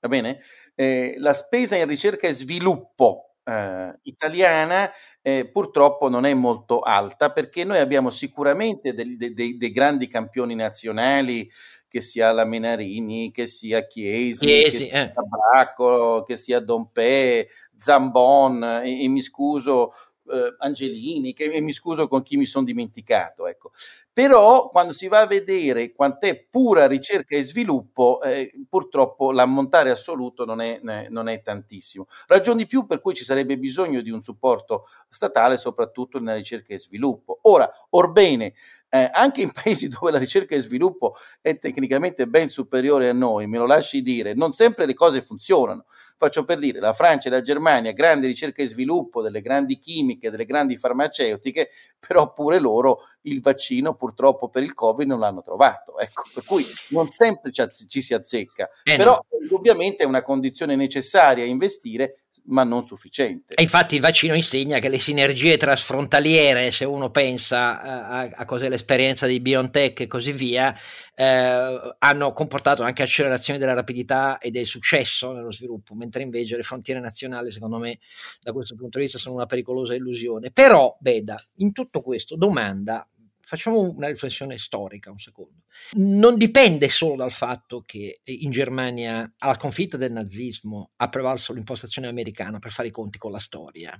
va 0.00 0.08
bene? 0.08 0.40
Eh, 0.74 1.14
la 1.18 1.32
spesa 1.32 1.76
in 1.76 1.86
ricerca 1.86 2.28
e 2.28 2.32
sviluppo 2.32 3.27
eh, 3.48 3.98
italiana 4.02 4.90
eh, 5.22 5.48
purtroppo 5.50 6.10
non 6.10 6.26
è 6.26 6.34
molto 6.34 6.80
alta 6.80 7.32
perché 7.32 7.64
noi 7.64 7.78
abbiamo 7.78 8.10
sicuramente 8.10 8.92
dei, 8.92 9.16
dei, 9.16 9.56
dei 9.56 9.70
grandi 9.70 10.06
campioni 10.06 10.54
nazionali 10.54 11.48
che 11.88 12.02
sia 12.02 12.32
la 12.32 12.44
Menarini, 12.44 13.30
che 13.30 13.46
sia 13.46 13.86
Chiesi, 13.86 14.44
Chiesi 14.44 14.76
che 14.76 14.82
sia 14.90 15.04
eh. 15.04 15.12
Bracco, 15.26 16.22
che 16.24 16.36
sia 16.36 16.60
Dompe, 16.60 17.48
Zambon, 17.74 18.82
e, 18.84 19.04
e 19.04 19.08
mi 19.08 19.22
scuso 19.22 19.92
eh, 20.30 20.54
Angelini, 20.58 21.32
che, 21.32 21.44
e 21.44 21.60
mi 21.60 21.72
scuso 21.72 22.06
con 22.06 22.22
chi 22.22 22.36
mi 22.36 22.44
sono 22.44 22.66
dimenticato, 22.66 23.46
ecco. 23.46 23.70
Però 24.18 24.68
quando 24.68 24.92
si 24.92 25.06
va 25.06 25.20
a 25.20 25.26
vedere 25.28 25.92
quant'è 25.92 26.44
pura 26.50 26.88
ricerca 26.88 27.36
e 27.36 27.42
sviluppo, 27.44 28.20
eh, 28.20 28.50
purtroppo 28.68 29.30
l'ammontare 29.30 29.92
assoluto 29.92 30.44
non 30.44 30.60
è, 30.60 30.80
non 31.08 31.28
è 31.28 31.40
tantissimo. 31.40 32.04
Ragion 32.26 32.56
di 32.56 32.66
più 32.66 32.84
per 32.84 33.00
cui 33.00 33.14
ci 33.14 33.22
sarebbe 33.22 33.56
bisogno 33.56 34.00
di 34.00 34.10
un 34.10 34.20
supporto 34.20 34.82
statale, 35.06 35.56
soprattutto 35.56 36.18
nella 36.18 36.34
ricerca 36.34 36.74
e 36.74 36.80
sviluppo. 36.80 37.38
Ora, 37.42 37.70
orbene, 37.90 38.54
eh, 38.88 39.08
anche 39.12 39.40
in 39.40 39.52
paesi 39.52 39.86
dove 39.88 40.10
la 40.10 40.18
ricerca 40.18 40.56
e 40.56 40.60
sviluppo 40.60 41.14
è 41.40 41.56
tecnicamente 41.56 42.26
ben 42.26 42.48
superiore 42.48 43.08
a 43.08 43.12
noi, 43.12 43.46
me 43.46 43.58
lo 43.58 43.66
lasci 43.66 44.02
dire, 44.02 44.34
non 44.34 44.50
sempre 44.50 44.84
le 44.84 44.94
cose 44.94 45.22
funzionano. 45.22 45.84
Faccio 46.16 46.44
per 46.44 46.58
dire, 46.58 46.80
la 46.80 46.92
Francia 46.92 47.28
e 47.28 47.30
la 47.30 47.42
Germania, 47.42 47.92
grande 47.92 48.26
ricerca 48.26 48.62
e 48.62 48.66
sviluppo 48.66 49.22
delle 49.22 49.40
grandi 49.40 49.78
chimiche, 49.78 50.30
delle 50.30 50.46
grandi 50.46 50.76
farmaceutiche, 50.76 51.68
però 52.04 52.32
pure 52.32 52.58
loro 52.58 53.02
il 53.22 53.40
vaccino 53.40 53.94
purtroppo 53.94 54.06
per 54.14 54.62
il 54.62 54.74
Covid 54.74 55.06
non 55.06 55.20
l'hanno 55.20 55.42
trovato. 55.42 55.98
Ecco, 55.98 56.24
per 56.32 56.44
cui 56.44 56.64
non 56.88 57.10
sempre 57.10 57.52
ci, 57.52 57.62
ci 57.88 58.00
si 58.00 58.14
azzecca, 58.14 58.68
eh 58.84 58.96
però 58.96 59.12
no. 59.12 59.38
indubbiamente 59.40 60.04
è 60.04 60.06
una 60.06 60.22
condizione 60.22 60.76
necessaria 60.76 61.44
investire 61.44 62.14
ma 62.48 62.64
non 62.64 62.84
sufficiente. 62.84 63.54
E 63.54 63.62
infatti 63.62 63.94
il 63.94 64.00
vaccino 64.00 64.34
insegna 64.34 64.78
che 64.78 64.88
le 64.88 64.98
sinergie 64.98 65.56
trasfrontaliere, 65.56 66.70
se 66.70 66.84
uno 66.84 67.10
pensa 67.10 67.80
a, 67.80 68.20
a 68.20 68.44
cos'è 68.44 68.68
l'esperienza 68.68 69.26
di 69.26 69.40
BioNTech 69.40 70.00
e 70.00 70.06
così 70.06 70.32
via, 70.32 70.74
eh, 71.14 71.94
hanno 71.98 72.32
comportato 72.32 72.82
anche 72.82 73.02
accelerazione 73.02 73.58
della 73.58 73.74
rapidità 73.74 74.38
e 74.38 74.50
del 74.50 74.66
successo 74.66 75.32
nello 75.32 75.52
sviluppo, 75.52 75.94
mentre 75.94 76.22
invece 76.22 76.56
le 76.56 76.62
frontiere 76.62 77.00
nazionali, 77.00 77.50
secondo 77.50 77.78
me, 77.78 77.98
da 78.42 78.52
questo 78.52 78.74
punto 78.74 78.98
di 78.98 79.04
vista 79.04 79.18
sono 79.18 79.34
una 79.34 79.46
pericolosa 79.46 79.94
illusione. 79.94 80.50
Però, 80.50 80.96
Beda, 81.00 81.40
in 81.56 81.72
tutto 81.72 82.00
questo 82.00 82.36
domanda 82.36 83.06
facciamo 83.48 83.80
una 83.80 84.08
riflessione 84.08 84.58
storica 84.58 85.10
un 85.10 85.18
secondo. 85.18 85.62
Non 85.92 86.36
dipende 86.36 86.90
solo 86.90 87.16
dal 87.16 87.32
fatto 87.32 87.82
che 87.86 88.20
in 88.24 88.50
Germania 88.50 89.32
alla 89.38 89.54
sconfitta 89.54 89.96
del 89.96 90.12
nazismo 90.12 90.90
ha 90.96 91.08
prevalso 91.08 91.54
l'impostazione 91.54 92.08
americana 92.08 92.58
per 92.58 92.70
fare 92.72 92.88
i 92.88 92.90
conti 92.90 93.16
con 93.16 93.32
la 93.32 93.38
storia. 93.38 93.98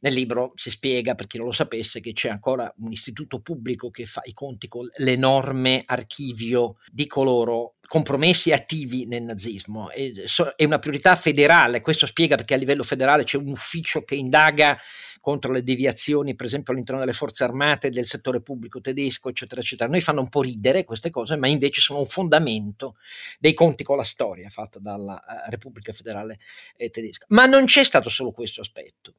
Nel 0.00 0.12
libro 0.12 0.54
si 0.56 0.70
spiega, 0.70 1.14
per 1.14 1.28
chi 1.28 1.36
non 1.36 1.46
lo 1.46 1.52
sapesse, 1.52 2.00
che 2.00 2.12
c'è 2.12 2.30
ancora 2.30 2.72
un 2.78 2.90
istituto 2.90 3.40
pubblico 3.40 3.90
che 3.90 4.06
fa 4.06 4.22
i 4.24 4.32
conti 4.32 4.66
con 4.66 4.88
l'enorme 4.96 5.84
archivio 5.86 6.78
di 6.90 7.06
coloro 7.06 7.76
compromessi 7.90 8.52
attivi 8.52 9.04
nel 9.04 9.24
nazismo. 9.24 9.90
È 9.90 10.62
una 10.62 10.78
priorità 10.78 11.16
federale, 11.16 11.80
questo 11.80 12.06
spiega 12.06 12.36
perché 12.36 12.54
a 12.54 12.56
livello 12.56 12.84
federale 12.84 13.24
c'è 13.24 13.36
un 13.36 13.48
ufficio 13.48 14.04
che 14.04 14.14
indaga 14.14 14.78
contro 15.20 15.50
le 15.50 15.64
deviazioni, 15.64 16.36
per 16.36 16.46
esempio 16.46 16.72
all'interno 16.72 17.00
delle 17.00 17.12
forze 17.12 17.42
armate, 17.42 17.90
del 17.90 18.06
settore 18.06 18.42
pubblico 18.42 18.80
tedesco, 18.80 19.28
eccetera, 19.28 19.60
eccetera. 19.60 19.90
Noi 19.90 20.02
fanno 20.02 20.20
un 20.20 20.28
po' 20.28 20.40
ridere 20.40 20.84
queste 20.84 21.10
cose, 21.10 21.34
ma 21.34 21.48
invece 21.48 21.80
sono 21.80 21.98
un 21.98 22.06
fondamento 22.06 22.94
dei 23.40 23.54
conti 23.54 23.82
con 23.82 23.96
la 23.96 24.04
storia 24.04 24.48
fatta 24.50 24.78
dalla 24.78 25.14
uh, 25.14 25.50
Repubblica 25.50 25.92
Federale 25.92 26.38
eh, 26.76 26.90
Tedesca. 26.90 27.26
Ma 27.30 27.46
non 27.46 27.64
c'è 27.64 27.82
stato 27.82 28.08
solo 28.08 28.30
questo 28.30 28.60
aspetto. 28.60 29.14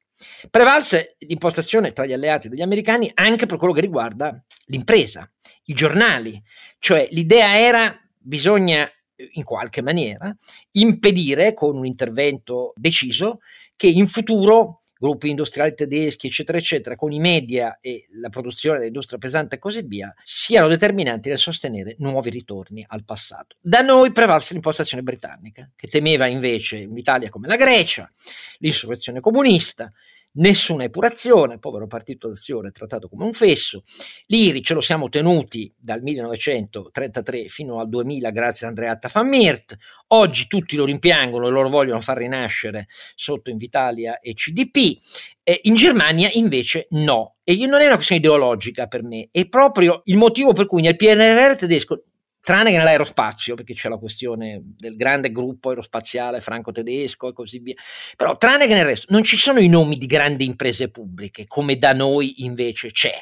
Prevalse 0.49 1.17
l'impostazione 1.19 1.91
tra 1.91 2.05
gli 2.05 2.13
alleati 2.13 2.47
degli 2.47 2.61
americani 2.61 3.11
anche 3.15 3.47
per 3.47 3.57
quello 3.57 3.73
che 3.73 3.81
riguarda 3.81 4.41
l'impresa, 4.67 5.29
i 5.65 5.73
giornali, 5.73 6.41
cioè 6.79 7.05
l'idea 7.11 7.59
era 7.59 8.01
bisogna 8.21 8.89
in 9.33 9.43
qualche 9.43 9.81
maniera 9.81 10.35
impedire 10.71 11.53
con 11.53 11.77
un 11.77 11.85
intervento 11.85 12.73
deciso 12.75 13.39
che 13.75 13.87
in 13.87 14.07
futuro 14.07 14.79
gruppi 15.01 15.29
industriali 15.29 15.73
tedeschi, 15.73 16.27
eccetera, 16.27 16.59
eccetera, 16.59 16.95
con 16.95 17.11
i 17.11 17.17
media 17.17 17.79
e 17.81 18.05
la 18.19 18.29
produzione 18.29 18.77
dell'industria 18.77 19.17
pesante 19.17 19.55
e 19.55 19.57
così 19.59 19.81
via, 19.81 20.13
siano 20.23 20.67
determinanti 20.67 21.29
nel 21.29 21.39
sostenere 21.39 21.95
nuovi 21.97 22.29
ritorni 22.29 22.85
al 22.87 23.03
passato. 23.03 23.55
Da 23.59 23.81
noi 23.81 24.11
prevalse 24.11 24.53
l'impostazione 24.53 25.01
britannica, 25.01 25.67
che 25.75 25.87
temeva 25.87 26.27
invece 26.27 26.85
un'Italia 26.85 27.29
come 27.29 27.47
la 27.47 27.55
Grecia, 27.55 28.11
l'insurrezione 28.59 29.21
comunista, 29.21 29.91
nessuna 30.33 30.83
epurazione, 30.83 31.59
povero 31.59 31.87
partito 31.87 32.27
d'azione 32.27 32.71
trattato 32.71 33.09
come 33.09 33.25
un 33.25 33.33
fesso. 33.33 33.83
L'IRI 34.27 34.63
ce 34.63 34.73
lo 34.73 34.81
siamo 34.81 35.09
tenuti 35.09 35.73
dal 35.77 36.01
1933 36.01 37.47
fino 37.47 37.79
al 37.79 37.89
2000 37.89 38.29
grazie 38.31 38.65
a 38.65 38.69
Andreatta 38.69 39.09
Van 39.11 39.27
Miert, 39.27 39.75
oggi 40.07 40.47
tutti 40.47 40.75
lo 40.75 40.85
rimpiangono 40.85 41.47
e 41.47 41.51
loro 41.51 41.69
vogliono 41.69 42.01
far 42.01 42.17
rinascere 42.17 42.87
sotto 43.15 43.49
Invitalia 43.49 44.19
e 44.19 44.33
CDP, 44.33 44.97
eh, 45.43 45.59
in 45.63 45.75
Germania 45.75 46.29
invece 46.33 46.87
no. 46.91 47.35
E 47.43 47.55
non 47.65 47.81
è 47.81 47.85
una 47.85 47.95
questione 47.95 48.21
ideologica 48.21 48.87
per 48.87 49.03
me, 49.03 49.27
è 49.31 49.47
proprio 49.47 50.01
il 50.05 50.17
motivo 50.17 50.53
per 50.53 50.67
cui 50.67 50.81
nel 50.81 50.95
PNRR 50.95 51.55
tedesco 51.55 52.03
tranne 52.41 52.71
che 52.71 52.77
nell'aerospazio, 52.77 53.55
perché 53.55 53.73
c'è 53.73 53.87
la 53.89 53.97
questione 53.97 54.61
del 54.77 54.95
grande 54.95 55.31
gruppo 55.31 55.69
aerospaziale 55.69 56.41
franco-tedesco 56.41 57.29
e 57.29 57.33
così 57.33 57.59
via, 57.59 57.75
però 58.17 58.37
tranne 58.37 58.67
che 58.67 58.73
nel 58.73 58.85
resto 58.85 59.07
non 59.09 59.23
ci 59.23 59.37
sono 59.37 59.59
i 59.59 59.67
nomi 59.67 59.97
di 59.97 60.07
grandi 60.07 60.45
imprese 60.45 60.89
pubbliche, 60.89 61.45
come 61.47 61.77
da 61.77 61.93
noi 61.93 62.43
invece 62.43 62.91
c'è, 62.91 63.13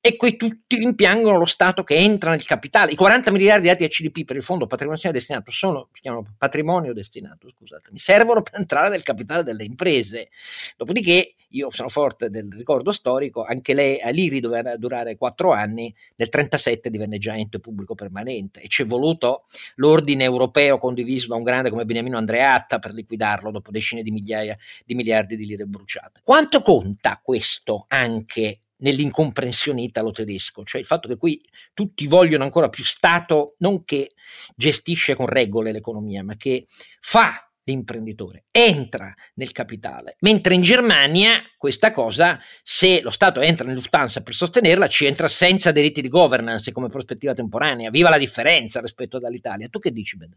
e 0.00 0.16
qui 0.16 0.36
tutti 0.36 0.76
rimpiangono 0.76 1.38
lo 1.38 1.46
Stato 1.46 1.84
che 1.84 1.96
entra 1.96 2.30
nel 2.30 2.44
capitale, 2.44 2.92
i 2.92 2.96
40 2.96 3.30
miliardi 3.30 3.66
dati 3.66 3.84
a 3.84 3.88
CDP 3.88 4.24
per 4.24 4.36
il 4.36 4.42
fondo 4.42 4.66
patrimonio 4.66 5.10
destinato 5.12 5.50
sono, 5.50 5.88
si 5.92 6.00
chiamano 6.00 6.34
patrimonio 6.38 6.92
destinato, 6.92 7.48
scusatemi, 7.48 7.98
servono 7.98 8.42
per 8.42 8.58
entrare 8.58 8.88
nel 8.88 9.02
capitale 9.02 9.42
delle 9.42 9.64
imprese, 9.64 10.30
dopodiché 10.76 11.34
io 11.52 11.70
sono 11.70 11.90
forte 11.90 12.30
del 12.30 12.50
ricordo 12.50 12.92
storico, 12.92 13.44
anche 13.44 13.74
lei 13.74 14.00
all'IRI 14.00 14.40
doveva 14.40 14.76
durare 14.76 15.16
quattro 15.16 15.52
anni, 15.52 15.92
nel 16.16 16.28
1937 16.30 16.90
divenne 16.90 17.18
già 17.18 17.36
ente 17.36 17.60
pubblico 17.60 17.94
permanente 17.94 18.60
e 18.62 18.68
ci 18.68 18.82
è 18.82 18.86
voluto 18.86 19.44
l'ordine 19.76 20.22
europeo 20.22 20.78
condiviso 20.78 21.26
da 21.26 21.34
un 21.34 21.42
grande 21.42 21.68
come 21.68 21.84
Beniamino 21.84 22.16
Andreatta 22.16 22.78
per 22.78 22.92
liquidarlo 22.92 23.50
dopo 23.50 23.72
decine 23.72 24.02
di 24.02 24.12
migliaia 24.12 24.56
di 24.84 24.94
miliardi 24.94 25.36
di 25.36 25.46
lire 25.46 25.64
bruciate. 25.64 26.20
Quanto 26.22 26.60
conta 26.60 27.20
questo 27.20 27.84
anche 27.88 28.60
nell'incomprensione 28.76 29.82
italo-tedesco, 29.82 30.64
cioè 30.64 30.80
il 30.80 30.86
fatto 30.86 31.08
che 31.08 31.16
qui 31.16 31.40
tutti 31.74 32.06
vogliono 32.06 32.44
ancora 32.44 32.68
più 32.68 32.84
Stato, 32.84 33.54
non 33.58 33.84
che 33.84 34.12
gestisce 34.54 35.16
con 35.16 35.26
regole 35.26 35.72
l'economia, 35.72 36.22
ma 36.22 36.36
che 36.36 36.66
fa 37.00 37.51
l'imprenditore, 37.64 38.44
entra 38.50 39.12
nel 39.34 39.52
capitale, 39.52 40.16
mentre 40.20 40.54
in 40.54 40.62
Germania 40.62 41.32
questa 41.56 41.92
cosa, 41.92 42.38
se 42.62 43.00
lo 43.02 43.10
Stato 43.10 43.40
entra 43.40 43.66
nel 43.66 43.74
Lufthansa 43.74 44.22
per 44.22 44.34
sostenerla, 44.34 44.88
ci 44.88 45.06
entra 45.06 45.28
senza 45.28 45.70
diritti 45.70 46.00
di 46.00 46.08
governance 46.08 46.72
come 46.72 46.88
prospettiva 46.88 47.34
temporanea. 47.34 47.90
Viva 47.90 48.10
la 48.10 48.18
differenza 48.18 48.80
rispetto 48.80 49.18
all'Italia. 49.18 49.68
Tu 49.68 49.78
che 49.78 49.92
dici, 49.92 50.16
Ben? 50.16 50.36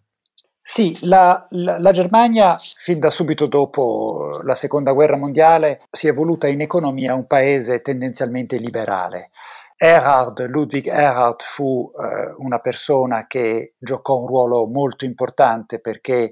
Sì, 0.68 0.98
la, 1.02 1.46
la, 1.52 1.78
la, 1.78 1.92
Germania, 1.92 2.58
fin 2.78 3.00
da 3.00 3.12
subito 3.12 3.46
dopo 3.46 4.42
la 4.42 4.56
seconda 4.56 4.94
guerra 4.94 5.16
mondiale, 5.16 5.82
si 5.92 6.08
è 6.08 6.14
voluta 6.14 6.48
in 6.48 6.60
economia 6.60 7.14
un 7.14 7.28
paese 7.28 7.82
tendenzialmente 7.82 8.58
liberale. 8.58 9.30
Erhard, 9.78 10.44
Ludwig 10.48 10.88
Erhard 10.88 11.42
fu 11.42 11.92
eh, 12.00 12.34
una 12.38 12.60
persona 12.60 13.28
che 13.28 13.76
giocò 13.78 14.18
un 14.18 14.28
ruolo 14.28 14.66
molto 14.66 15.06
importante 15.06 15.80
perché 15.80 16.32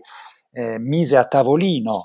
eh, 0.54 0.80
mise 0.80 1.18
a 1.18 1.26
tavolino 1.26 2.04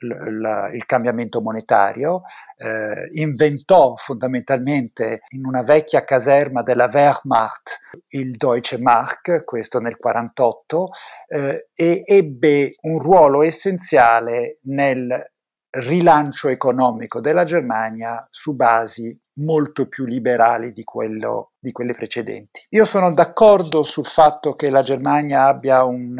l- 0.00 0.06
l- 0.06 0.70
il 0.74 0.86
cambiamento 0.86 1.40
monetario, 1.40 2.22
eh, 2.56 3.08
inventò 3.12 3.94
fondamentalmente 3.96 5.22
in 5.30 5.44
una 5.44 5.62
vecchia 5.62 6.04
caserma 6.04 6.62
della 6.62 6.88
Wehrmacht 6.92 7.78
il 8.08 8.36
Deutsche 8.36 8.78
Mark, 8.78 9.44
questo 9.44 9.78
nel 9.80 9.96
1948, 10.00 10.90
eh, 11.28 11.68
e 11.74 12.02
ebbe 12.04 12.70
un 12.82 12.98
ruolo 13.00 13.42
essenziale 13.42 14.58
nel 14.64 15.32
rilancio 15.70 16.48
economico 16.48 17.20
della 17.20 17.44
Germania 17.44 18.26
su 18.30 18.54
basi 18.54 19.16
molto 19.40 19.86
più 19.86 20.04
liberali 20.06 20.72
di, 20.72 20.82
quello, 20.82 21.52
di 21.58 21.72
quelle 21.72 21.92
precedenti. 21.92 22.64
Io 22.70 22.84
sono 22.84 23.12
d'accordo 23.12 23.82
sul 23.82 24.06
fatto 24.06 24.54
che 24.54 24.70
la 24.70 24.82
Germania 24.82 25.44
abbia 25.46 25.84
un 25.84 26.16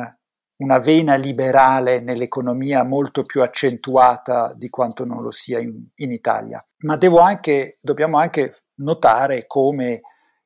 una 0.59 0.79
vena 0.79 1.15
liberale 1.15 2.01
nell'economia 2.01 2.83
molto 2.83 3.23
più 3.23 3.43
accentuata 3.43 4.53
di 4.55 4.69
quanto 4.69 5.05
non 5.05 5.23
lo 5.23 5.31
sia 5.31 5.59
in, 5.61 5.85
in 5.97 6.13
Italia. 6.13 6.65
Ma 6.79 6.97
anche, 7.19 7.79
dobbiamo 7.81 8.19
anche 8.19 8.65
notare 8.77 9.47
come 9.47 10.01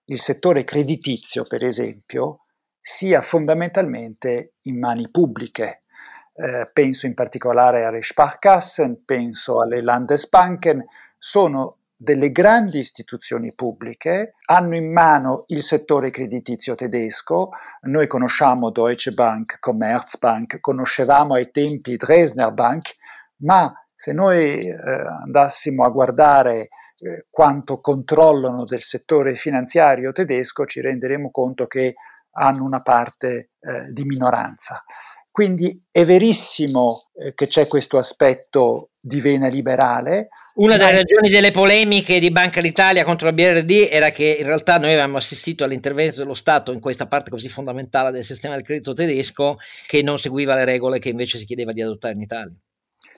il 0.05 0.19
settore 0.19 0.65
creditizio, 0.65 1.45
per 1.45 1.63
esempio, 1.65 2.41
sia 2.81 3.21
fondamentalmente 3.21 4.55
in 4.63 4.79
mani 4.79 5.09
pubbliche. 5.11 5.83
eh, 6.35 6.71
penso 6.73 7.07
in 7.07 7.15
particolare 7.15 7.85
alle 7.85 8.03
Sparkassen, 8.03 9.05
penso 9.05 9.61
alle 9.61 9.83
Landesbanken, 9.83 10.85
sono 11.19 11.79
delle 12.03 12.33
grandi 12.33 12.79
istituzioni 12.79 13.55
pubbliche, 13.55 14.35
hanno 14.47 14.75
in 14.75 14.93
mano 14.93 15.45
il 15.49 15.63
settore 15.63 16.11
creditizio 16.11 16.75
tedesco, 16.75 17.51
noi 17.83 18.09
conosciamo 18.09 18.71
Deutsche 18.71 19.13
Bank, 19.13 19.61
Commerzbank, 19.61 20.59
conoscevamo 20.59 21.35
ai 21.35 21.53
tempi 21.53 21.97
Dresdner 21.97 22.51
Bank, 22.51 22.97
ma 23.43 23.73
se 23.95 24.13
noi 24.13 24.67
eh, 24.67 24.75
andassimo 24.75 25.85
a 25.85 25.91
guardare 25.91 26.71
eh, 26.97 27.27
quanto 27.31 27.79
controllano 27.79 28.65
del 28.65 28.83
settore 28.83 29.37
finanziario 29.37 30.11
tedesco, 30.11 30.67
ci 30.67 30.81
renderemo 30.81 31.31
conto 31.31 31.69
che 31.69 31.95
hanno 32.33 32.65
una 32.65 32.83
parte 32.83 33.51
eh, 33.61 33.93
di 33.93 34.03
minoranza. 34.03 34.83
Quindi 35.31 35.81
è 35.91 36.05
verissimo 36.05 37.11
eh, 37.15 37.33
che 37.35 37.47
c'è 37.47 37.69
questo 37.69 37.97
aspetto 37.97 38.91
di 38.99 39.21
vena 39.21 39.47
liberale. 39.47 40.31
Una 40.55 40.77
delle 40.77 40.97
ragioni 40.97 41.31
delle 41.31 41.51
polemiche 41.51 42.21
di 42.21 42.31
Banca 42.31 42.61
d'Italia 42.61 43.05
contro 43.05 43.27
la 43.27 43.33
BRD 43.33 43.89
era 43.91 44.11
che 44.11 44.37
in 44.39 44.45
realtà 44.45 44.77
noi 44.77 44.91
avevamo 44.91 45.17
assistito 45.17 45.65
all'intervento 45.65 46.17
dello 46.17 46.35
Stato 46.35 46.73
in 46.73 46.81
questa 46.81 47.07
parte 47.07 47.31
così 47.31 47.49
fondamentale 47.49 48.11
del 48.11 48.23
sistema 48.23 48.55
del 48.55 48.63
credito 48.63 48.93
tedesco 48.93 49.57
che 49.87 50.03
non 50.03 50.19
seguiva 50.19 50.55
le 50.55 50.67
regole 50.67 50.99
che 50.99 51.09
invece 51.09 51.39
si 51.39 51.47
chiedeva 51.47 51.73
di 51.73 51.81
adottare 51.81 52.13
in 52.13 52.21
Italia. 52.21 52.55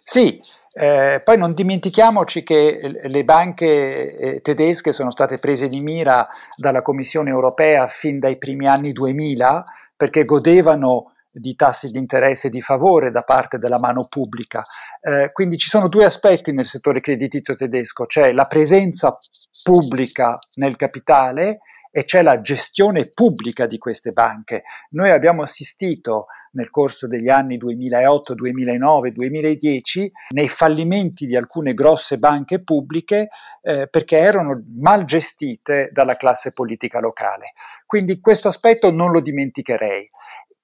Sì, 0.01 0.41
eh, 0.75 1.23
poi 1.25 1.37
non 1.37 1.55
dimentichiamoci 1.55 2.45
che 2.45 3.01
le 3.03 3.25
banche 3.25 4.17
eh, 4.17 4.41
tedesche 4.41 4.93
sono 4.93 5.11
state 5.11 5.39
prese 5.39 5.69
di 5.69 5.81
mira 5.81 6.29
dalla 6.57 6.83
Commissione 6.83 7.31
europea 7.31 7.89
fin 7.89 8.21
dai 8.21 8.39
primi 8.39 8.69
anni 8.69 8.93
2000 8.93 9.65
perché 9.97 10.25
godevano 10.25 11.14
di 11.35 11.55
tassi 11.57 11.91
di 11.91 11.99
interesse 11.99 12.49
di 12.49 12.61
favore 12.61 13.11
da 13.11 13.23
parte 13.23 13.59
della 13.59 13.79
mano 13.79 14.07
pubblica. 14.09 14.63
Eh, 15.01 15.31
quindi 15.33 15.57
ci 15.57 15.69
sono 15.69 15.89
due 15.89 16.05
aspetti 16.05 16.53
nel 16.53 16.65
settore 16.65 17.01
creditizio 17.01 17.55
tedesco, 17.55 18.07
c'è 18.07 18.33
la 18.33 18.47
presenza 18.47 19.19
pubblica 19.63 20.39
nel 20.55 20.77
capitale 20.77 21.61
e 21.91 22.05
c'è 22.05 22.23
la 22.23 22.41
gestione 22.41 23.11
pubblica 23.13 23.67
di 23.67 23.79
queste 23.79 24.13
banche. 24.13 24.65
Noi 24.91 25.11
abbiamo 25.11 25.43
assistito 25.43 26.27
nel 26.55 26.71
corso 26.71 27.07
degli 27.07 27.29
anni 27.29 27.57
2008, 27.57 28.35
2009, 28.35 29.13
2010 29.13 30.13
nei 30.31 30.49
fallimenti 30.49 31.27
di 31.27 31.37
alcune 31.37 31.75
grosse 31.75 32.17
banche 32.17 32.63
pubbliche 32.63 33.29
eh, 33.63 33.89
perché 33.89 34.19
erano 34.19 34.63
mal 34.77 35.05
gestite 35.05 35.91
dalla 35.93 36.17
classe 36.17 36.53
politica 36.53 37.01
locale. 37.01 37.53
Quindi 37.87 38.21
questo 38.21 38.49
aspetto 38.49 38.91
non 38.91 39.13
lo 39.13 39.21
dimenticherei. 39.21 40.11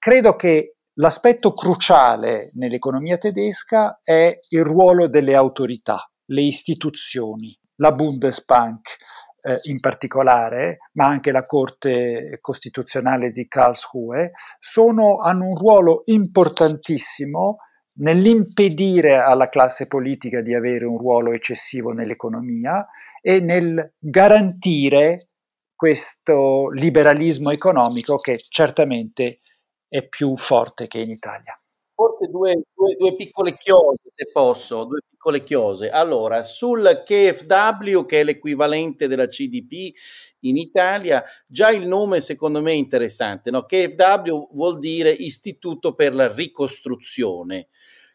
Credo 0.01 0.34
che 0.34 0.76
l'aspetto 0.94 1.53
cruciale 1.53 2.53
nell'economia 2.55 3.18
tedesca 3.18 4.01
è 4.03 4.34
il 4.48 4.64
ruolo 4.64 5.09
delle 5.09 5.34
autorità, 5.34 6.11
le 6.30 6.40
istituzioni, 6.40 7.55
la 7.76 7.92
Bundesbank 7.92 8.96
eh, 9.42 9.59
in 9.64 9.78
particolare, 9.78 10.78
ma 10.94 11.05
anche 11.05 11.30
la 11.30 11.42
Corte 11.42 12.38
Costituzionale 12.40 13.30
di 13.30 13.46
Karlsruhe, 13.46 14.30
sono, 14.59 15.18
hanno 15.18 15.48
un 15.48 15.57
ruolo 15.59 16.01
importantissimo 16.07 17.59
nell'impedire 17.98 19.18
alla 19.18 19.51
classe 19.51 19.86
politica 19.86 20.40
di 20.40 20.55
avere 20.55 20.86
un 20.86 20.96
ruolo 20.96 21.32
eccessivo 21.32 21.92
nell'economia 21.92 22.86
e 23.20 23.40
nel 23.40 23.96
garantire 23.98 25.28
questo 25.74 26.70
liberalismo 26.70 27.51
economico 27.51 28.16
che 28.16 28.38
certamente 28.38 29.40
è 29.91 30.07
più 30.09 30.36
forte 30.38 30.86
che 30.86 31.01
in 31.01 31.11
Italia. 31.11 31.61
Forse 31.95 32.28
due, 32.28 32.55
due, 32.74 32.97
due 32.97 33.14
piccole 33.16 33.57
chiose, 33.59 34.11
se 34.14 34.30
posso, 34.32 34.84
due 34.84 35.01
piccole 35.07 35.43
chiose. 35.43 35.91
Allora, 35.91 36.43
sul 36.43 37.03
KFW, 37.05 38.07
che 38.07 38.20
è 38.20 38.24
l'equivalente 38.24 39.07
della 39.07 39.26
CDP 39.26 39.93
in 40.41 40.57
Italia, 40.57 41.22
già 41.47 41.70
il 41.70 41.86
nome 41.86 42.22
secondo 42.22 42.62
me 42.62 42.70
è 42.70 42.74
interessante. 42.74 43.51
No? 43.51 43.66
KFW 43.66 44.49
vuol 44.53 44.78
dire 44.78 45.11
Istituto 45.11 45.95
per 45.95 46.14
la 46.14 46.32
Ricostruzione. 46.32 47.68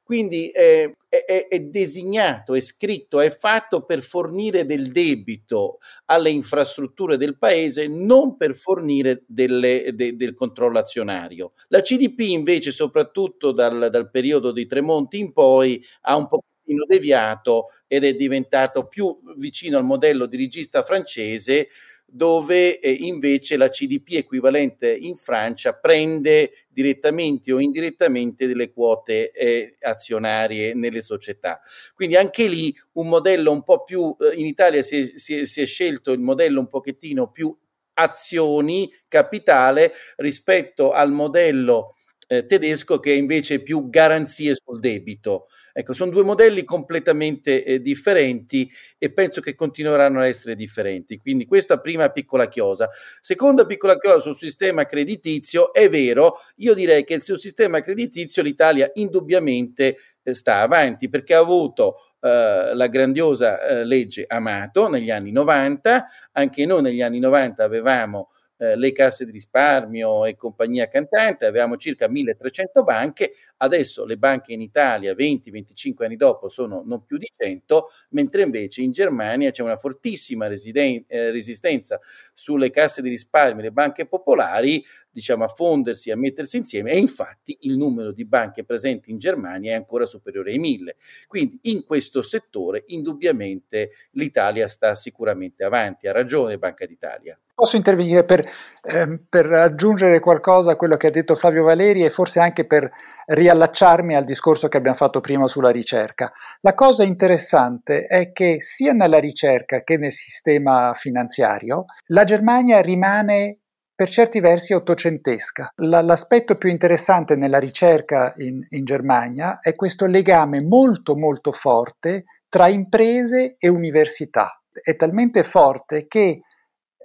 Quindi 0.06 0.52
eh, 0.52 0.98
è, 1.10 1.48
è, 1.50 1.60
designato, 1.62 2.54
è 2.54 2.60
scritto, 2.60 3.20
è 3.20 3.32
fatto 3.32 3.86
per 3.86 4.04
fornire 4.04 4.64
del 4.64 4.92
debito 4.92 5.80
alle 6.06 6.30
infrastrutture 6.30 7.18
del 7.18 7.40
paese, 7.40 7.88
non 7.88 8.38
per 8.38 8.56
fornire 8.56 9.24
delle, 9.26 9.90
de, 9.96 10.16
del 10.16 10.36
controllo 10.36 10.78
azionario. 10.78 11.54
La 11.70 11.82
CDP 11.82 12.20
invece, 12.20 12.70
soprattutto 12.70 13.52
dal, 13.52 13.88
dal 13.90 14.12
periodo 14.12 14.52
di 14.52 14.68
Tremonti 14.68 15.18
in 15.18 15.34
poi, 15.34 15.84
ha 16.02 16.16
un 16.16 16.28
po' 16.28 16.44
deviato 16.88 17.66
ed 17.88 18.04
è 18.04 18.14
diventato 18.14 18.88
più 18.88 19.16
vicino 19.38 19.78
al 19.78 19.86
modello 19.86 20.26
dirigista 20.26 20.82
francese 20.82 21.68
dove 22.08 22.80
eh, 22.80 22.92
invece 22.92 23.58
la 23.58 23.68
CDP 23.68 24.14
equivalente 24.14 24.94
in 24.94 25.16
Francia 25.16 25.74
prende 25.74 26.66
direttamente 26.70 27.52
o 27.52 27.60
indirettamente 27.60 28.48
delle 28.48 28.72
quote 28.72 29.32
eh, 29.32 29.76
azionarie 29.82 30.74
nelle 30.76 31.02
società. 31.02 31.60
Quindi 31.94 32.16
anche 32.16 32.48
lì 32.48 32.74
un 32.94 33.08
modello 33.08 33.52
un 33.52 33.64
po' 33.64 33.84
più, 33.84 34.16
eh, 34.20 34.36
in 34.36 34.46
Italia 34.46 34.82
si 34.82 35.00
è, 35.00 35.18
si, 35.18 35.40
è, 35.40 35.46
si 35.46 35.62
è 35.62 35.66
scelto 35.66 36.12
il 36.12 36.20
modello 36.20 36.60
un 36.60 36.70
pochettino 36.70 37.32
più 37.32 37.54
azioni, 37.96 38.92
capitale, 39.08 39.94
rispetto 40.18 40.92
al 40.92 41.12
modello 41.12 41.95
eh, 42.28 42.46
tedesco 42.46 43.00
che 43.00 43.14
è 43.14 43.16
invece 43.16 43.62
più 43.62 43.90
garanzie 43.90 44.56
sul 44.56 44.80
debito. 44.80 45.48
Ecco, 45.74 45.94
sono 45.94 46.12
due 46.12 46.24
modelli 46.24 46.64
completamente 46.64 47.64
eh, 47.64 47.82
differenti 47.82 48.70
e 48.98 49.12
penso 49.12 49.42
che 49.42 49.56
continueranno 49.56 50.20
a 50.20 50.28
essere 50.28 50.56
differenti. 50.56 51.18
Quindi 51.18 51.46
questa 51.46 51.80
prima 51.80 52.10
piccola 52.10 52.48
chiosa. 52.48 52.90
Seconda 53.22 53.66
piccola 53.66 53.98
chiosa 53.98 54.20
sul 54.20 54.36
sistema 54.36 54.86
creditizio, 54.86 55.74
è 55.74 55.90
vero, 55.90 56.36
io 56.58 56.74
direi 56.74 57.04
che 57.04 57.20
sul 57.20 57.40
sistema 57.40 57.80
creditizio 57.80 58.42
l'Italia 58.44 58.90
indubbiamente 58.96 59.98
eh, 60.24 60.34
sta 60.34 60.62
avanti 60.62 61.10
perché 61.10 61.36
ha 61.36 61.40
avuto 61.40 61.96
eh, 62.22 62.72
la 62.74 62.88
grandiosa 62.88 63.62
eh, 63.62 63.86
legge 63.86 64.26
Amato 64.28 64.90
negli 64.90 65.12
anni 65.12 65.32
90, 65.32 66.06
anche 66.34 66.66
noi 66.66 66.82
negli 66.82 67.02
anni 67.02 67.20
90 67.20 67.64
avevamo 67.64 68.30
eh, 68.58 68.76
le 68.76 68.92
casse 68.92 69.26
di 69.26 69.32
risparmio 69.32 70.26
e 70.26 70.36
compagnia 70.36 70.88
cantante, 70.88 71.46
avevamo 71.46 71.78
circa 71.78 72.08
1300 72.08 72.84
banche, 72.84 73.32
adesso 73.58 74.06
le 74.06 74.18
banche 74.18 74.54
in 74.54 74.62
Italia 74.62 75.14
20-25 75.14 76.06
anni 76.06 76.16
dopo 76.16 76.50
sono 76.50 76.84
non 76.86 77.06
più 77.06 77.18
di 77.18 77.30
100, 77.36 77.88
mentre 78.12 78.44
invece 78.44 78.82
in 78.82 78.92
Germania 78.92 79.52
c'è 79.52 79.64
una 79.64 79.78
fortissima 79.78 80.48
residen- 80.48 81.04
eh, 81.08 81.32
resistenza 81.32 82.00
sulle 82.34 82.70
casse 82.70 83.02
di 83.02 83.10
risparmio, 83.10 83.64
le 83.64 83.72
banche 83.72 84.06
popolari, 84.06 84.84
diciamo 85.10 85.44
a 85.44 85.48
fondersi, 85.48 86.12
a 86.12 86.18
mettersi 86.18 86.58
insieme 86.58 86.92
e 86.92 86.98
infatti 86.98 87.58
il 87.62 87.78
numero 87.78 88.12
di 88.12 88.26
banche 88.26 88.64
presenti 88.64 89.12
in 89.12 89.18
Germania 89.18 89.72
è 89.72 89.76
ancora 89.76 90.06
superiore 90.06 90.52
ai 90.52 90.60
1000. 90.60 90.96
Quindi 91.28 91.60
in 91.64 91.84
questo 91.84 92.22
settore 92.22 92.84
indubbiamente 92.88 93.92
l'Italia 94.12 94.68
sta 94.68 94.94
sicuramente 94.96 95.64
avanti, 95.64 96.08
ha 96.08 96.12
ragione 96.12 96.58
Banca 96.58 96.86
d'Italia. 96.86 97.40
Posso 97.56 97.78
intervenire 97.78 98.26
per, 98.26 98.46
ehm, 98.84 99.28
per, 99.30 99.50
aggiungere 99.54 100.20
qualcosa 100.20 100.72
a 100.72 100.76
quello 100.76 100.98
che 100.98 101.08
ha 101.08 101.10
detto 101.10 101.36
Flavio 101.36 101.64
Valeri 101.64 102.04
e 102.04 102.10
forse 102.10 102.42
anche 102.42 102.66
per 102.68 102.92
riallacciarmi 103.28 104.14
al 104.14 104.26
discorso 104.26 104.68
che 104.68 104.76
abbiamo 104.76 104.98
fatto 104.98 105.22
prima 105.22 105.48
sulla 105.48 105.70
ricerca. 105.70 106.34
La 106.60 106.74
cosa 106.74 107.04
interessante 107.04 108.08
è 108.08 108.34
che 108.34 108.58
sia 108.60 108.92
nella 108.92 109.20
ricerca 109.20 109.84
che 109.84 109.96
nel 109.96 110.12
sistema 110.12 110.94
finanziario 110.94 111.86
la 112.08 112.26
Germania 112.26 112.82
rimane 112.82 113.60
per 113.96 114.10
certi 114.10 114.42
versi 114.42 114.74
ottocentesca. 114.74 115.72
L- 115.78 116.04
l'aspetto 116.04 116.56
più 116.56 116.70
interessante 116.70 117.38
nella 117.38 117.60
ricerca 117.60 118.34
in, 118.36 118.66
in 118.68 118.84
Germania 118.84 119.60
è 119.62 119.76
questo 119.76 120.08
legame 120.08 120.62
molto 120.62 121.16
molto 121.16 121.54
forte 121.54 122.26
tra 122.50 122.68
imprese 122.68 123.56
e 123.58 123.70
università. 123.70 124.60
È 124.70 124.94
talmente 124.98 125.46
forte 125.46 126.08
che 126.08 126.42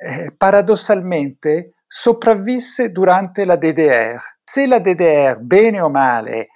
eh, 0.00 0.32
paradossalmente 0.34 1.74
sopravvisse 1.86 2.90
durante 2.90 3.44
la 3.44 3.56
DDR. 3.56 4.18
Se 4.42 4.66
la 4.66 4.78
DDR, 4.78 5.36
bene 5.38 5.80
o 5.80 5.90
male, 5.90 6.48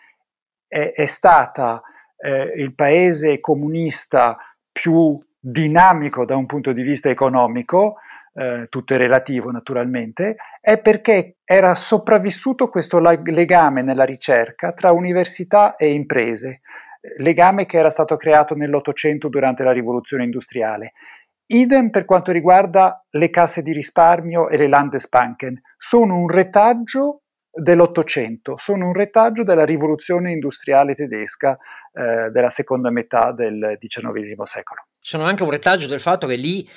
è, 0.67 0.93
è 0.95 1.07
stata 1.07 1.83
eh, 2.17 2.55
il 2.57 2.75
paese 2.75 3.41
comunista 3.41 4.37
più 4.73 5.21
dinamico 5.39 6.25
da 6.25 6.37
un 6.37 6.47
punto 6.47 6.73
di 6.73 6.83
vista 6.83 7.11
economico, 7.11 7.97
eh, 8.33 8.67
tutto 8.71 8.95
è 8.95 8.97
relativo 8.97 9.51
naturalmente, 9.51 10.37
è 10.61 10.81
perché 10.81 11.37
era 11.45 11.75
sopravvissuto 11.75 12.69
questo 12.69 12.99
legame 12.99 13.83
nella 13.83 14.05
ricerca 14.05 14.73
tra 14.73 14.91
università 14.91 15.77
e 15.77 15.93
imprese, 15.93 16.61
legame 17.19 17.67
che 17.67 17.77
era 17.77 17.91
stato 17.91 18.17
creato 18.17 18.55
nell'Ottocento 18.55 19.29
durante 19.29 19.63
la 19.63 19.73
rivoluzione 19.73 20.25
industriale 20.25 20.95
Idem 21.47 21.91
per 21.91 22.05
quanto 22.05 22.33
riguarda 22.33 23.05
le 23.11 23.31
casse 23.31 23.63
di 23.63 23.73
risparmio 23.73 24.49
e 24.49 24.57
le 24.57 24.69
Landesbanken, 24.69 25.61
sono 25.77 26.17
un 26.17 26.29
retaggio 26.29 27.21
dell'Ottocento, 27.51 28.57
sono 28.57 28.87
un 28.87 28.95
retaggio 28.95 29.43
della 29.43 29.65
rivoluzione 29.65 30.33
industriale 30.33 30.95
tedesca 30.95 31.57
eh, 31.93 32.31
della 32.31 32.49
seconda 32.49 32.91
metà 32.91 33.33
del 33.33 33.77
XIX 33.79 34.43
secolo. 34.43 34.87
Sono 35.01 35.25
anche 35.25 35.43
un 35.43 35.51
retaggio 35.51 35.87
del 35.87 36.01
fatto 36.01 36.27
che 36.27 36.37
lì 36.37 36.69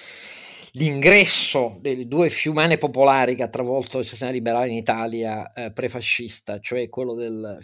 l'ingresso 0.77 1.77
delle 1.81 2.07
due 2.07 2.29
fiumane 2.29 2.77
popolari 2.77 3.35
che 3.35 3.41
ha 3.41 3.47
travolto 3.47 3.97
il 3.97 4.05
sistema 4.05 4.29
liberale 4.29 4.69
in 4.69 4.75
Italia 4.75 5.51
eh, 5.51 5.71
prefascista, 5.71 6.59
cioè 6.59 6.87
quello 6.87 7.15
del 7.15 7.59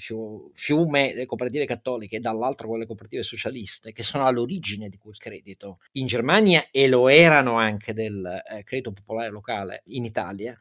fiume 0.53 1.11
delle 1.13 1.27
cooperative 1.27 1.65
cattoliche 1.65 2.17
e 2.17 2.19
dall'altro 2.19 2.67
quello 2.67 2.83
delle 2.83 2.87
cooperative 2.87 3.21
socialiste, 3.21 3.91
che 3.91 4.01
sono 4.01 4.25
all'origine 4.25 4.89
di 4.89 4.97
quel 4.97 5.15
credito 5.17 5.77
in 5.93 6.07
Germania 6.07 6.65
e 6.71 6.87
lo 6.87 7.07
erano 7.07 7.57
anche 7.57 7.93
del 7.93 8.25
eh, 8.25 8.63
credito 8.63 8.91
popolare 8.91 9.29
locale 9.29 9.83
in 9.87 10.05
Italia. 10.05 10.57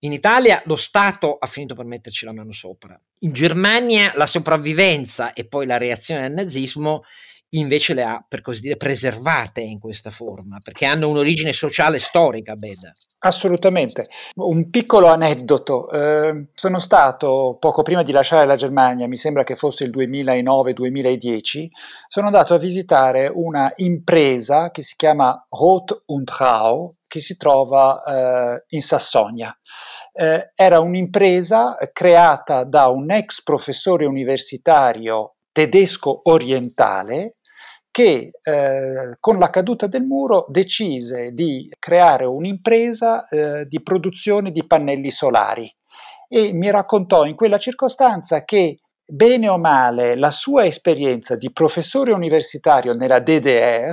In 0.00 0.12
Italia 0.12 0.62
lo 0.66 0.76
Stato 0.76 1.36
ha 1.36 1.46
finito 1.48 1.74
per 1.74 1.84
metterci 1.84 2.24
la 2.24 2.32
mano 2.32 2.52
sopra. 2.52 2.98
In 3.20 3.32
Germania 3.32 4.12
la 4.14 4.26
sopravvivenza 4.26 5.32
e 5.32 5.44
poi 5.46 5.66
la 5.66 5.78
reazione 5.78 6.24
al 6.24 6.32
nazismo 6.32 7.02
invece 7.50 7.94
le 7.94 8.02
ha, 8.02 8.24
per 8.26 8.42
così 8.42 8.60
dire, 8.60 8.76
preservate 8.76 9.60
in 9.60 9.78
questa 9.78 10.10
forma, 10.10 10.58
perché 10.62 10.84
hanno 10.86 11.08
un'origine 11.08 11.52
sociale 11.52 11.98
storica, 11.98 12.54
Beda. 12.56 12.92
Assolutamente. 13.20 14.06
Un 14.36 14.68
piccolo 14.70 15.06
aneddoto. 15.06 15.90
Eh, 15.90 16.48
sono 16.54 16.78
stato, 16.78 17.56
poco 17.58 17.82
prima 17.82 18.02
di 18.02 18.12
lasciare 18.12 18.46
la 18.46 18.56
Germania, 18.56 19.08
mi 19.08 19.16
sembra 19.16 19.44
che 19.44 19.56
fosse 19.56 19.84
il 19.84 19.90
2009-2010, 19.90 21.68
sono 22.08 22.26
andato 22.26 22.54
a 22.54 22.58
visitare 22.58 23.30
una 23.32 23.72
impresa 23.76 24.70
che 24.70 24.82
si 24.82 24.94
chiama 24.96 25.46
Roth 25.48 26.02
und 26.06 26.28
Rau, 26.36 26.96
che 27.06 27.20
si 27.20 27.36
trova 27.36 28.02
eh, 28.04 28.64
in 28.68 28.82
Sassonia. 28.82 29.56
Eh, 30.12 30.52
era 30.54 30.80
un'impresa 30.80 31.76
creata 31.92 32.64
da 32.64 32.88
un 32.88 33.10
ex 33.10 33.42
professore 33.42 34.04
universitario 34.04 35.34
tedesco 35.58 36.20
orientale 36.30 37.37
che 37.98 38.30
eh, 38.40 39.16
con 39.18 39.40
la 39.40 39.50
caduta 39.50 39.88
del 39.88 40.04
muro 40.04 40.46
decise 40.50 41.32
di 41.32 41.68
creare 41.80 42.26
un'impresa 42.26 43.26
eh, 43.26 43.66
di 43.66 43.82
produzione 43.82 44.52
di 44.52 44.64
pannelli 44.64 45.10
solari. 45.10 45.68
E 46.28 46.52
mi 46.52 46.70
raccontò 46.70 47.24
in 47.24 47.34
quella 47.34 47.58
circostanza 47.58 48.44
che 48.44 48.78
bene 49.04 49.48
o 49.48 49.58
male 49.58 50.14
la 50.14 50.30
sua 50.30 50.64
esperienza 50.64 51.34
di 51.34 51.50
professore 51.50 52.12
universitario 52.12 52.94
nella 52.94 53.18
DDR 53.18 53.90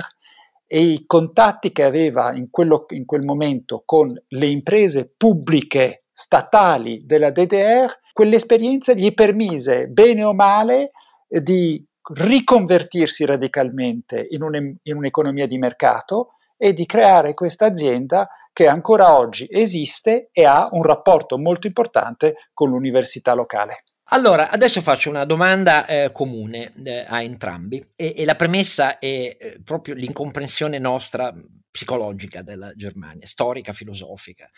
e 0.64 0.80
i 0.80 1.04
contatti 1.04 1.72
che 1.72 1.82
aveva 1.82 2.32
in, 2.32 2.48
quello, 2.48 2.84
in 2.90 3.06
quel 3.06 3.24
momento 3.24 3.82
con 3.84 4.14
le 4.28 4.46
imprese 4.46 5.12
pubbliche 5.16 6.04
statali 6.12 7.04
della 7.04 7.32
DDR, 7.32 7.92
quell'esperienza 8.12 8.92
gli 8.92 9.12
permise 9.12 9.88
bene 9.88 10.22
o 10.22 10.32
male 10.32 10.92
di 11.26 11.84
riconvertirsi 12.12 13.24
radicalmente 13.24 14.26
in, 14.30 14.42
un, 14.42 14.76
in 14.82 14.96
un'economia 14.96 15.46
di 15.46 15.58
mercato 15.58 16.34
e 16.56 16.72
di 16.72 16.86
creare 16.86 17.34
questa 17.34 17.66
azienda 17.66 18.28
che 18.52 18.66
ancora 18.66 19.16
oggi 19.16 19.46
esiste 19.50 20.28
e 20.32 20.44
ha 20.46 20.68
un 20.70 20.82
rapporto 20.82 21.36
molto 21.36 21.66
importante 21.66 22.48
con 22.54 22.70
l'università 22.70 23.34
locale. 23.34 23.84
Allora, 24.10 24.50
adesso 24.50 24.80
faccio 24.80 25.10
una 25.10 25.24
domanda 25.24 25.84
eh, 25.84 26.12
comune 26.12 26.72
eh, 26.84 27.04
a 27.06 27.22
entrambi 27.22 27.84
e, 27.96 28.14
e, 28.16 28.24
la 28.24 28.36
premessa 28.36 28.98
è 28.98 29.36
eh, 29.38 29.60
proprio 29.64 29.94
l'incomprensione 29.94 30.78
nostra 30.78 31.34
psicologica 31.76 32.40
della 32.40 32.72
Germania, 32.74 33.26
storica, 33.26 33.74
filosofica. 33.74 34.48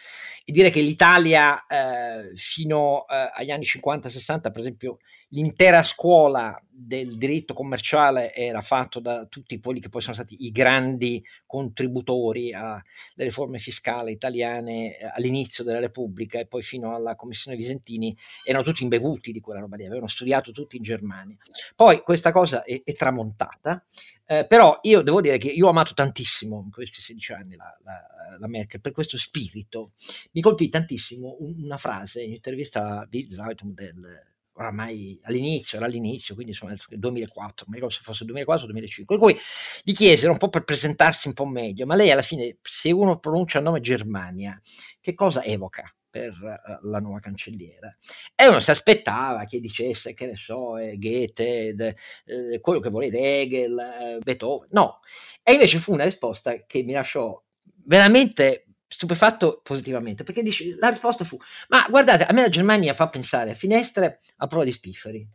E 0.45 0.53
dire 0.53 0.71
che 0.71 0.81
l'Italia 0.81 1.67
eh, 1.67 2.31
fino 2.37 3.07
eh, 3.09 3.29
agli 3.35 3.51
anni 3.51 3.65
50-60, 3.65 4.41
per 4.53 4.59
esempio, 4.59 4.99
l'intera 5.31 5.83
scuola 5.83 6.57
del 6.71 7.19
diritto 7.19 7.55
commerciale 7.55 8.33
era 8.33 8.63
fatta 8.63 9.01
da 9.01 9.27
tutti 9.27 9.59
quelli 9.59 9.81
che 9.81 9.89
poi 9.89 10.01
sono 10.01 10.15
stati 10.15 10.45
i 10.45 10.53
grandi 10.53 11.21
contributori 11.45 12.55
alle 12.55 12.85
riforme 13.17 13.59
fiscali 13.59 14.13
italiane 14.13 14.97
eh, 14.97 15.11
all'inizio 15.13 15.65
della 15.65 15.81
Repubblica 15.81 16.39
e 16.39 16.47
poi 16.47 16.63
fino 16.63 16.95
alla 16.95 17.17
Commissione 17.17 17.57
Visentini, 17.57 18.17
erano 18.45 18.63
tutti 18.63 18.85
imbevuti 18.85 19.33
di 19.33 19.41
quella 19.41 19.59
roba 19.59 19.75
lì, 19.75 19.87
avevano 19.87 20.07
studiato 20.07 20.53
tutti 20.53 20.77
in 20.77 20.85
Germania. 20.85 21.37
Poi 21.75 22.01
questa 22.03 22.31
cosa 22.31 22.63
è, 22.63 22.81
è 22.85 22.95
tramontata 22.95 23.83
eh, 24.31 24.47
però 24.47 24.79
io 24.83 25.01
devo 25.01 25.23
dire 25.23 25.39
che 25.39 25.49
io 25.49 25.67
ho 25.67 25.71
amato 25.71 25.95
tantissimo 25.95 26.61
in 26.63 26.71
questi 26.71 27.01
16 27.01 27.33
anni 27.33 27.57
la, 27.57 27.75
la, 27.83 28.37
la 28.39 28.47
Merkel 28.47 28.83
per 28.83 28.93
questo 28.93 29.17
spirito. 29.17 29.93
Mi 30.33 30.43
colpì 30.43 30.69
tantissimo 30.69 31.37
una 31.41 31.79
frase 31.79 32.21
in 32.21 32.29
un'intervista 32.29 33.01
a 33.01 33.07
Bill 33.07 33.27
Zeitung 33.27 33.73
del 33.73 34.27
oramai 34.59 35.19
all'inizio, 35.23 35.79
era 35.79 35.87
all'inizio, 35.87 36.35
quindi 36.35 36.53
insomma 36.53 36.73
nel 36.73 36.99
2004, 36.99 37.65
non 37.65 37.67
mi 37.69 37.75
ricordo 37.75 37.95
se 37.95 38.03
fosse 38.03 38.25
2004 38.25 38.65
o 38.65 38.69
2005, 38.69 39.15
in 39.15 39.21
cui 39.21 39.39
gli 39.83 39.93
chiesero 39.93 40.33
un 40.33 40.39
po' 40.39 40.49
per 40.49 40.65
presentarsi 40.65 41.29
un 41.29 41.35
po' 41.35 41.47
meglio, 41.47 41.87
ma 41.87 41.95
lei 41.95 42.11
alla 42.11 42.23
fine, 42.23 42.59
se 42.61 42.91
uno 42.91 43.19
pronuncia 43.19 43.59
il 43.59 43.65
nome 43.65 43.81
Germania, 43.81 44.61
che 45.01 45.15
cosa 45.15 45.45
evoca? 45.45 45.91
Per 46.19 46.81
uh, 46.83 46.89
la 46.89 46.99
nuova 46.99 47.21
cancelliera. 47.21 47.95
E 48.35 48.49
uno 48.49 48.61
si 48.61 48.71
aspettava 48.71 49.45
che 49.45 49.61
dicesse, 49.61 50.15
che 50.15 50.27
ne 50.27 50.35
so, 50.35 50.77
eh, 50.77 50.97
Goethe, 50.99 51.75
de, 51.75 51.97
eh, 52.25 52.61
quello 52.61 52.81
che 52.81 52.91
volete, 52.91 53.19
Hegel, 53.19 53.79
eh, 53.79 54.19
Beethoven. 54.19 54.69
No. 54.73 55.01
E 55.43 55.53
invece 55.53 55.79
fu 55.79 55.93
una 55.93 56.05
risposta 56.05 56.65
che 56.67 56.83
mi 56.83 56.93
lasciò 56.93 57.41
veramente 57.85 58.65
stupefatto 58.89 59.61
positivamente, 59.63 60.25
perché 60.25 60.43
dice, 60.43 60.75
la 60.79 60.89
risposta 60.89 61.25
fu, 61.25 61.37
ma 61.69 61.87
guardate, 61.89 62.25
a 62.25 62.33
me 62.33 62.43
la 62.43 62.49
Germania 62.49 62.95
fa 62.95 63.09
pensare 63.09 63.51
a 63.51 63.55
finestre 63.55 64.21
a 64.37 64.47
prova 64.47 64.65
di 64.65 64.73
spifferi 64.73 65.29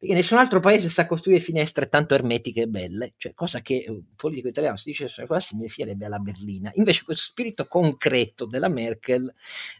perché 0.00 0.14
nessun 0.14 0.38
altro 0.38 0.60
paese 0.60 0.88
sa 0.88 1.06
costruire 1.06 1.40
finestre 1.40 1.86
tanto 1.86 2.14
ermetiche 2.14 2.62
e 2.62 2.66
belle, 2.66 3.12
cioè 3.18 3.34
cosa 3.34 3.60
che 3.60 3.84
un 3.86 4.02
politico 4.16 4.48
italiano 4.48 4.78
si 4.78 4.88
dice 4.88 5.12
una 5.18 5.26
cosa 5.26 5.40
simile 5.40 5.68
fierebbe 5.68 6.06
alla 6.06 6.18
berlina. 6.18 6.70
Invece 6.76 7.04
questo 7.04 7.24
spirito 7.24 7.66
concreto 7.66 8.46
della 8.46 8.70
Merkel, 8.70 9.30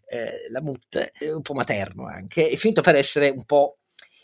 eh, 0.06 0.50
la 0.50 0.60
Mut, 0.60 0.98
è 0.98 1.32
un 1.32 1.40
po' 1.40 1.54
materno 1.54 2.06
anche, 2.06 2.50
è 2.50 2.56
finito 2.56 2.82
per 2.82 2.96
essere 2.96 3.30
un 3.30 3.46
po' 3.46 3.78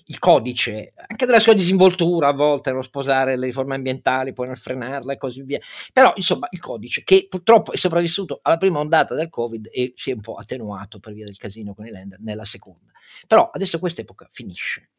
il 0.09 0.19
codice, 0.19 0.93
anche 1.09 1.27
della 1.27 1.41
sua 1.41 1.53
disinvoltura 1.53 2.29
a 2.29 2.33
volte 2.33 2.71
nello 2.71 2.83
sposare 2.83 3.37
le 3.37 3.47
riforme 3.47 3.75
ambientali, 3.75 4.33
poi 4.33 4.49
nel 4.49 4.57
frenarla 4.57 5.13
e 5.13 5.17
così 5.17 5.43
via. 5.43 5.59
Però, 5.93 6.13
insomma, 6.17 6.47
il 6.51 6.61
codice 6.61 7.03
che 7.03 7.27
purtroppo 7.29 7.73
è 7.73 7.77
sopravvissuto 7.77 8.39
alla 8.43 8.57
prima 8.57 8.79
ondata 8.79 9.15
del 9.15 9.29
Covid 9.29 9.69
e 9.73 9.93
si 9.97 10.11
è 10.11 10.15
un 10.15 10.21
po' 10.21 10.35
attenuato 10.35 11.01
per 11.01 11.13
via 11.13 11.25
del 11.25 11.37
casino 11.37 11.75
con 11.75 11.87
i 11.87 11.91
lender 11.91 12.21
nella 12.21 12.45
seconda. 12.45 12.93
Però 13.27 13.51
adesso 13.53 13.79
questa 13.79 14.03
epoca 14.03 14.29
finisce. 14.31 14.91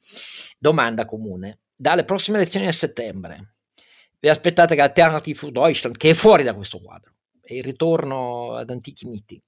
Domanda 0.58 1.06
comune. 1.06 1.60
Dalle 1.76 2.04
prossime 2.04 2.38
elezioni 2.38 2.68
a 2.68 2.72
settembre, 2.72 3.56
vi 4.20 4.30
aspettate 4.30 4.76
che 4.76 4.82
Alternative 4.82 5.38
für 5.38 5.52
Deutschland, 5.52 5.96
che 5.96 6.10
è 6.10 6.14
fuori 6.14 6.44
da 6.44 6.56
questo 6.56 6.82
quadro, 6.82 7.14
è 7.40 7.54
il 7.54 7.64
ritorno 7.64 8.56
ad 8.56 8.70
antichi 8.70 9.08
miti, 9.08 9.42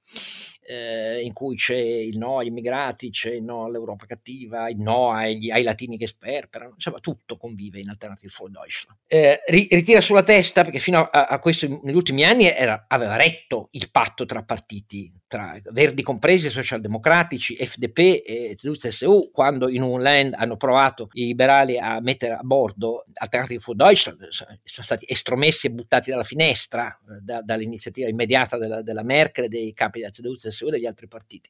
eh, 0.69 1.21
in 1.23 1.33
cui 1.33 1.55
c'è 1.55 1.75
il 1.75 2.19
no 2.19 2.37
agli 2.37 2.47
immigrati, 2.47 3.09
c'è 3.09 3.31
il 3.31 3.43
no 3.43 3.65
all'Europa 3.65 4.05
cattiva, 4.05 4.69
il 4.69 4.77
no 4.77 5.09
agli, 5.09 5.49
ai 5.49 5.63
latini 5.63 5.97
che 5.97 6.05
sperperano, 6.05 6.73
insomma 6.75 6.99
tutto 6.99 7.37
convive 7.37 7.79
in 7.79 7.89
Alternative 7.89 8.31
for 8.31 8.51
Deutschland. 8.51 8.99
Eh, 9.07 9.41
ritira 9.47 9.99
sulla 9.99 10.21
testa 10.21 10.63
perché 10.63 10.77
fino 10.77 11.09
a, 11.09 11.25
a 11.25 11.39
questo 11.39 11.67
negli 11.81 11.95
ultimi 11.95 12.23
anni 12.23 12.45
era, 12.45 12.85
aveva 12.87 13.15
retto 13.15 13.69
il 13.71 13.89
patto 13.89 14.27
tra 14.27 14.43
partiti 14.43 15.11
tra 15.29 15.55
verdi 15.71 16.01
compresi, 16.01 16.49
socialdemocratici, 16.49 17.55
FDP 17.55 18.23
e 18.25 18.55
CDU, 18.55 19.29
quando 19.31 19.69
in 19.69 19.83
un 19.83 20.01
land 20.01 20.33
hanno 20.35 20.57
provato 20.57 21.09
i 21.13 21.25
liberali 21.25 21.77
a 21.77 21.99
mettere 22.01 22.33
a 22.33 22.41
bordo 22.41 23.05
Alternative 23.13 23.59
for 23.59 23.75
Deutschland, 23.75 24.27
sono 24.29 24.57
stati 24.63 25.05
estromessi 25.07 25.67
e 25.67 25.71
buttati 25.71 26.09
dalla 26.09 26.23
finestra 26.23 26.89
eh, 26.89 27.19
da, 27.21 27.43
dall'iniziativa 27.43 28.09
immediata 28.09 28.57
della, 28.57 28.81
della 28.81 29.03
Merkel, 29.03 29.49
dei 29.49 29.71
capi 29.73 29.99
della 29.99 30.11
CDU, 30.11 30.35
E 30.67 30.71
degli 30.71 30.85
altri 30.85 31.07
partiti. 31.07 31.49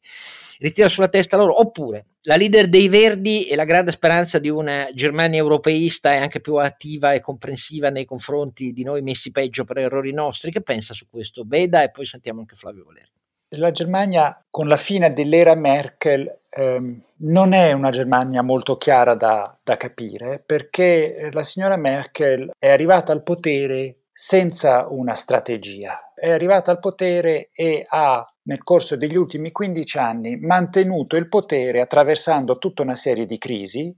Ritira 0.60 0.90
sulla 0.90 1.10
testa 1.10 1.38
loro, 1.38 1.60
oppure 1.60 2.06
la 2.24 2.36
leader 2.36 2.68
dei 2.68 2.88
Verdi 2.88 3.46
e 3.46 3.56
la 3.56 3.64
grande 3.64 3.92
speranza 3.92 4.40
di 4.40 4.50
una 4.50 4.90
Germania 4.94 5.40
europeista 5.40 6.14
e 6.14 6.18
anche 6.18 6.42
più 6.42 6.56
attiva 6.56 7.14
e 7.14 7.22
comprensiva 7.22 7.90
nei 7.90 8.06
confronti 8.06 8.72
di 8.72 8.84
noi 8.84 9.02
messi 9.02 9.32
peggio 9.32 9.64
per 9.64 9.78
errori 9.78 10.12
nostri, 10.12 10.52
che 10.52 10.62
pensa 10.62 10.94
su 10.94 11.08
questo? 11.10 11.46
Beda 11.46 11.84
e 11.84 11.92
poi 11.92 12.06
sentiamo 12.06 12.40
anche 12.42 12.56
Flavio 12.56 12.84
Valeri. 12.86 13.10
La 13.54 13.72
Germania 13.72 14.46
con 14.48 14.68
la 14.68 14.78
fine 14.78 15.12
dell'era 15.12 15.56
Merkel 15.56 16.42
ehm, 16.50 17.02
non 17.22 17.54
è 17.54 17.72
una 17.72 17.90
Germania 17.90 18.44
molto 18.44 18.78
chiara 18.78 19.16
da, 19.16 19.58
da 19.64 19.76
capire 19.76 20.44
perché 20.46 21.30
la 21.32 21.42
signora 21.42 21.76
Merkel 21.76 22.52
è 22.60 22.70
arrivata 22.70 23.12
al 23.12 23.24
potere 23.24 24.02
senza 24.12 24.88
una 24.90 25.16
strategia. 25.16 26.12
È 26.14 26.30
arrivata 26.30 26.70
al 26.70 26.80
potere 26.80 27.50
e 27.52 27.86
ha 27.88 28.24
nel 28.50 28.64
corso 28.64 28.96
degli 28.96 29.16
ultimi 29.16 29.52
15 29.52 29.98
anni 30.00 30.38
mantenuto 30.38 31.16
il 31.16 31.30
potere 31.30 31.82
attraversando 31.82 32.58
tutta 32.58 32.82
una 32.82 32.96
serie 32.96 33.28
di 33.28 33.38
crisi, 33.38 33.96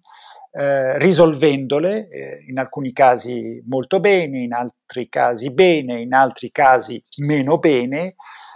eh, 0.51 0.97
risolvendole, 0.97 2.09
eh, 2.09 2.43
in 2.49 2.59
alcuni 2.59 2.91
casi 2.91 3.63
molto 3.65 4.01
bene, 4.01 4.39
in 4.39 4.51
altri 4.51 5.07
casi 5.07 5.53
bene, 5.53 6.01
in 6.01 6.13
altri 6.13 6.51
casi 6.51 7.01
meno 7.23 7.59
bene, 7.59 8.15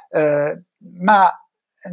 eh, 0.10 0.64
ma 1.00 1.32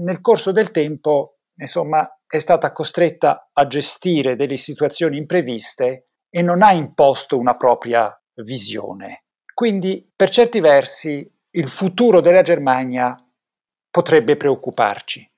nel 0.01 0.21
corso 0.21 0.51
del 0.51 0.73
tempo, 0.73 1.37
insomma, 1.57 2.05
è 2.27 2.39
stata 2.39 2.73
costretta 2.73 3.51
a 3.53 3.67
gestire 3.69 4.35
delle 4.35 4.57
situazioni 4.57 5.17
impreviste 5.17 6.09
e 6.29 6.43
non 6.43 6.63
ha 6.63 6.73
imposto 6.73 7.39
una 7.39 7.57
propria 7.57 8.13
visione. 8.43 9.27
Quindi, 9.55 10.11
per 10.17 10.31
certi 10.31 10.59
versi, 10.59 11.31
il 11.55 11.69
futuro 11.69 12.21
della 12.21 12.43
Germania 12.43 13.22
potrebbe 13.93 14.37
preoccuparci. 14.37 15.31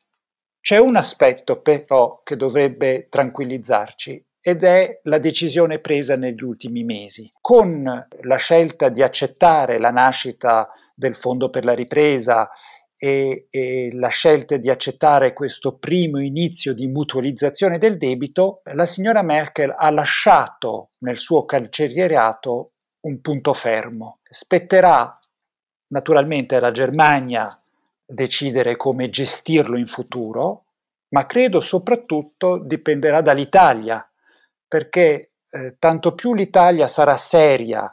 C'è 0.61 0.79
un 0.79 0.97
aspetto 0.97 1.61
però 1.61 2.23
che 2.23 2.37
dovrebbe 2.37 3.09
tranquillizzarci 3.11 4.25
ed 4.41 4.63
è 4.63 5.01
la 5.03 5.19
decisione 5.19 5.81
presa 5.81 6.17
negli 6.17 6.43
ultimi 6.43 6.85
mesi. 6.85 7.31
Con 7.41 8.07
la 8.23 8.37
scelta 8.37 8.89
di 8.89 9.03
accettare 9.03 9.79
la 9.79 9.91
nascita 9.91 10.71
del 10.95 11.17
Fondo 11.17 11.51
per 11.51 11.65
la 11.65 11.75
ripresa 11.75 12.49
e, 12.97 13.49
e, 13.51 13.91
la 13.93 14.09
scelta 14.09 14.57
di 14.57 14.71
accettare 14.71 15.33
questo 15.33 15.77
primo 15.77 16.21
inizio 16.21 16.73
di 16.73 16.87
mutualizzazione 16.87 17.79
del 17.79 17.99
debito, 17.99 18.61
la 18.73 18.87
signora 18.87 19.23
Merkel 19.23 19.75
ha 19.77 19.91
lasciato 19.91 20.93
nel 20.99 21.19
suo 21.19 21.45
cancellierato 21.45 22.71
un 23.01 23.21
punto 23.21 23.53
fermo. 23.53 24.21
Spetterà 24.23 25.19
naturalmente 25.89 26.55
alla 26.55 26.71
Germania 26.71 27.59
decidere 28.07 28.77
come 28.77 29.11
gestirlo 29.11 29.77
in 29.77 29.87
futuro, 29.87 30.65
ma 31.09 31.27
credo 31.27 31.61
soprattutto 31.61 32.63
dipenderà 32.65 33.21
dall'Italia, 33.21 34.07
perché 34.67 35.33
eh, 35.49 35.77
tanto 35.79 36.15
più 36.15 36.35
l'Italia 36.35 36.87
sarà 36.87 37.17
seria 37.17 37.93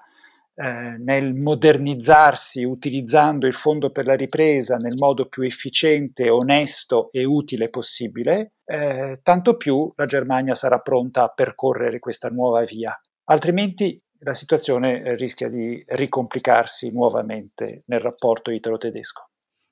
eh, 0.53 0.97
nel 0.97 1.33
modernizzarsi 1.33 2.63
utilizzando 2.63 3.47
il 3.47 3.53
fondo 3.53 3.89
per 3.89 4.05
la 4.05 4.15
ripresa 4.15 4.77
nel 4.77 4.95
modo 4.97 5.27
più 5.27 5.43
efficiente, 5.43 6.29
onesto 6.29 7.09
e 7.11 7.23
utile 7.23 7.69
possibile, 7.69 8.53
eh, 8.65 9.19
tanto 9.23 9.55
più 9.57 9.91
la 9.95 10.05
Germania 10.05 10.55
sarà 10.55 10.79
pronta 10.79 11.23
a 11.23 11.29
percorrere 11.29 11.99
questa 11.99 12.29
nuova 12.29 12.63
via. 12.63 12.99
Altrimenti 13.25 13.97
la 14.19 14.33
situazione 14.33 15.01
eh, 15.01 15.15
rischia 15.15 15.49
di 15.49 15.83
ricomplicarsi 15.87 16.91
nuovamente 16.91 17.83
nel 17.85 17.99
rapporto 17.99 18.51
italo-tedesco. 18.51 19.30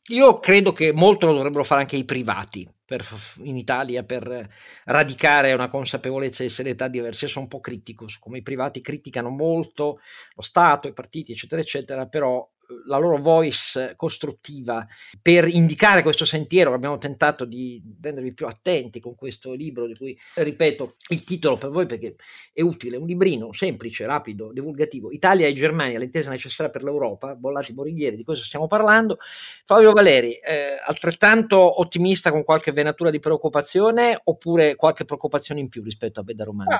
Io 0.10 0.39
credo 0.39 0.72
che 0.72 0.91
molto 0.91 1.28
lo 1.28 1.34
dovrebbero 1.34 1.64
fare 1.64 1.82
anche 1.82 1.95
i 1.95 2.03
privati 2.03 2.68
per, 2.84 3.05
in 3.43 3.55
Italia 3.55 4.03
per 4.03 4.49
radicare 4.86 5.53
una 5.53 5.70
consapevolezza 5.70 6.41
di 6.41 6.49
serietà 6.49 6.88
diversa. 6.88 7.26
Io 7.26 7.32
sono 7.32 7.43
un 7.43 7.49
po' 7.49 7.60
critico 7.60 8.07
su 8.07 8.18
come 8.20 8.39
i 8.39 8.43
privati 8.43 8.82
criticano 8.82 9.30
molto 9.30 9.99
lo 10.34 10.41
Stato, 10.41 10.88
i 10.88 10.93
partiti, 10.93 11.34
eccetera, 11.34 11.62
eccetera, 11.62 12.07
però 12.07 12.47
la 12.86 12.97
loro 12.97 13.17
voice 13.17 13.93
costruttiva 13.95 14.86
per 15.22 15.47
indicare 15.47 16.03
questo 16.03 16.26
sentiero 16.26 16.74
abbiamo 16.74 16.97
tentato 16.97 17.45
di 17.45 17.82
rendervi 18.01 18.34
più 18.34 18.45
attenti 18.45 18.99
con 18.99 19.15
questo 19.15 19.53
libro 19.53 19.88
di 19.88 19.95
cui 19.95 20.20
ripeto 20.36 20.95
il 21.09 21.24
titolo 21.24 21.57
per 21.57 21.70
voi 21.70 21.86
perché 21.86 22.15
è 22.53 22.61
utile, 22.61 22.97
un 22.97 23.07
librino 23.07 23.51
semplice, 23.53 24.05
rapido, 24.05 24.51
divulgativo, 24.51 25.11
Italia 25.11 25.47
e 25.47 25.53
Germania, 25.53 25.99
l'intesa 25.99 26.30
necessaria 26.30 26.72
per 26.72 26.84
l'Europa, 26.84 27.36
Bollati 27.36 27.74
Borighieri, 27.74 28.15
di 28.15 28.24
questo 28.24 28.45
stiamo 28.45 28.67
parlando. 28.67 29.17
Fabio 29.65 29.91
Valeri, 29.91 30.34
eh, 30.34 30.78
altrettanto 30.84 31.80
ottimista 31.80 32.32
con 32.32 32.43
qualche 32.43 32.72
venatura 32.72 33.09
di 33.09 33.20
preoccupazione 33.20 34.20
oppure 34.24 34.76
qualche 34.76 35.05
preoccupazione 35.05 35.59
in 35.59 35.70
più 35.70 35.82
rispetto 35.84 36.20
a 36.20 36.24
Beda 36.24 36.43
Romano? 36.43 36.72
Ah, 36.72 36.80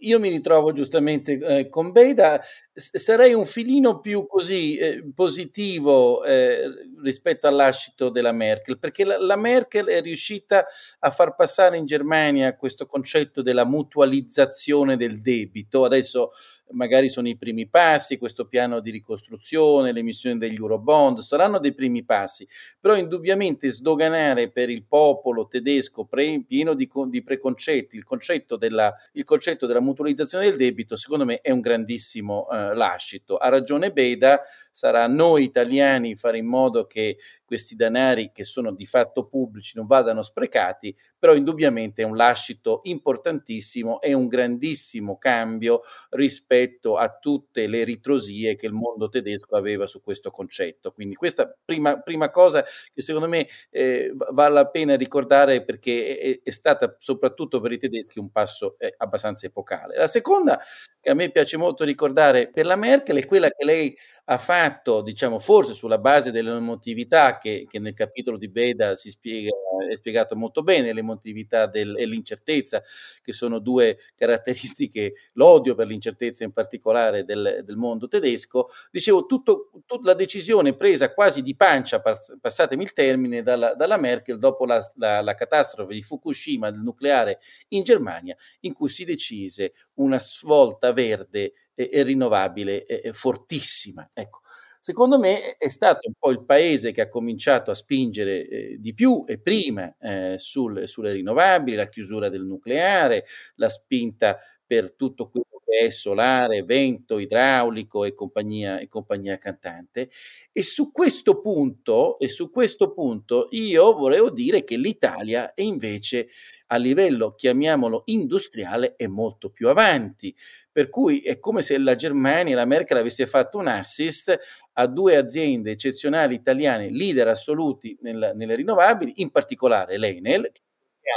io 0.00 0.20
mi 0.20 0.28
ritrovo 0.28 0.72
giustamente 0.72 1.38
eh, 1.38 1.68
con 1.68 1.92
Beda, 1.92 2.40
sarei 2.78 3.34
un 3.34 3.44
filino 3.44 3.98
più 4.00 4.26
così 4.26 4.76
eh, 4.76 5.04
positivo 5.14 6.22
eh, 6.22 6.62
rispetto 7.02 7.46
all'ascito 7.46 8.08
della 8.08 8.32
Merkel, 8.32 8.78
perché 8.78 9.04
la, 9.04 9.18
la, 9.18 9.36
Merkel 9.36 9.86
è 9.86 10.00
riuscita 10.00 10.64
a 11.00 11.10
far 11.10 11.34
passare 11.34 11.76
in 11.76 11.86
Germania 11.86 12.56
questo 12.56 12.86
concetto 12.86 13.42
della 13.42 13.64
mutualizzazione 13.64 14.96
del 14.96 15.20
debito. 15.20 15.84
Adesso 15.84 16.30
magari 16.70 17.08
sono 17.08 17.28
i 17.28 17.36
primi 17.36 17.68
passi, 17.68 18.18
questo 18.18 18.46
piano 18.46 18.80
di 18.80 18.90
ricostruzione, 18.90 19.92
l'emissione 19.92 20.38
degli 20.38 20.56
Eurobond, 20.56 21.18
saranno 21.18 21.58
dei 21.58 21.74
primi 21.74 22.04
passi, 22.04 22.46
però 22.80 22.96
indubbiamente 22.96 23.70
sdoganare 23.70 24.50
per 24.50 24.70
il 24.70 24.84
popolo 24.84 25.46
tedesco 25.46 26.04
pre, 26.04 26.44
pieno 26.46 26.74
di, 26.74 26.88
di 27.08 27.22
preconcetti 27.22 27.96
il 27.96 28.04
concetto, 28.04 28.56
della, 28.56 28.94
il 29.12 29.24
concetto, 29.24 29.66
della, 29.66 29.80
mutualizzazione 29.80 30.48
del 30.48 30.56
debito, 30.56 30.96
secondo 30.96 31.24
me 31.24 31.40
è 31.40 31.50
un 31.50 31.60
grandissimo 31.60 32.48
eh, 32.50 32.67
lascito. 32.74 33.36
Ha 33.36 33.48
ragione 33.48 33.92
Beda, 33.92 34.40
sarà 34.70 35.04
a 35.04 35.06
noi 35.06 35.44
italiani 35.44 36.16
fare 36.16 36.38
in 36.38 36.46
modo 36.46 36.86
che 36.86 37.18
questi 37.44 37.74
denari 37.74 38.30
che 38.32 38.44
sono 38.44 38.72
di 38.72 38.86
fatto 38.86 39.26
pubblici 39.26 39.76
non 39.76 39.86
vadano 39.86 40.22
sprecati, 40.22 40.94
però 41.18 41.34
indubbiamente 41.34 42.02
è 42.02 42.04
un 42.04 42.16
lascito 42.16 42.80
importantissimo 42.84 44.00
e 44.00 44.12
un 44.12 44.28
grandissimo 44.28 45.16
cambio 45.16 45.80
rispetto 46.10 46.96
a 46.96 47.16
tutte 47.18 47.66
le 47.66 47.84
ritrosie 47.84 48.54
che 48.54 48.66
il 48.66 48.72
mondo 48.72 49.08
tedesco 49.08 49.56
aveva 49.56 49.86
su 49.86 50.02
questo 50.02 50.30
concetto. 50.30 50.92
Quindi 50.92 51.14
questa 51.14 51.52
prima, 51.64 52.00
prima 52.00 52.30
cosa 52.30 52.64
che 52.92 53.02
secondo 53.02 53.28
me 53.28 53.48
eh, 53.70 54.12
vale 54.32 54.54
la 54.54 54.68
pena 54.68 54.96
ricordare 54.96 55.64
perché 55.64 56.18
è, 56.18 56.40
è, 56.42 56.50
stata 56.50 56.96
soprattutto 56.98 57.60
per 57.60 57.72
i 57.72 57.78
tedeschi 57.78 58.18
un 58.18 58.30
passo 58.30 58.76
eh, 58.78 58.94
abbastanza 58.98 59.46
epocale. 59.46 59.96
La 59.96 60.06
seconda 60.06 60.60
che 61.00 61.10
a 61.10 61.14
me 61.14 61.30
piace 61.30 61.56
molto 61.56 61.84
ricordare 61.84 62.50
per 62.58 62.66
la 62.66 62.74
Merkel 62.74 63.18
è 63.18 63.24
quella 63.24 63.50
che 63.50 63.64
lei 63.64 63.96
ha 64.24 64.36
fatto, 64.36 65.00
diciamo, 65.00 65.38
forse 65.38 65.74
sulla 65.74 65.98
base 65.98 66.32
dell'emotività 66.32 67.38
che, 67.38 67.66
che 67.68 67.78
nel 67.78 67.94
capitolo 67.94 68.36
di 68.36 68.48
Beda 68.48 68.96
si 68.96 69.10
spiega, 69.10 69.50
è 69.88 69.94
spiegato 69.94 70.34
molto 70.34 70.64
bene, 70.64 70.92
l'emotività 70.92 71.70
e 71.70 71.84
l'incertezza, 71.84 72.82
che 73.22 73.32
sono 73.32 73.60
due 73.60 73.96
caratteristiche, 74.16 75.12
l'odio 75.34 75.76
per 75.76 75.86
l'incertezza 75.86 76.42
in 76.42 76.50
particolare 76.50 77.24
del, 77.24 77.62
del 77.64 77.76
mondo 77.76 78.08
tedesco, 78.08 78.66
dicevo, 78.90 79.26
tutto, 79.26 79.70
tutta 79.86 80.08
la 80.08 80.14
decisione 80.14 80.74
presa 80.74 81.14
quasi 81.14 81.42
di 81.42 81.54
pancia, 81.54 82.02
passatemi 82.40 82.82
il 82.82 82.92
termine, 82.92 83.44
dalla, 83.44 83.76
dalla 83.76 83.98
Merkel 83.98 84.36
dopo 84.36 84.66
la, 84.66 84.84
la, 84.96 85.20
la 85.20 85.34
catastrofe 85.34 85.94
di 85.94 86.02
Fukushima 86.02 86.72
del 86.72 86.80
nucleare 86.80 87.38
in 87.68 87.84
Germania, 87.84 88.36
in 88.62 88.72
cui 88.72 88.88
si 88.88 89.04
decise 89.04 89.72
una 89.94 90.18
svolta 90.18 90.92
verde 90.92 91.52
e, 91.86 92.02
rinnovabile 92.02 92.84
e, 92.86 93.12
fortissima. 93.12 94.10
Ecco. 94.12 94.40
Secondo 94.80 95.18
me 95.18 95.56
è 95.56 95.68
stato 95.68 96.08
un 96.08 96.14
po' 96.18 96.30
il 96.30 96.44
paese 96.44 96.92
che 96.92 97.02
ha 97.02 97.08
cominciato 97.08 97.70
a 97.70 97.74
spingere 97.74 98.46
eh, 98.48 98.76
di 98.78 98.94
più 98.94 99.24
e 99.26 99.38
prima 99.38 99.94
eh, 100.00 100.36
sul, 100.38 100.88
sulle 100.88 101.12
rinnovabili, 101.12 101.76
la 101.76 101.88
chiusura 101.88 102.28
del 102.28 102.44
nucleare, 102.44 103.24
la 103.56 103.68
spinta 103.68 104.38
per 104.66 104.94
tutto 104.94 105.28
quello 105.28 105.57
è 105.68 105.90
solare, 105.90 106.62
vento, 106.62 107.18
idraulico 107.18 108.04
e 108.04 108.14
compagnia, 108.14 108.78
e 108.78 108.88
compagnia 108.88 109.36
cantante. 109.36 110.10
E 110.52 110.62
su 110.62 110.90
questo 110.90 111.40
punto, 111.40 112.18
e 112.18 112.28
su 112.28 112.50
questo 112.50 112.92
punto 112.92 113.48
io 113.50 113.92
volevo 113.92 114.30
dire 114.30 114.64
che 114.64 114.76
l'Italia 114.76 115.52
è 115.52 115.62
invece 115.62 116.28
a 116.68 116.76
livello, 116.76 117.34
chiamiamolo, 117.34 118.02
industriale 118.06 118.96
è 118.96 119.06
molto 119.06 119.50
più 119.50 119.68
avanti. 119.68 120.34
Per 120.72 120.88
cui 120.88 121.20
è 121.20 121.38
come 121.38 121.60
se 121.62 121.76
la 121.78 121.94
Germania, 121.94 122.56
la 122.56 122.64
Merkel 122.64 122.96
avesse 122.96 123.26
fatto 123.26 123.58
un 123.58 123.66
assist 123.68 124.36
a 124.74 124.86
due 124.86 125.16
aziende 125.16 125.72
eccezionali 125.72 126.34
italiane, 126.34 126.90
leader 126.90 127.28
assoluti 127.28 127.96
nel, 128.00 128.32
nelle 128.34 128.54
rinnovabili, 128.54 129.14
in 129.16 129.30
particolare 129.30 129.98
l'Enel, 129.98 130.50
che 130.50 131.10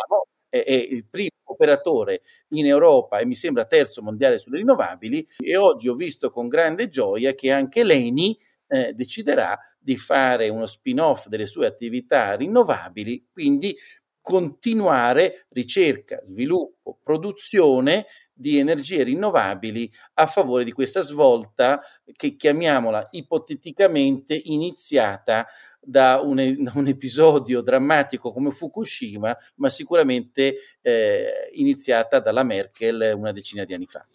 è, 0.52 0.64
è 0.64 0.74
il 0.74 1.06
primo 1.10 1.30
operatore 1.46 2.22
in 2.50 2.68
Europa 2.68 3.20
e 3.20 3.26
mi 3.26 3.36
sembra 3.36 3.66
terzo 3.66 4.02
mondiale 4.04 4.38
sulle 4.38 4.58
rinnovabili 4.58 5.26
e 5.40 5.56
oggi 5.56 5.88
ho 5.90 5.96
visto 5.96 6.30
con 6.30 6.48
grande 6.48 6.90
gioia 6.90 7.34
che 7.34 7.52
anche 7.52 7.84
l'ENI 7.84 8.38
eh, 8.68 8.94
deciderà 8.94 9.58
di 9.80 9.98
fare 9.98 10.50
uno 10.50 10.66
spin-off 10.66 11.28
delle 11.28 11.46
sue 11.46 11.66
attività 11.66 12.36
rinnovabili, 12.36 13.28
quindi 13.32 13.76
continuare 14.22 15.46
ricerca, 15.50 16.20
sviluppo, 16.24 16.98
produzione 17.04 18.06
di 18.34 18.58
energie 18.58 19.04
rinnovabili 19.04 19.92
a 20.16 20.26
favore 20.26 20.64
di 20.64 20.72
questa 20.72 21.02
svolta 21.02 21.82
che 22.16 22.36
chiamiamola 22.36 23.10
ipoteticamente 23.12 24.40
iniziata 24.46 25.48
da 25.80 26.22
un, 26.22 26.38
un 26.74 26.88
episodio 26.88 27.62
drammatico 27.62 28.32
come 28.32 28.52
Fukushima, 28.52 29.36
ma 29.56 29.70
sicuramente 29.70 30.56
eh, 30.82 31.50
iniziata 31.54 32.20
dalla 32.20 32.44
Merkel 32.44 33.14
una 33.16 33.32
decina 33.32 33.66
di 33.66 33.74
anni 33.74 33.88
fa. 33.88 34.06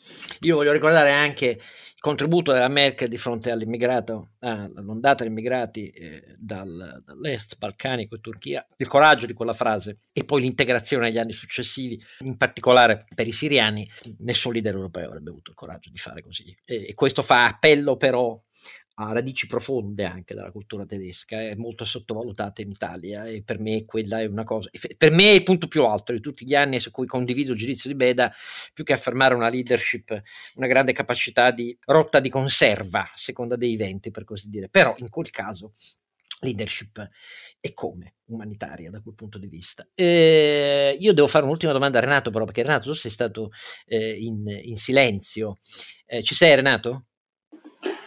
Io 0.41 0.57
voglio 0.57 0.73
ricordare 0.73 1.11
anche 1.11 1.59
contributo 2.07 2.53
della 2.53 2.69
Merkel 2.69 3.09
di 3.09 3.17
fronte 3.17 3.51
all'immigrato, 3.51 4.35
all'ondata 4.39 5.25
di 5.25 5.31
immigrati 5.31 5.89
eh, 5.89 6.37
dal, 6.39 7.03
dall'est 7.05 7.59
balcanico 7.59 8.15
e 8.15 8.21
Turchia, 8.21 8.65
il 8.77 8.87
coraggio 8.87 9.27
di 9.27 9.33
quella 9.33 9.53
frase 9.53 9.97
e 10.13 10.25
poi 10.25 10.43
l'integrazione 10.43 11.09
negli 11.09 11.19
anni 11.19 11.33
successivi, 11.33 12.01
in 12.21 12.37
particolare 12.37 13.07
per 13.13 13.27
i 13.27 13.33
siriani, 13.33 13.91
nessun 14.19 14.53
leader 14.53 14.75
europeo 14.75 15.09
avrebbe 15.09 15.31
avuto 15.31 15.51
il 15.51 15.57
coraggio 15.57 15.91
di 15.91 15.99
fare 15.99 16.23
così. 16.23 16.57
E, 16.65 16.87
e 16.87 16.95
questo 16.95 17.23
fa 17.23 17.47
appello 17.47 17.97
però 17.97 18.39
ha 18.99 19.13
radici 19.13 19.47
profonde 19.47 20.05
anche 20.05 20.35
dalla 20.35 20.51
cultura 20.51 20.87
tedesca, 20.87 21.41
è 21.41 21.55
molto 21.55 21.85
sottovalutata 21.85 22.63
in 22.63 22.69
Italia 22.69 23.27
e 23.27 23.43
per 23.43 23.59
me 23.59 23.85
quella 23.85 24.21
è 24.21 24.27
una 24.27 24.45
cosa, 24.45 24.71
per 24.97 25.11
me 25.11 25.31
è 25.31 25.35
il 25.35 25.43
punto 25.43 25.69
più 25.69 25.85
alto 25.85 26.13
di 26.13 26.21
tutti 26.21 26.47
gli 26.47 26.55
anni 26.55 26.81
su 26.81 26.91
cui 26.91 27.07
condivido 27.07 27.53
il 27.53 27.59
giudizio 27.59 27.91
di 27.91 27.97
Beda, 27.97 28.33
più 28.73 28.85
che 28.85 28.95
affermare 28.95 29.35
una 29.35 29.51
leadership, 29.51 30.23
una 30.55 30.67
grande 30.67 30.93
capacità 30.93 31.51
di 31.51 31.77
rotta 31.85 32.21
di 32.21 32.31
conserva, 32.31 33.01
a 33.01 33.13
seconda 33.15 33.57
dei 33.57 33.77
venti 33.77 34.11
per 34.11 34.25
così 34.25 34.49
dire, 34.49 34.69
però 34.71 34.95
in 34.99 35.11
quel 35.11 35.29
caso 35.29 35.73
leadership 36.41 37.07
e 37.61 37.73
come 37.73 38.17
umanitaria 38.27 38.91
da 38.91 39.01
quel 39.01 39.15
punto 39.15 39.39
di 39.39 39.47
vista. 39.47 39.87
Eh, 39.95 40.97
io 40.99 41.13
devo 41.13 41.27
fare 41.27 41.45
un'ultima 41.45 41.73
domanda 41.73 41.99
a 41.99 42.01
Renato 42.03 42.31
però, 42.31 42.45
perché 42.45 42.63
Renato 42.63 42.91
tu 42.91 42.95
sei 42.95 43.11
stato 43.11 43.51
eh, 43.87 44.13
in, 44.13 44.47
in, 44.49 44.77
silenzio. 44.77 45.59
Eh, 46.07 46.23
ci 46.23 46.35
sei 46.35 46.55
Renato? 46.55 47.07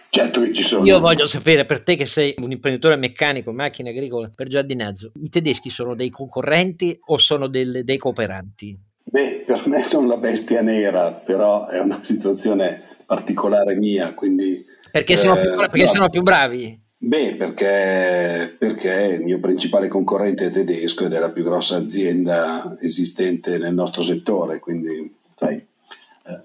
Certo 0.09 0.41
che 0.41 0.51
ci 0.53 0.63
sono. 0.63 0.85
Io 0.85 0.99
voglio 0.99 1.27
sapere 1.27 1.65
per 1.65 1.83
te 1.83 1.95
che 1.95 2.05
sei 2.05 2.33
un 2.39 2.51
imprenditore 2.51 2.95
meccanico, 2.95 3.51
macchine 3.51 3.89
agricole 3.89 4.31
per 4.35 4.47
giardinaggio, 4.47 5.11
i 5.21 5.29
tedeschi 5.29 5.69
sono 5.69 5.95
dei 5.95 6.09
concorrenti 6.09 6.97
o 7.07 7.17
sono 7.17 7.47
del, 7.47 7.83
dei 7.83 7.97
cooperanti? 7.97 8.79
Beh, 9.03 9.43
per 9.45 9.67
me 9.67 9.83
sono 9.83 10.07
la 10.07 10.17
bestia 10.17 10.61
nera, 10.61 11.13
però 11.13 11.67
è 11.67 11.79
una 11.79 11.99
situazione 12.05 12.97
particolare 13.05 13.75
mia, 13.75 14.13
quindi... 14.13 14.65
Perché 14.91 15.17
sono, 15.17 15.35
più, 15.35 15.51
eh, 15.51 15.55
perché 15.55 15.83
no. 15.83 15.87
sono 15.87 16.09
più 16.09 16.21
bravi? 16.23 16.87
Beh, 17.01 17.35
perché, 17.35 18.55
perché, 18.57 19.17
il 19.17 19.23
mio 19.23 19.39
principale 19.39 19.87
concorrente 19.87 20.47
è 20.47 20.51
tedesco 20.51 21.05
ed 21.05 21.13
è 21.13 21.19
la 21.19 21.31
più 21.31 21.43
grossa 21.43 21.77
azienda 21.77 22.75
esistente 22.81 23.57
nel 23.57 23.73
nostro 23.73 24.01
settore, 24.01 24.59
quindi 24.59 25.15
sai, 25.37 25.55
eh, 25.55 25.68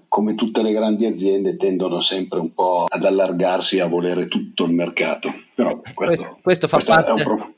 come 0.07 0.35
tutte 0.35 0.61
le 0.61 0.71
grandi 0.71 1.05
aziende 1.05 1.55
tendono 1.55 1.99
sempre 2.01 2.39
un 2.39 2.53
po' 2.53 2.85
ad 2.87 3.03
allargarsi 3.03 3.77
e 3.77 3.81
a 3.81 3.87
volere 3.87 4.27
tutto 4.27 4.65
il 4.65 4.71
mercato. 4.71 5.33
Però 5.53 5.79
questo, 5.79 5.93
questo, 5.93 6.37
questo 6.41 6.67
fa 6.67 6.77
parte... 6.77 7.09
È 7.09 7.13
un 7.13 7.23
pro- 7.23 7.53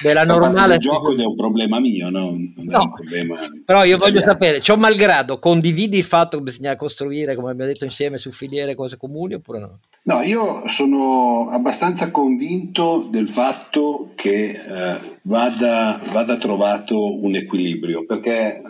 della 0.00 0.24
normale 0.24 0.78
gioco 0.78 1.12
ed 1.12 1.20
è 1.20 1.24
un 1.24 1.36
problema 1.36 1.78
mio, 1.80 2.10
no? 2.10 2.36
no. 2.56 2.92
Problema 2.94 3.36
però 3.64 3.84
io 3.84 3.98
voglio 3.98 4.20
sapere, 4.20 4.60
ciò 4.60 4.76
malgrado, 4.76 5.38
condividi 5.38 5.98
il 5.98 6.04
fatto 6.04 6.38
che 6.38 6.42
bisogna 6.42 6.76
costruire, 6.76 7.34
come 7.34 7.50
abbiamo 7.50 7.70
detto 7.70 7.84
insieme, 7.84 8.18
su 8.18 8.30
filiere 8.30 8.74
cose 8.74 8.96
comuni 8.96 9.34
oppure 9.34 9.58
no? 9.58 9.78
No, 10.02 10.20
io 10.20 10.66
sono 10.66 11.48
abbastanza 11.50 12.10
convinto 12.10 13.06
del 13.10 13.28
fatto 13.28 14.10
che 14.14 14.50
eh, 14.50 15.18
vada, 15.22 16.00
vada 16.12 16.36
trovato 16.36 17.22
un 17.22 17.34
equilibrio, 17.34 18.04
perché 18.04 18.62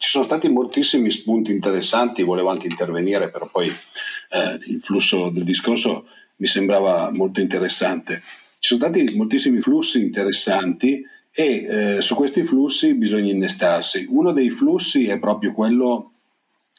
ci 0.00 0.08
sono 0.08 0.24
stati 0.24 0.48
moltissimi 0.48 1.10
spunti 1.10 1.50
interessanti, 1.50 2.22
volevo 2.22 2.48
anche 2.48 2.66
intervenire, 2.66 3.30
però 3.30 3.46
poi 3.52 3.68
eh, 3.68 4.58
il 4.68 4.80
flusso 4.80 5.28
del 5.28 5.44
discorso 5.44 6.06
mi 6.36 6.46
sembrava 6.46 7.10
molto 7.12 7.42
interessante. 7.42 8.22
Ci 8.60 8.74
sono 8.74 8.80
stati 8.80 9.14
moltissimi 9.14 9.60
flussi 9.60 10.00
interessanti 10.00 11.04
e 11.30 11.44
eh, 11.44 12.00
su 12.00 12.14
questi 12.14 12.44
flussi 12.44 12.94
bisogna 12.94 13.30
innestarsi. 13.30 14.06
Uno 14.08 14.32
dei 14.32 14.48
flussi 14.48 15.06
è 15.06 15.18
proprio 15.18 15.52
quello 15.52 16.12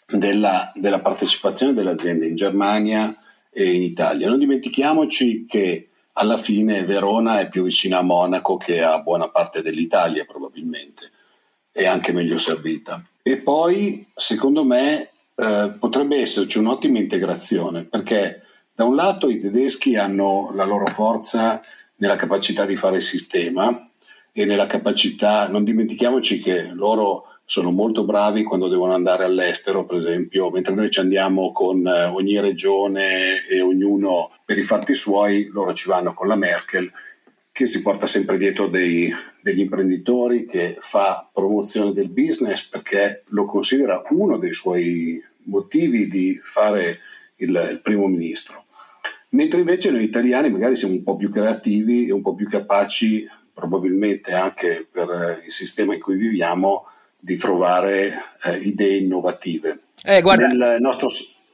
della, 0.08 0.72
della 0.74 1.00
partecipazione 1.00 1.76
delle 1.76 1.92
aziende 1.92 2.26
in 2.26 2.36
Germania 2.36 3.16
e 3.52 3.72
in 3.72 3.84
Italia. 3.84 4.30
Non 4.30 4.40
dimentichiamoci 4.40 5.46
che 5.46 5.90
alla 6.14 6.40
fine 6.40 6.86
Verona 6.86 7.40
è 7.40 7.50
più 7.50 7.62
vicina 7.62 8.00
a 8.00 8.04
Monaco 8.04 8.58
che 8.58 8.82
a 8.82 9.00
buona 9.00 9.30
parte 9.30 9.62
dell'Italia 9.62 10.26
probabilmente, 10.26 11.12
è 11.72 11.86
anche 11.86 12.14
meglio 12.14 12.40
servita. 12.40 13.06
E 13.24 13.38
poi, 13.38 14.08
secondo 14.16 14.64
me, 14.64 15.10
eh, 15.36 15.74
potrebbe 15.80 16.18
esserci 16.18 16.58
un'ottima 16.58 16.98
integrazione 16.98 17.84
perché 17.84 18.42
da 18.74 18.84
un 18.84 18.96
lato 18.96 19.30
i 19.30 19.40
tedeschi 19.40 19.96
hanno 19.96 20.52
la 20.54 20.66
loro 20.66 20.86
forza 20.88 21.62
nella 21.98 22.16
capacità 22.16 22.66
di 22.66 22.76
fare 22.76 23.00
sistema 23.00 23.90
e 24.32 24.46
nella 24.46 24.66
capacità, 24.66 25.48
non 25.48 25.64
dimentichiamoci 25.64 26.40
che 26.40 26.70
loro 26.74 27.26
sono 27.46 27.72
molto 27.72 28.06
bravi 28.06 28.44
quando 28.44 28.70
devono 28.70 28.94
andare 28.94 29.26
all'estero, 29.26 29.86
per 29.86 29.98
esempio, 29.98 30.50
mentre 30.50 30.74
noi 30.74 30.90
ci 30.90 31.00
andiamo 31.00 31.52
con 31.52 31.86
eh, 31.86 32.06
ogni 32.06 32.40
regione 32.40 33.46
e 33.50 33.62
ognuno 33.62 34.32
per 34.46 34.58
i 34.58 34.64
fatti 34.64 34.94
suoi, 34.96 35.50
loro 35.52 35.74
ci 35.74 35.90
vanno 35.90 36.14
con 36.14 36.28
la 36.28 36.36
Merkel 36.36 36.90
che 37.52 37.66
si 37.66 37.82
porta 37.82 38.06
sempre 38.06 38.38
dietro 38.38 38.68
dei, 38.68 39.14
degli 39.42 39.60
imprenditori, 39.60 40.46
che 40.46 40.78
fa 40.80 41.30
promozione 41.32 41.92
del 41.92 42.10
business 42.10 42.68
perché 42.68 43.24
lo 43.28 43.46
considera 43.46 44.02
uno 44.10 44.38
dei 44.38 44.54
suoi 44.54 45.22
motivi 45.44 46.08
di 46.08 46.40
fare 46.42 47.00
il, 47.38 47.70
il 47.72 47.82
primo 47.82 48.08
ministro. 48.08 48.66
Mentre 49.30 49.60
invece 49.60 49.92
noi 49.92 50.04
italiani 50.04 50.50
magari 50.50 50.76
siamo 50.76 50.94
un 50.94 51.04
po' 51.04 51.16
più 51.16 51.30
creativi 51.30 52.08
e 52.08 52.14
un 52.14 52.22
po' 52.22 52.36
più 52.36 52.48
capaci, 52.48 53.28
probabilmente 53.54 54.32
anche 54.32 54.88
per 54.90 55.42
il 55.46 55.52
sistema 55.52 55.94
in 55.94 56.02
cui 56.02 56.16
viviamo, 56.16 56.86
di 57.20 57.38
trovare 57.38 58.14
eh, 58.44 58.58
idee 58.58 58.98
innovative. 58.98 59.80
Eh, 60.04 60.22
guarda, 60.22 60.48
Nel 60.48 60.78
nostro 60.80 61.08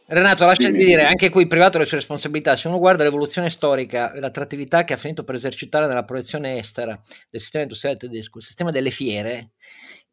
Renato, 0.09 0.45
lasciami 0.45 0.77
dire, 0.77 1.03
anche 1.03 1.29
qui 1.29 1.47
privato 1.47 1.77
le 1.77 1.85
sue 1.85 1.97
responsabilità. 1.97 2.55
Se 2.55 2.69
uno 2.69 2.77
guarda 2.77 3.03
l'evoluzione 3.03 3.49
storica 3.49 4.13
e 4.13 4.21
l'attrattività 4.21 4.85
che 4.85 4.93
ha 4.93 4.97
finito 4.97 5.25
per 5.25 5.35
esercitare 5.35 5.85
nella 5.85 6.05
proiezione 6.05 6.57
estera 6.57 6.97
del 7.29 7.41
sistema 7.41 7.63
industriale 7.63 7.97
tedesco, 7.97 8.37
il 8.37 8.45
sistema 8.45 8.71
delle 8.71 8.89
fiere, 8.89 9.49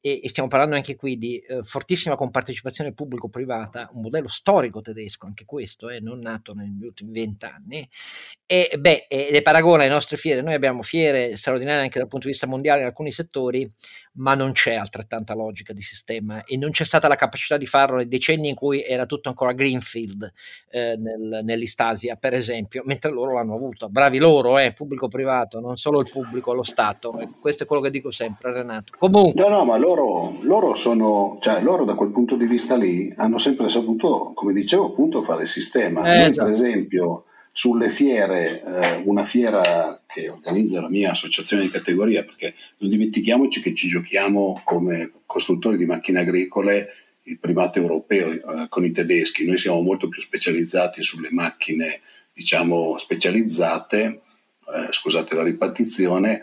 e, 0.07 0.21
e 0.23 0.29
stiamo 0.29 0.51
parlando 0.51 0.75
anche 0.75 0.97
qui 0.97 1.17
di 1.17 1.39
eh, 1.39 1.63
fortissima 1.63 2.15
compartecipazione 2.15 2.93
pubblico-privata, 2.93 3.89
un 3.95 4.03
modello 4.03 4.29
storico 4.29 4.83
tedesco, 4.83 5.25
anche 5.25 5.47
questo, 5.47 5.89
eh, 5.89 5.99
non 5.99 6.19
nato 6.19 6.53
negli 6.53 6.85
ultimi 6.85 7.13
vent'anni, 7.13 7.89
e 8.45 8.77
beh, 8.79 9.07
e 9.09 9.29
le 9.31 9.41
paragona 9.41 9.85
alle 9.85 9.93
nostre 9.93 10.19
fiere, 10.19 10.43
noi 10.43 10.53
abbiamo 10.53 10.83
fiere 10.83 11.37
straordinarie 11.37 11.85
anche 11.85 11.99
dal 11.99 12.09
punto 12.09 12.27
di 12.27 12.33
vista 12.33 12.47
mondiale 12.47 12.81
in 12.81 12.87
alcuni 12.87 13.13
settori, 13.13 13.67
ma 14.17 14.35
non 14.35 14.53
c'è 14.53 14.75
altrettanta 14.75 15.35
logica 15.35 15.73
di 15.73 15.81
sistema 15.81 16.45
e 16.45 16.59
non 16.59 16.71
c'è 16.71 16.85
stata 16.85 17.09
la 17.09 17.17
capacità 17.17 17.57
di 17.57 17.67
farlo 17.67 17.97
nei 17.97 18.09
decenni 18.09 18.49
in 18.49 18.55
cui 18.55 18.85
era 18.85 19.07
tutto 19.07 19.31
ancora 19.31 19.53
Greenfield 19.53 20.31
eh, 20.71 20.97
nel, 20.97 21.41
nell'Istasia, 21.43 22.17
per 22.17 22.35
esempio, 22.35 22.83
mentre 22.85 23.11
loro 23.11 23.33
l'hanno 23.33 23.55
avuto. 23.55 23.89
Bravi 23.89 24.19
loro, 24.19 24.59
eh, 24.59 24.73
pubblico-privato, 24.73 25.61
non 25.61 25.77
solo 25.77 26.01
il 26.01 26.11
pubblico, 26.11 26.53
lo 26.53 26.63
Stato. 26.63 27.13
Questo 27.41 27.63
è 27.63 27.67
quello 27.67 27.81
che 27.81 27.91
dico 27.91 28.11
sempre, 28.11 28.53
Renato. 28.53 28.93
Comunque. 28.99 29.41
No, 29.41 29.49
no, 29.49 29.65
ma 29.65 29.77
loro, 29.77 29.93
loro 29.95 30.74
sono, 30.74 31.38
cioè 31.40 31.62
loro 31.62 31.84
da 31.84 31.95
quel 31.95 32.11
punto 32.11 32.36
di 32.36 32.47
vista 32.47 32.76
lì 32.76 33.12
hanno 33.16 33.38
sempre 33.38 33.68
saputo, 33.68 34.32
come 34.34 34.53
dicevo, 34.53 34.86
appunto 34.86 35.22
fare 35.22 35.47
sistema. 35.47 36.01
Eh, 36.01 36.18
Noi, 36.18 36.30
esatto. 36.30 36.45
per 36.45 36.53
esempio 36.53 37.24
sulle 37.57 37.88
fiere, 37.88 38.62
eh, 38.62 39.03
una 39.05 39.24
fiera 39.24 40.03
che 40.07 40.28
organizza 40.28 40.80
la 40.80 40.88
mia 40.88 41.12
associazione 41.12 41.62
di 41.62 41.70
categoria, 41.70 42.24
perché 42.24 42.55
non 42.78 42.90
dimentichiamoci 42.90 43.61
che 43.61 43.72
ci 43.74 43.86
giochiamo 43.86 44.61
come 44.64 45.12
costruttori 45.24 45.76
di 45.76 45.86
macchine 45.86 46.18
agricole 46.18 46.88
il 47.22 47.38
primato 47.38 47.78
europeo 47.78 48.32
eh, 48.32 48.68
con 48.68 48.84
i 48.84 48.90
tedeschi, 48.90 49.47
noi 49.47 49.57
siamo 49.57 49.80
molto 49.80 50.09
più 50.09 50.20
specializzati 50.20 51.03
sulle 51.03 51.28
macchine, 51.30 52.01
diciamo, 52.32 52.99
specializzate, 52.99 54.03
eh, 54.03 54.88
scusate 54.90 55.34
la 55.36 55.45
ripartizione, 55.45 56.42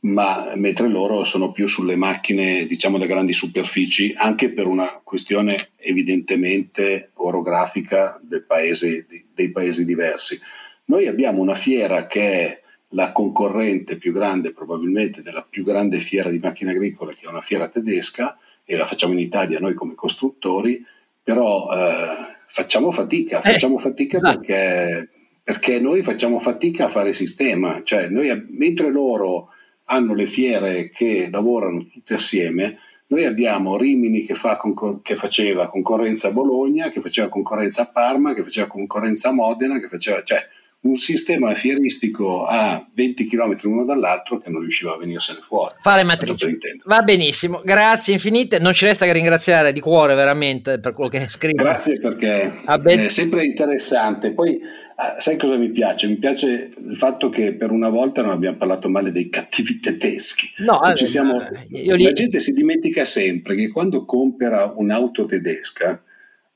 ma 0.00 0.52
mentre 0.54 0.88
loro 0.88 1.24
sono 1.24 1.50
più 1.50 1.66
sulle 1.66 1.96
macchine 1.96 2.64
diciamo 2.66 2.98
da 2.98 3.06
grandi 3.06 3.32
superfici 3.32 4.14
anche 4.16 4.52
per 4.52 4.66
una 4.66 5.00
questione 5.02 5.70
evidentemente 5.76 7.10
orografica 7.14 8.20
del 8.22 8.44
paese, 8.44 9.06
dei 9.34 9.50
paesi 9.50 9.84
diversi. 9.84 10.38
Noi 10.86 11.06
abbiamo 11.08 11.40
una 11.40 11.54
fiera 11.54 12.06
che 12.06 12.20
è 12.20 12.62
la 12.90 13.10
concorrente 13.10 13.96
più 13.96 14.12
grande 14.12 14.52
probabilmente 14.52 15.22
della 15.22 15.44
più 15.48 15.64
grande 15.64 15.98
fiera 15.98 16.30
di 16.30 16.38
macchine 16.38 16.70
agricole 16.70 17.14
che 17.14 17.26
è 17.26 17.28
una 17.28 17.40
fiera 17.40 17.68
tedesca 17.68 18.38
e 18.64 18.76
la 18.76 18.86
facciamo 18.86 19.12
in 19.14 19.18
Italia 19.18 19.58
noi 19.58 19.74
come 19.74 19.94
costruttori, 19.94 20.84
però 21.22 21.68
eh, 21.72 22.36
facciamo 22.46 22.90
fatica, 22.90 23.40
eh, 23.40 23.52
facciamo 23.52 23.78
fatica 23.78 24.18
esatto. 24.18 24.38
perché, 24.38 25.08
perché 25.42 25.80
noi 25.80 26.02
facciamo 26.02 26.38
fatica 26.38 26.84
a 26.86 26.88
fare 26.88 27.12
sistema, 27.12 27.82
cioè 27.82 28.08
noi, 28.08 28.46
mentre 28.50 28.90
loro 28.90 29.50
hanno 29.84 30.14
le 30.14 30.26
fiere 30.26 30.90
che 30.90 31.28
lavorano 31.30 31.86
tutte 31.86 32.14
assieme. 32.14 32.78
Noi 33.06 33.24
abbiamo 33.24 33.76
Rimini 33.76 34.24
che, 34.24 34.34
fa 34.34 34.56
concor- 34.56 35.02
che, 35.02 35.14
faceva 35.14 35.68
concorrenza 35.68 36.28
a 36.28 36.32
Bologna, 36.32 36.88
che 36.88 37.00
faceva 37.00 37.28
concorrenza 37.28 37.82
a 37.82 37.86
Parma, 37.86 38.34
che 38.34 38.42
faceva 38.42 38.66
concorrenza 38.66 39.28
a 39.28 39.32
Modena, 39.32 39.78
che 39.78 39.88
faceva, 39.88 40.22
cioè 40.22 40.40
un 40.84 40.96
sistema 40.96 41.54
fieristico 41.54 42.44
a 42.44 42.86
20 42.92 43.24
km 43.26 43.56
l'uno 43.62 43.84
dall'altro 43.84 44.38
che 44.38 44.50
non 44.50 44.60
riusciva 44.60 44.94
a 44.94 44.98
venirsene 44.98 45.40
fuori. 45.40 45.74
Fare 45.80 46.02
matrice. 46.02 46.58
Va 46.84 47.00
benissimo, 47.02 47.62
grazie 47.64 48.12
infinite. 48.12 48.58
Non 48.58 48.74
ci 48.74 48.84
resta 48.84 49.06
che 49.06 49.12
ringraziare 49.12 49.72
di 49.72 49.80
cuore 49.80 50.14
veramente 50.14 50.78
per 50.80 50.92
quello 50.92 51.08
che 51.08 51.26
scrive. 51.28 51.62
Grazie 51.62 51.98
perché 51.98 52.52
ben... 52.80 53.00
è 53.00 53.08
sempre 53.08 53.44
interessante. 53.44 54.32
Poi 54.32 54.60
Ah, 54.96 55.20
sai 55.20 55.36
cosa 55.36 55.56
mi 55.56 55.70
piace? 55.70 56.06
Mi 56.06 56.16
piace 56.16 56.72
il 56.76 56.96
fatto 56.96 57.28
che 57.28 57.54
per 57.54 57.70
una 57.70 57.88
volta 57.88 58.22
non 58.22 58.30
abbiamo 58.30 58.56
parlato 58.56 58.88
male 58.88 59.10
dei 59.10 59.28
cattivi 59.28 59.80
tedeschi. 59.80 60.48
No, 60.58 60.78
allora, 60.78 60.94
siamo... 60.94 61.38
La 61.38 62.12
gente 62.12 62.38
si 62.38 62.52
dimentica 62.52 63.04
sempre 63.04 63.56
che 63.56 63.70
quando 63.70 64.04
compra 64.04 64.72
un'auto 64.76 65.24
tedesca 65.24 66.02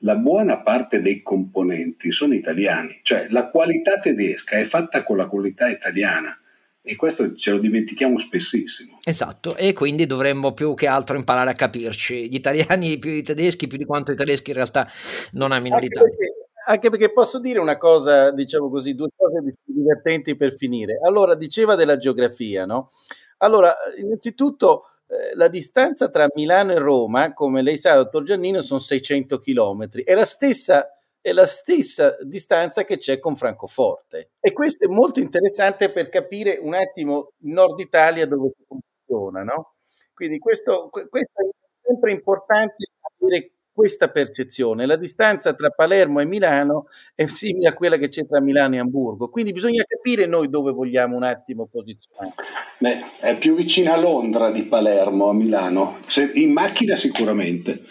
la 0.03 0.15
buona 0.15 0.61
parte 0.61 1.01
dei 1.01 1.21
componenti 1.21 2.11
sono 2.11 2.33
italiani, 2.33 2.99
cioè 3.01 3.27
la 3.29 3.49
qualità 3.49 3.99
tedesca 3.99 4.57
è 4.57 4.63
fatta 4.63 5.03
con 5.03 5.17
la 5.17 5.27
qualità 5.27 5.67
italiana 5.67 6.37
e 6.81 6.95
questo 6.95 7.35
ce 7.35 7.51
lo 7.51 7.57
dimentichiamo 7.59 8.17
spessissimo. 8.17 8.99
Esatto, 9.03 9.57
e 9.57 9.73
quindi 9.73 10.05
dovremmo 10.05 10.53
più 10.53 10.73
che 10.73 10.87
altro 10.87 11.17
imparare 11.17 11.49
a 11.49 11.53
capirci, 11.53 12.29
gli 12.29 12.35
italiani 12.35 12.97
più 12.97 13.11
i 13.11 13.21
tedeschi, 13.21 13.67
più 13.67 13.77
di 13.77 13.85
quanto 13.85 14.13
i 14.13 14.15
tedeschi 14.15 14.51
in 14.51 14.55
realtà 14.55 14.89
non 15.33 15.51
amino 15.51 15.77
l'Italia. 15.77 16.07
Perché, 16.07 16.48
anche 16.69 16.89
perché 16.91 17.11
posso 17.11 17.39
dire 17.39 17.59
una 17.59 17.77
cosa, 17.77 18.31
diciamo 18.31 18.69
così, 18.69 18.93
due 18.93 19.09
cose 19.15 19.41
divertenti 19.63 20.35
per 20.35 20.53
finire. 20.53 20.99
Allora, 21.03 21.35
diceva 21.35 21.73
della 21.73 21.97
geografia, 21.97 22.65
no? 22.65 22.91
Allora, 23.37 23.75
innanzitutto 23.97 24.83
eh, 25.07 25.35
la 25.35 25.47
distanza 25.47 26.09
tra 26.09 26.27
Milano 26.35 26.71
e 26.73 26.77
Roma, 26.77 27.33
come 27.33 27.63
lei 27.63 27.75
sa, 27.75 27.95
dottor 27.95 28.23
Giannino, 28.23 28.61
sono 28.61 28.79
600 28.79 29.39
chilometri. 29.39 30.03
È 30.03 30.13
la 30.13 30.25
stessa 30.25 30.93
è 31.21 31.33
la 31.33 31.45
stessa 31.45 32.15
distanza 32.21 32.85
che 32.85 32.97
c'è 32.97 33.19
con 33.19 33.35
Francoforte. 33.35 34.31
E 34.39 34.53
questo 34.53 34.85
è 34.85 34.87
molto 34.87 35.19
interessante 35.19 35.91
per 35.91 36.07
capire 36.07 36.57
un 36.61 36.73
attimo 36.73 37.33
il 37.39 37.51
nord 37.51 37.77
Italia 37.79 38.25
dove 38.25 38.49
si 38.49 38.63
funziona, 38.65 39.43
no? 39.43 39.73
Quindi 40.13 40.39
questo, 40.39 40.89
questo 40.89 41.09
è 41.11 41.49
sempre 41.81 42.11
importante 42.13 42.85
avere 43.19 43.51
questa 43.79 44.09
percezione. 44.09 44.85
La 44.85 44.97
distanza 44.97 45.53
tra 45.53 45.69
Palermo 45.69 46.19
e 46.19 46.25
Milano 46.25 46.87
è 47.15 47.27
simile 47.27 47.69
a 47.69 47.73
quella 47.73 47.95
che 47.95 48.09
c'è 48.09 48.25
tra 48.25 48.41
Milano 48.41 48.75
e 48.75 48.79
Hamburgo, 48.79 49.29
quindi 49.29 49.53
bisogna 49.53 49.85
capire 49.87 50.25
noi 50.25 50.49
dove 50.49 50.73
vogliamo 50.73 51.15
un 51.15 51.23
attimo 51.23 51.65
posizionare. 51.65 52.33
Beh, 52.77 53.19
è 53.21 53.37
più 53.37 53.55
vicina 53.55 53.93
a 53.93 53.97
Londra 53.97 54.51
di 54.51 54.63
Palermo 54.63 55.29
a 55.29 55.33
Milano, 55.33 55.99
in 56.33 56.51
macchina 56.51 56.97
sicuramente. 56.97 57.83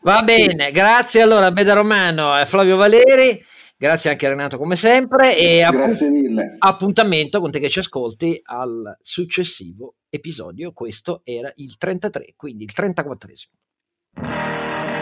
Va 0.00 0.22
bene, 0.24 0.72
grazie 0.72 1.22
allora 1.22 1.52
Beda 1.52 1.74
Romano 1.74 2.36
e 2.36 2.44
Flavio 2.44 2.74
Valeri. 2.74 3.40
Grazie 3.76 4.10
anche 4.10 4.26
a 4.26 4.30
Renato 4.30 4.58
come 4.58 4.74
sempre 4.74 5.38
e 5.38 5.64
Grazie 5.70 6.10
mille. 6.10 6.56
appuntamento 6.58 7.38
con 7.38 7.52
te 7.52 7.60
che 7.60 7.68
ci 7.68 7.78
ascolti 7.78 8.40
al 8.46 8.98
successivo 9.00 9.94
episodio. 10.08 10.72
Questo 10.72 11.20
era 11.22 11.52
il 11.54 11.76
33, 11.78 12.32
quindi 12.34 12.64
il 12.64 12.72
34esimo. 12.76 13.67
Música 14.20 14.97